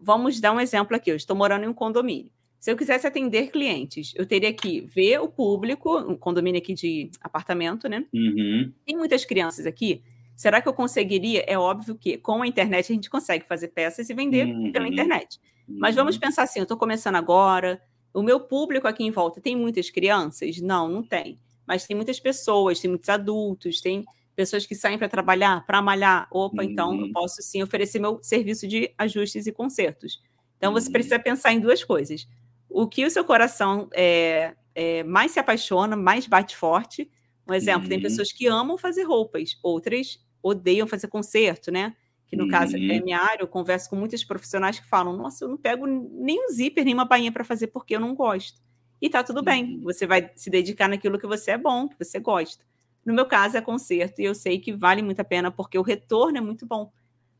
[0.00, 1.10] Vamos dar um exemplo aqui.
[1.10, 2.30] Eu estou morando em um condomínio.
[2.64, 7.10] Se eu quisesse atender clientes, eu teria que ver o público, um condomínio aqui de
[7.20, 8.06] apartamento, né?
[8.10, 8.72] Uhum.
[8.86, 10.02] Tem muitas crianças aqui.
[10.34, 11.44] Será que eu conseguiria?
[11.46, 14.72] É óbvio que com a internet a gente consegue fazer peças e vender uhum.
[14.72, 15.38] pela internet.
[15.68, 16.22] Mas vamos uhum.
[16.22, 17.82] pensar assim: eu estou começando agora,
[18.14, 20.58] o meu público aqui em volta tem muitas crianças?
[20.62, 21.38] Não, não tem.
[21.66, 26.26] Mas tem muitas pessoas, tem muitos adultos, tem pessoas que saem para trabalhar, para malhar.
[26.30, 27.12] Opa, então eu uhum.
[27.12, 30.22] posso sim oferecer meu serviço de ajustes e consertos.
[30.56, 30.92] Então você uhum.
[30.94, 32.26] precisa pensar em duas coisas
[32.74, 37.08] o que o seu coração é, é, mais se apaixona, mais bate forte.
[37.48, 37.88] Um exemplo, uhum.
[37.88, 41.94] tem pessoas que amam fazer roupas, outras odeiam fazer concerto, né?
[42.26, 42.50] Que no uhum.
[42.50, 43.04] caso é uhum.
[43.04, 46.48] minha área, eu converso com muitos profissionais que falam: Nossa, eu não pego nem um
[46.48, 48.60] zíper, nem uma bainha para fazer porque eu não gosto.
[49.00, 49.82] E tá tudo bem, uhum.
[49.82, 52.64] você vai se dedicar naquilo que você é bom, que você gosta.
[53.06, 55.82] No meu caso é concerto e eu sei que vale muito a pena porque o
[55.82, 56.90] retorno é muito bom.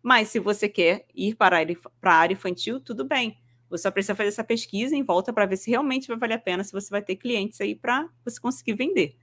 [0.01, 3.37] Mas se você quer ir para a área infantil, tudo bem.
[3.77, 6.39] Você só precisa fazer essa pesquisa em volta para ver se realmente vai valer a
[6.39, 9.17] pena, se você vai ter clientes aí para você conseguir vender.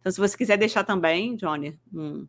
[0.00, 2.26] Então, se você quiser deixar também, Johnny, um,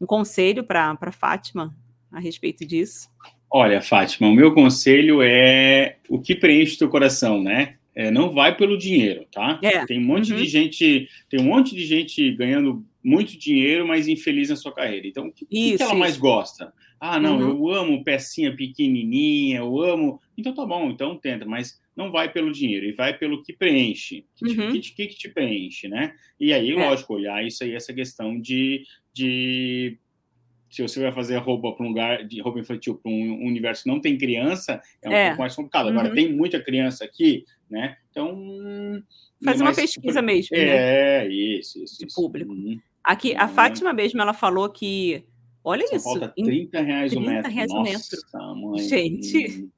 [0.00, 1.74] um conselho para Fátima
[2.10, 3.08] a respeito disso.
[3.50, 7.76] Olha, Fátima, o meu conselho é o que preenche teu coração, né?
[7.94, 9.58] é, não vai pelo dinheiro, tá?
[9.62, 9.84] É.
[9.84, 10.38] Tem um monte uhum.
[10.38, 15.06] de gente, tem um monte de gente ganhando muito dinheiro, mas infeliz na sua carreira.
[15.06, 16.00] Então, o que, isso, que ela isso.
[16.00, 16.72] mais gosta?
[17.04, 17.68] Ah, não, uhum.
[17.68, 20.20] eu amo pecinha pequenininha, eu amo.
[20.38, 24.24] Então tá bom, então tenta, mas não vai pelo dinheiro, e vai pelo que preenche.
[24.40, 24.70] O que, uhum.
[24.70, 26.14] que, que, que, te preenche, né?
[26.38, 26.74] E aí, é.
[26.76, 29.98] lógico, olhar isso aí, essa questão de, de
[30.70, 33.90] se você vai fazer roupa para um lugar de roupa infantil para um universo que
[33.90, 35.26] não tem criança, é um é.
[35.30, 35.88] pouco mais complicado.
[35.88, 36.14] Agora, uhum.
[36.14, 37.96] tem muita criança aqui, né?
[38.12, 39.02] Então.
[39.44, 40.56] Faz uma pesquisa mesmo.
[40.56, 41.28] É, né?
[41.28, 41.98] isso, isso.
[41.98, 42.14] De isso.
[42.14, 42.52] público.
[42.52, 42.78] Uhum.
[43.02, 45.24] Aqui, a Fátima mesmo, ela falou que.
[45.64, 46.04] Olha Só isso.
[46.04, 47.50] Falta 30 reais 30 o metro.
[47.50, 48.78] Reais Nossa, metro.
[48.78, 49.70] Gente.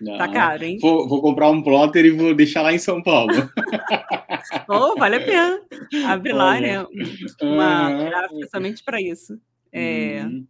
[0.00, 0.18] Não.
[0.18, 0.78] Tá caro, hein?
[0.80, 3.32] Vou, vou, comprar um plotter e vou deixar lá em São Paulo.
[4.68, 5.62] oh, vale a pena.
[6.06, 6.84] Abre lá, né?
[7.42, 9.38] Uma gráfica somente para isso.
[9.72, 10.22] É...
[10.24, 10.46] Uhum.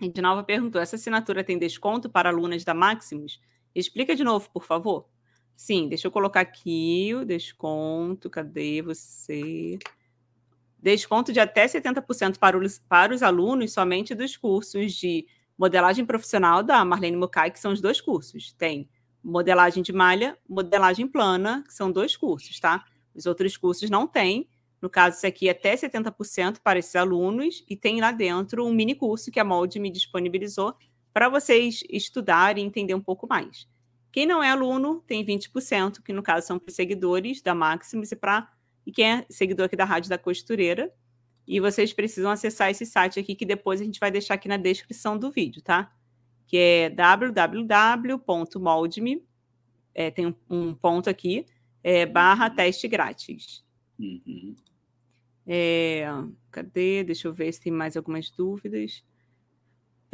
[0.00, 3.40] Edinalva perguntou: essa assinatura tem desconto para alunas da Maximus?
[3.74, 5.06] Explica de novo, por favor.
[5.56, 8.28] Sim, deixa eu colocar aqui o desconto.
[8.28, 9.78] Cadê você?
[10.84, 16.62] Desconto de até 70% para os, para os alunos somente dos cursos de modelagem profissional
[16.62, 18.52] da Marlene Mukai, que são os dois cursos.
[18.52, 18.86] Tem
[19.22, 22.84] modelagem de malha, modelagem plana, que são dois cursos, tá?
[23.14, 24.46] Os outros cursos não têm.
[24.82, 28.70] No caso, isso aqui é até 70% para esses alunos, e tem lá dentro um
[28.74, 30.74] mini curso que a Molde me disponibilizou
[31.14, 33.66] para vocês estudarem e entender um pouco mais.
[34.12, 38.12] Quem não é aluno tem 20%, que no caso são para os seguidores da Maximus
[38.12, 38.52] e para
[38.86, 40.92] e quem é seguidor aqui da Rádio da Costureira.
[41.46, 44.56] E vocês precisam acessar esse site aqui que depois a gente vai deixar aqui na
[44.56, 45.92] descrição do vídeo, tá?
[46.46, 48.16] Que é www.moldme,
[49.94, 51.44] é, tem um, um, ponto aqui,
[51.82, 53.62] é, barra teste grátis.
[53.98, 54.56] Uhum.
[55.46, 56.06] É,
[56.50, 57.04] cadê?
[57.04, 59.04] Deixa eu ver se tem mais algumas dúvidas.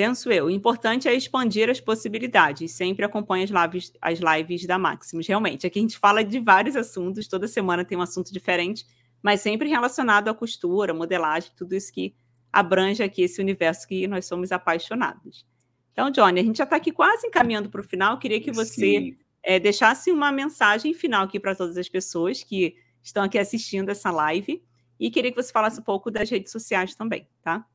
[0.01, 0.47] Penso eu.
[0.47, 2.72] O importante é expandir as possibilidades.
[2.72, 5.27] Sempre acompanhe as lives, as lives da Maximus.
[5.27, 7.28] Realmente, aqui a gente fala de vários assuntos.
[7.28, 8.86] Toda semana tem um assunto diferente,
[9.22, 12.14] mas sempre relacionado à costura, modelagem, tudo isso que
[12.51, 15.47] abrange aqui esse universo que nós somos apaixonados.
[15.93, 18.18] Então, Johnny, a gente já está aqui quase encaminhando para o final.
[18.18, 23.22] Queria que você é, deixasse uma mensagem final aqui para todas as pessoas que estão
[23.22, 24.64] aqui assistindo essa live
[24.98, 27.66] e queria que você falasse um pouco das redes sociais também, tá?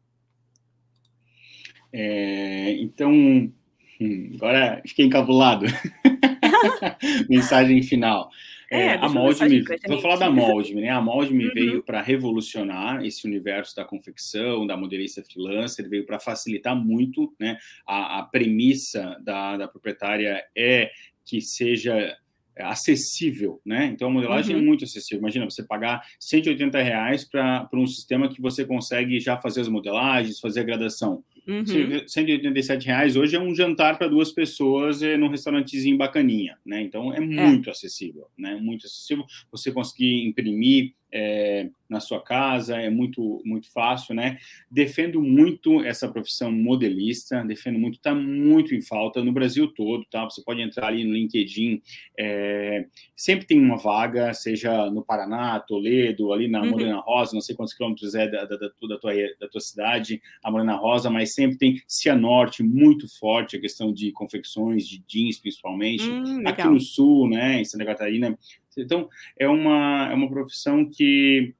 [1.97, 5.65] É, então, hum, agora fiquei encabulado.
[7.29, 8.29] mensagem final.
[8.69, 10.89] É, é a Moldme, vou falar da Moldme, né?
[10.89, 11.53] A Moldme uhum.
[11.53, 17.57] veio para revolucionar esse universo da confecção, da modelista freelancer, veio para facilitar muito, né?
[17.87, 20.91] A, a premissa da, da proprietária é
[21.23, 22.17] que seja
[22.57, 23.85] acessível, né?
[23.85, 24.63] Então a modelagem é uhum.
[24.63, 25.19] é muito acessível.
[25.19, 30.41] Imagina você pagar 180 reais para um sistema que você consegue já fazer as modelagens,
[30.41, 31.23] fazer a gradação.
[31.47, 31.63] Uhum.
[32.07, 36.81] 187 reais hoje é um jantar para duas pessoas é, num restaurantezinho bacaninha, né?
[36.81, 37.19] Então é, é.
[37.19, 37.71] muito é.
[37.71, 38.55] acessível, né?
[38.55, 39.25] Muito acessível.
[39.51, 44.37] Você conseguir imprimir é, na sua casa, é muito, muito fácil, né?
[44.69, 50.25] Defendo muito essa profissão modelista, defendo muito, está muito em falta no Brasil todo, tá?
[50.25, 51.81] Você pode entrar ali no LinkedIn,
[52.19, 52.85] é,
[53.15, 56.71] sempre tem uma vaga, seja no Paraná, Toledo, ali na uhum.
[56.71, 60.21] Morena Rosa, não sei quantos quilômetros é da, da, da, da, tua, da tua cidade,
[60.43, 65.39] a Morena Rosa, mas sempre tem Cianorte, muito forte, a questão de confecções, de jeans
[65.39, 68.37] principalmente, hum, aqui no Sul, né, em Santa Catarina,
[68.77, 71.53] então, é uma, é uma profissão que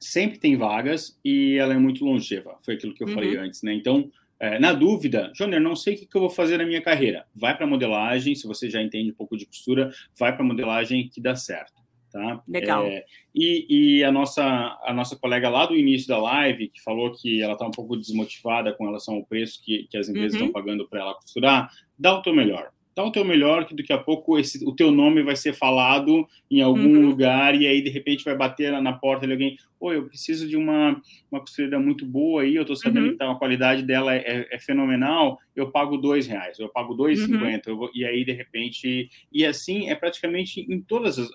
[0.00, 2.56] sempre tem vagas e ela é muito longeva.
[2.64, 3.14] Foi aquilo que eu uhum.
[3.14, 3.74] falei antes, né?
[3.74, 6.80] Então, é, na dúvida, Júnior, não sei o que, que, eu vou fazer na minha
[6.80, 7.26] carreira.
[7.34, 11.20] Vai para modelagem, se você já entende um pouco de costura, vai para modelagem que
[11.20, 11.78] dá certo.
[12.10, 12.42] Tá?
[12.48, 12.86] Legal.
[12.86, 14.42] É, e, e, a, nossa,
[14.82, 17.96] a nossa colega lá do início da live, que falou que ela está um pouco
[17.96, 20.46] desmotivada com relação ao preço que, que as empresas uhum.
[20.46, 23.92] estão pagando para ela costurar, dá o teu melhor dá o teu melhor, que daqui
[23.92, 27.06] a pouco esse, o teu nome vai ser falado em algum uhum.
[27.06, 30.56] lugar e aí de repente vai bater na, porta de alguém, oi, eu preciso de
[30.56, 31.00] uma,
[31.30, 33.12] uma costureira muito boa aí, eu tô sabendo uhum.
[33.12, 37.20] que tá, a qualidade dela é, é, fenomenal, eu pago dois reais, eu pago dois
[37.20, 37.26] uhum.
[37.26, 41.30] cinquenta, e aí de repente, e assim é praticamente em todas as,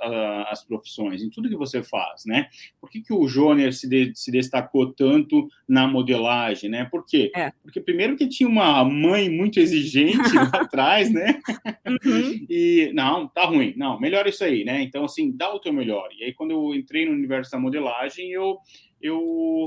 [0.49, 2.47] as, profissões, em tudo que você faz, né?
[2.79, 6.85] Por que, que o Joner se, de, se destacou tanto na modelagem, né?
[6.85, 7.31] Por quê?
[7.35, 7.51] É.
[7.61, 11.39] Porque primeiro que tinha uma mãe muito exigente lá atrás, né?
[11.87, 12.45] Uhum.
[12.49, 14.81] E não, tá ruim, não, melhor isso aí, né?
[14.81, 16.09] Então assim, dá o teu melhor.
[16.17, 18.57] E aí quando eu entrei no universo da modelagem, eu
[19.01, 19.63] eu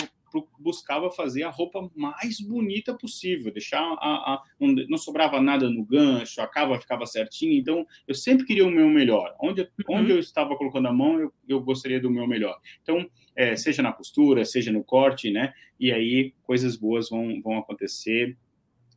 [0.58, 5.84] buscava fazer a roupa mais bonita possível, deixar a, a não, não, sobrava nada no
[5.84, 9.34] gancho, a cava ficava certinha, então eu sempre queria o meu melhor.
[9.40, 9.68] Onde, uhum.
[9.96, 12.58] onde eu estava colocando a mão, eu, eu gostaria do meu melhor.
[12.82, 15.52] Então, é, seja na costura, seja no corte, né?
[15.78, 18.36] E aí coisas boas vão, vão acontecer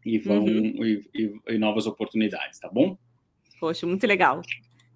[0.06, 0.86] e vão uhum.
[0.86, 2.98] e, e, e novas oportunidades, tá bom?
[3.60, 4.42] Poxa, muito legal.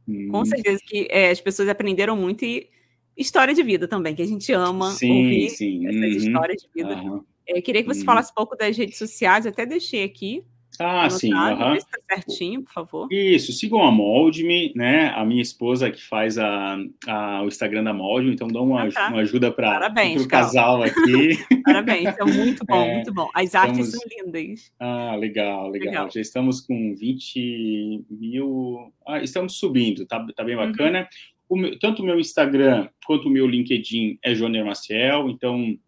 [0.07, 0.29] Hum.
[0.29, 2.69] Com certeza que é, as pessoas aprenderam muito e
[3.17, 5.87] história de vida também, que a gente ama sim, ouvir sim.
[5.87, 6.29] essas uhum.
[6.29, 6.95] histórias de vida.
[6.95, 7.23] Uhum.
[7.47, 8.05] É, queria que você uhum.
[8.05, 10.43] falasse um pouco das redes sociais, eu até deixei aqui.
[10.79, 11.33] Ah, sim.
[11.33, 11.77] Uhum.
[11.77, 11.77] Tá
[12.15, 13.07] certinho, por favor.
[13.11, 15.09] Isso, sigam a Moldme, né?
[15.15, 16.77] A minha esposa que faz a,
[17.07, 19.07] a o Instagram da Moldme, então dá uma, ah, tá.
[19.09, 19.87] uma ajuda para
[20.19, 21.37] o casal aqui.
[21.63, 23.29] Parabéns, então muito bom, é, muito bom.
[23.33, 23.69] As estamos...
[23.69, 24.71] artes são lindas.
[24.79, 26.09] Ah, legal, legal, legal.
[26.11, 28.91] Já estamos com 20 mil.
[29.07, 30.71] Ah, estamos subindo, tá, tá bem uhum.
[30.71, 30.99] bacana.
[30.99, 31.34] Uhum.
[31.55, 35.79] O meu, tanto o meu Instagram quanto o meu LinkedIn é Joner Maciel, então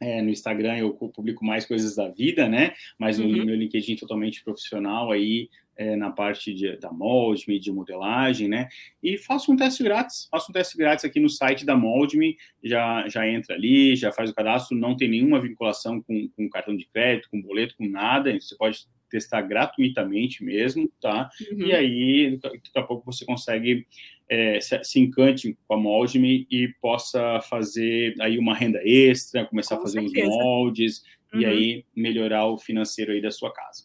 [0.00, 2.72] é, no Instagram eu publico mais coisas da vida, né?
[3.00, 3.44] Mas no uhum.
[3.44, 8.68] meu LinkedIn totalmente profissional aí é, na parte de, da Moldme, de modelagem, né?
[9.02, 13.08] E faço um teste grátis, faço um teste grátis aqui no site da Moldme, já,
[13.08, 16.86] já entra ali, já faz o cadastro, não tem nenhuma vinculação com, com cartão de
[16.86, 21.28] crédito, com boleto, com nada, você pode testar gratuitamente mesmo, tá?
[21.52, 21.66] Uhum.
[21.66, 23.86] E aí, daqui a pouco você consegue
[24.32, 29.76] é, se, se, encante com a Moldme e possa fazer aí uma renda extra, começar
[29.76, 30.26] com a fazer certeza.
[30.26, 31.02] os moldes
[31.34, 31.40] uhum.
[31.40, 33.84] e aí melhorar o financeiro aí da sua casa.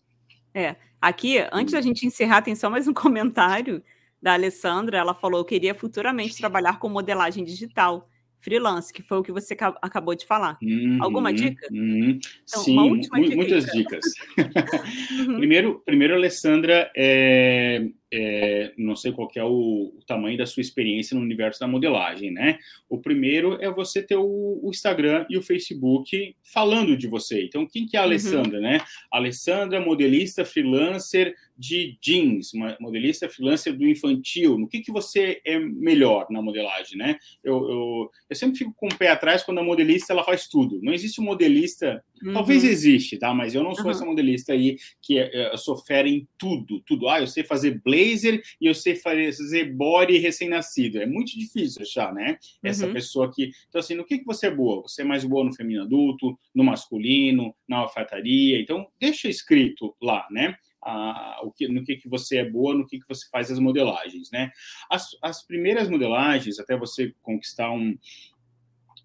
[0.53, 3.83] É, aqui, antes da gente encerrar, tem só mais um comentário
[4.21, 8.09] da Alessandra, ela falou, que queria futuramente trabalhar com modelagem digital
[8.39, 10.57] freelance, que foi o que você acabou de falar.
[10.63, 11.67] Uhum, Alguma dica?
[11.71, 12.19] Uhum.
[12.47, 13.17] Então, Sim, dica.
[13.17, 14.05] muitas dicas.
[15.27, 15.37] uhum.
[15.37, 21.15] primeiro, primeiro, Alessandra, é, é, não sei qual é o, o, tamanho da sua experiência
[21.15, 22.57] no universo da modelagem, né?
[22.89, 27.43] O primeiro é você ter o, o Instagram e o Facebook falando de você.
[27.43, 28.07] Então, quem que é a uhum.
[28.07, 28.79] Alessandra, né?
[29.11, 34.57] Alessandra, modelista, freelancer de jeans, uma modelista freelancer do infantil.
[34.57, 37.17] No que, que você é melhor na modelagem, né?
[37.43, 40.79] Eu, eu, eu sempre fico com o pé atrás quando a modelista ela faz tudo.
[40.81, 42.33] Não existe modelista, uhum.
[42.33, 43.33] talvez existe, tá?
[43.33, 43.91] Mas eu não sou uhum.
[43.91, 45.51] essa modelista aí que é, é,
[45.85, 47.09] fera em tudo, tudo.
[47.09, 51.01] Ah, eu sei fazer blazer e eu sei fazer body recém-nascido.
[51.01, 52.37] É muito difícil achar, né?
[52.63, 52.93] Essa uhum.
[52.93, 53.51] pessoa aqui.
[53.67, 54.83] Então, assim, no que, que você é boa?
[54.83, 58.59] Você é mais boa no feminino adulto, no masculino, na alfaiataria.
[58.59, 60.55] Então, deixa escrito lá, né?
[60.89, 63.59] Ah, o que, no que, que você é boa, no que, que você faz as
[63.59, 64.51] modelagens, né?
[64.89, 67.97] As, as primeiras modelagens, até você conquistar um,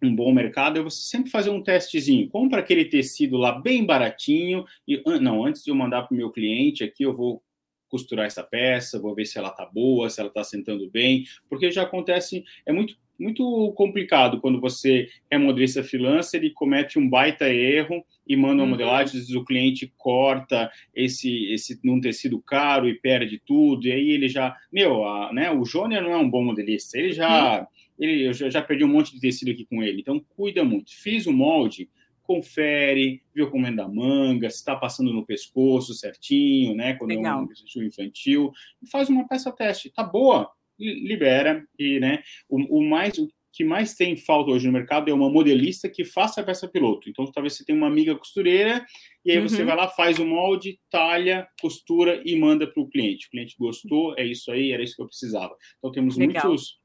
[0.01, 2.29] um bom mercado é você sempre fazer um testezinho.
[2.29, 6.31] Compra aquele tecido lá bem baratinho e não, antes de eu mandar para o meu
[6.31, 7.43] cliente aqui, eu vou
[7.89, 11.71] costurar essa peça, vou ver se ela tá boa, se ela tá sentando bem, porque
[11.71, 17.49] já acontece, é muito muito complicado quando você é modelista freelancer e comete um baita
[17.49, 18.71] erro e manda uma uhum.
[18.71, 23.93] modelagem, às vezes o cliente corta esse esse num tecido caro e perde tudo, e
[23.93, 27.61] aí ele já, meu, a, né, o Jônia não é um bom modelista, ele já
[27.61, 27.67] uhum.
[27.99, 30.01] ele eu já, já perdi um monte de tecido aqui com ele.
[30.01, 30.91] Então cuida muito.
[30.91, 31.89] Fiz o molde,
[32.23, 36.95] confere, vê o comendo da manga, se está passando no pescoço certinho, né?
[36.95, 37.39] Quando Legal.
[37.39, 38.53] é um exercício infantil,
[38.91, 39.91] faz uma peça teste.
[39.91, 40.51] Tá boa,
[40.83, 42.23] libera e, né?
[42.49, 46.05] O, o, mais o que mais tem falta hoje no mercado é uma modelista que
[46.05, 47.09] faça a peça piloto.
[47.11, 48.85] Então, talvez você tenha uma amiga costureira
[49.25, 49.49] e aí uhum.
[49.49, 53.27] você vai lá, faz o molde, talha, costura e manda para o cliente.
[53.27, 55.55] O cliente gostou, é isso aí, era isso que eu precisava.
[55.79, 56.47] Então, temos Legal.
[56.47, 56.81] muitos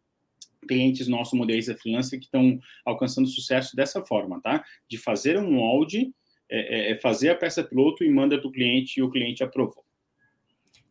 [0.68, 4.64] clientes nossos modelistas freelancer que estão alcançando sucesso dessa forma, tá?
[4.90, 6.12] De fazer um molde,
[6.50, 9.44] é, é, é fazer a peça piloto e manda para o cliente e o cliente
[9.44, 9.86] aprovou.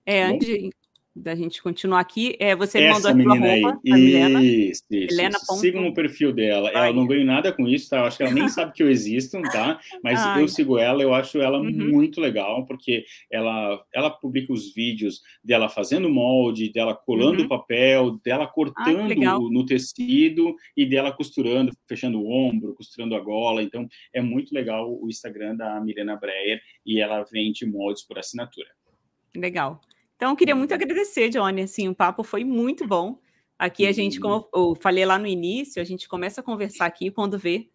[0.07, 0.70] É, tá antes,
[1.16, 3.93] da gente continuar aqui, é, você mandou a tua roupa, aí.
[3.93, 4.44] a Milena.
[4.44, 5.14] Isso, isso.
[5.14, 5.38] Helena.
[5.38, 6.68] Sigam o perfil dela.
[6.68, 7.98] Ela não ganho nada com isso, tá?
[7.98, 9.80] Eu acho que ela nem sabe que eu existo, tá?
[10.05, 10.43] Mas Ai.
[10.43, 11.90] eu sigo ela, eu acho ela uhum.
[11.90, 17.48] muito legal, porque ela, ela publica os vídeos dela fazendo molde, dela colando uhum.
[17.48, 23.62] papel, dela cortando Ai, no tecido e dela costurando, fechando o ombro, costurando a gola.
[23.62, 28.68] Então, é muito legal o Instagram da Milena Breyer e ela vende moldes por assinatura.
[29.34, 29.80] Legal.
[30.16, 31.62] Então, eu queria muito agradecer, Johnny.
[31.62, 33.18] Assim, o papo foi muito bom.
[33.59, 37.10] Aqui a gente, como eu falei lá no início, a gente começa a conversar aqui
[37.10, 37.70] quando vê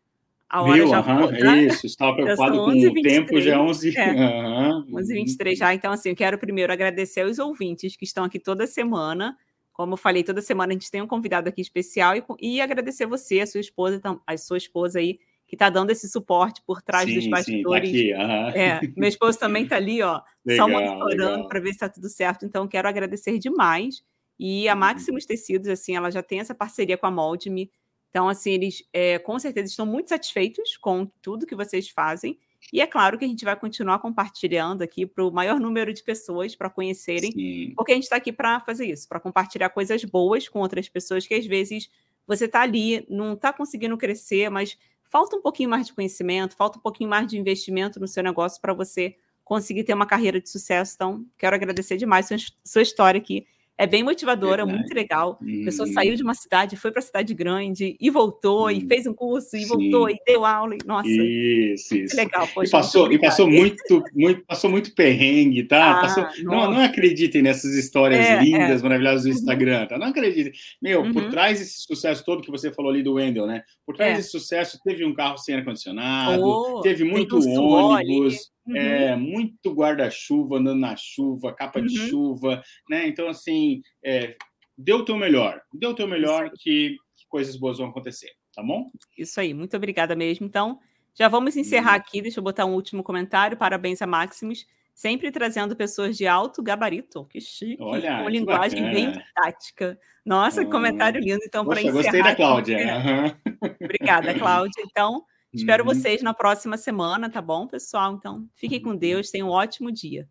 [0.52, 0.88] a hora Viu?
[0.88, 1.64] já uhum, né?
[1.64, 4.98] Isso, estava preocupado com 11, o tempo, já é 11 é, uhum.
[4.98, 5.74] 11 23 já.
[5.74, 9.38] Então, assim, eu quero primeiro agradecer aos ouvintes que estão aqui toda semana.
[9.72, 13.06] Como eu falei, toda semana a gente tem um convidado aqui especial e, e agradecer
[13.06, 15.20] você, a sua esposa, a sua esposa aí,
[15.52, 17.90] que está dando esse suporte por trás sim, dos bastidores.
[17.90, 18.62] Sim, tá aqui, uhum.
[18.62, 22.08] é, meu esposo também está ali, ó, legal, só monitorando para ver se está tudo
[22.08, 22.46] certo.
[22.46, 24.02] Então, quero agradecer demais.
[24.40, 24.80] E a uhum.
[24.80, 27.70] Máximos Tecidos, assim, ela já tem essa parceria com a Moldme.
[28.10, 32.40] Então, assim, eles é, com certeza estão muito satisfeitos com tudo que vocês fazem.
[32.72, 36.02] E é claro que a gente vai continuar compartilhando aqui para o maior número de
[36.02, 37.74] pessoas para conhecerem, Sim.
[37.76, 41.28] porque a gente está aqui para fazer isso, para compartilhar coisas boas com outras pessoas
[41.28, 41.90] que às vezes
[42.26, 44.78] você está ali, não está conseguindo crescer, mas
[45.12, 48.62] falta um pouquinho mais de conhecimento, falta um pouquinho mais de investimento no seu negócio
[48.62, 50.94] para você conseguir ter uma carreira de sucesso.
[50.96, 53.46] Então, quero agradecer demais sua, sua história aqui
[53.78, 54.78] É bem motivadora, Verdade.
[54.78, 55.40] muito legal.
[55.42, 59.08] A pessoa saiu de uma cidade, foi para a cidade grande e voltou, e fez
[59.08, 59.68] um curso, e Sim.
[59.68, 60.76] voltou, e deu aula.
[60.76, 62.16] E, nossa, isso, isso.
[62.16, 62.48] legal.
[62.54, 65.98] Poxa, e passou, e passou muito, muito, passou muito perrengue, tá?
[65.98, 68.84] Ah, passou, não, não acreditem nessas histórias é, lindas, é.
[68.84, 69.36] maravilhosas do uhum.
[69.36, 69.98] Instagram, tá?
[69.98, 70.54] Não acreditem.
[70.80, 71.14] Meu, uhum.
[71.14, 73.64] por trás desse sucesso todo que você falou ali do Wendel, né?
[73.84, 74.16] Por trás é.
[74.18, 78.51] desse sucesso, teve um carro sem ar-condicionado, oh, teve muito ônibus.
[78.66, 78.76] Uhum.
[78.76, 81.86] É, muito guarda-chuva andando na chuva, capa uhum.
[81.86, 83.08] de chuva, né?
[83.08, 84.36] Então, assim, é,
[84.78, 88.62] dê o teu melhor, dê o teu melhor que, que, coisas boas vão acontecer, tá
[88.62, 88.92] bom?
[89.18, 90.46] Isso aí, muito obrigada mesmo.
[90.46, 90.80] Então,
[91.16, 91.98] já vamos encerrar uhum.
[91.98, 93.58] aqui, deixa eu botar um último comentário.
[93.58, 98.94] Parabéns a Maximus, sempre trazendo pessoas de alto gabarito, que chique, Olha, com linguagem bacana.
[98.94, 100.00] bem didática.
[100.24, 101.42] Nossa, que comentário lindo.
[101.44, 102.04] Então, para encerrar.
[102.04, 102.78] Gostei da Cláudia.
[102.78, 104.84] Aqui, Obrigada, Cláudia.
[104.86, 105.94] Então, Espero uhum.
[105.94, 108.16] vocês na próxima semana, tá bom, pessoal?
[108.16, 108.98] Então, fiquem com uhum.
[108.98, 110.28] Deus, tenham um ótimo dia.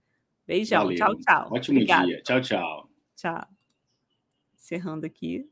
[0.47, 0.97] Beijão, Valeu.
[0.97, 1.48] tchau, tchau.
[1.52, 2.06] Ótimo Obrigada.
[2.06, 2.22] dia.
[2.22, 2.88] Tchau, tchau.
[3.16, 3.47] Tchau.
[4.55, 5.48] Encerrando aqui.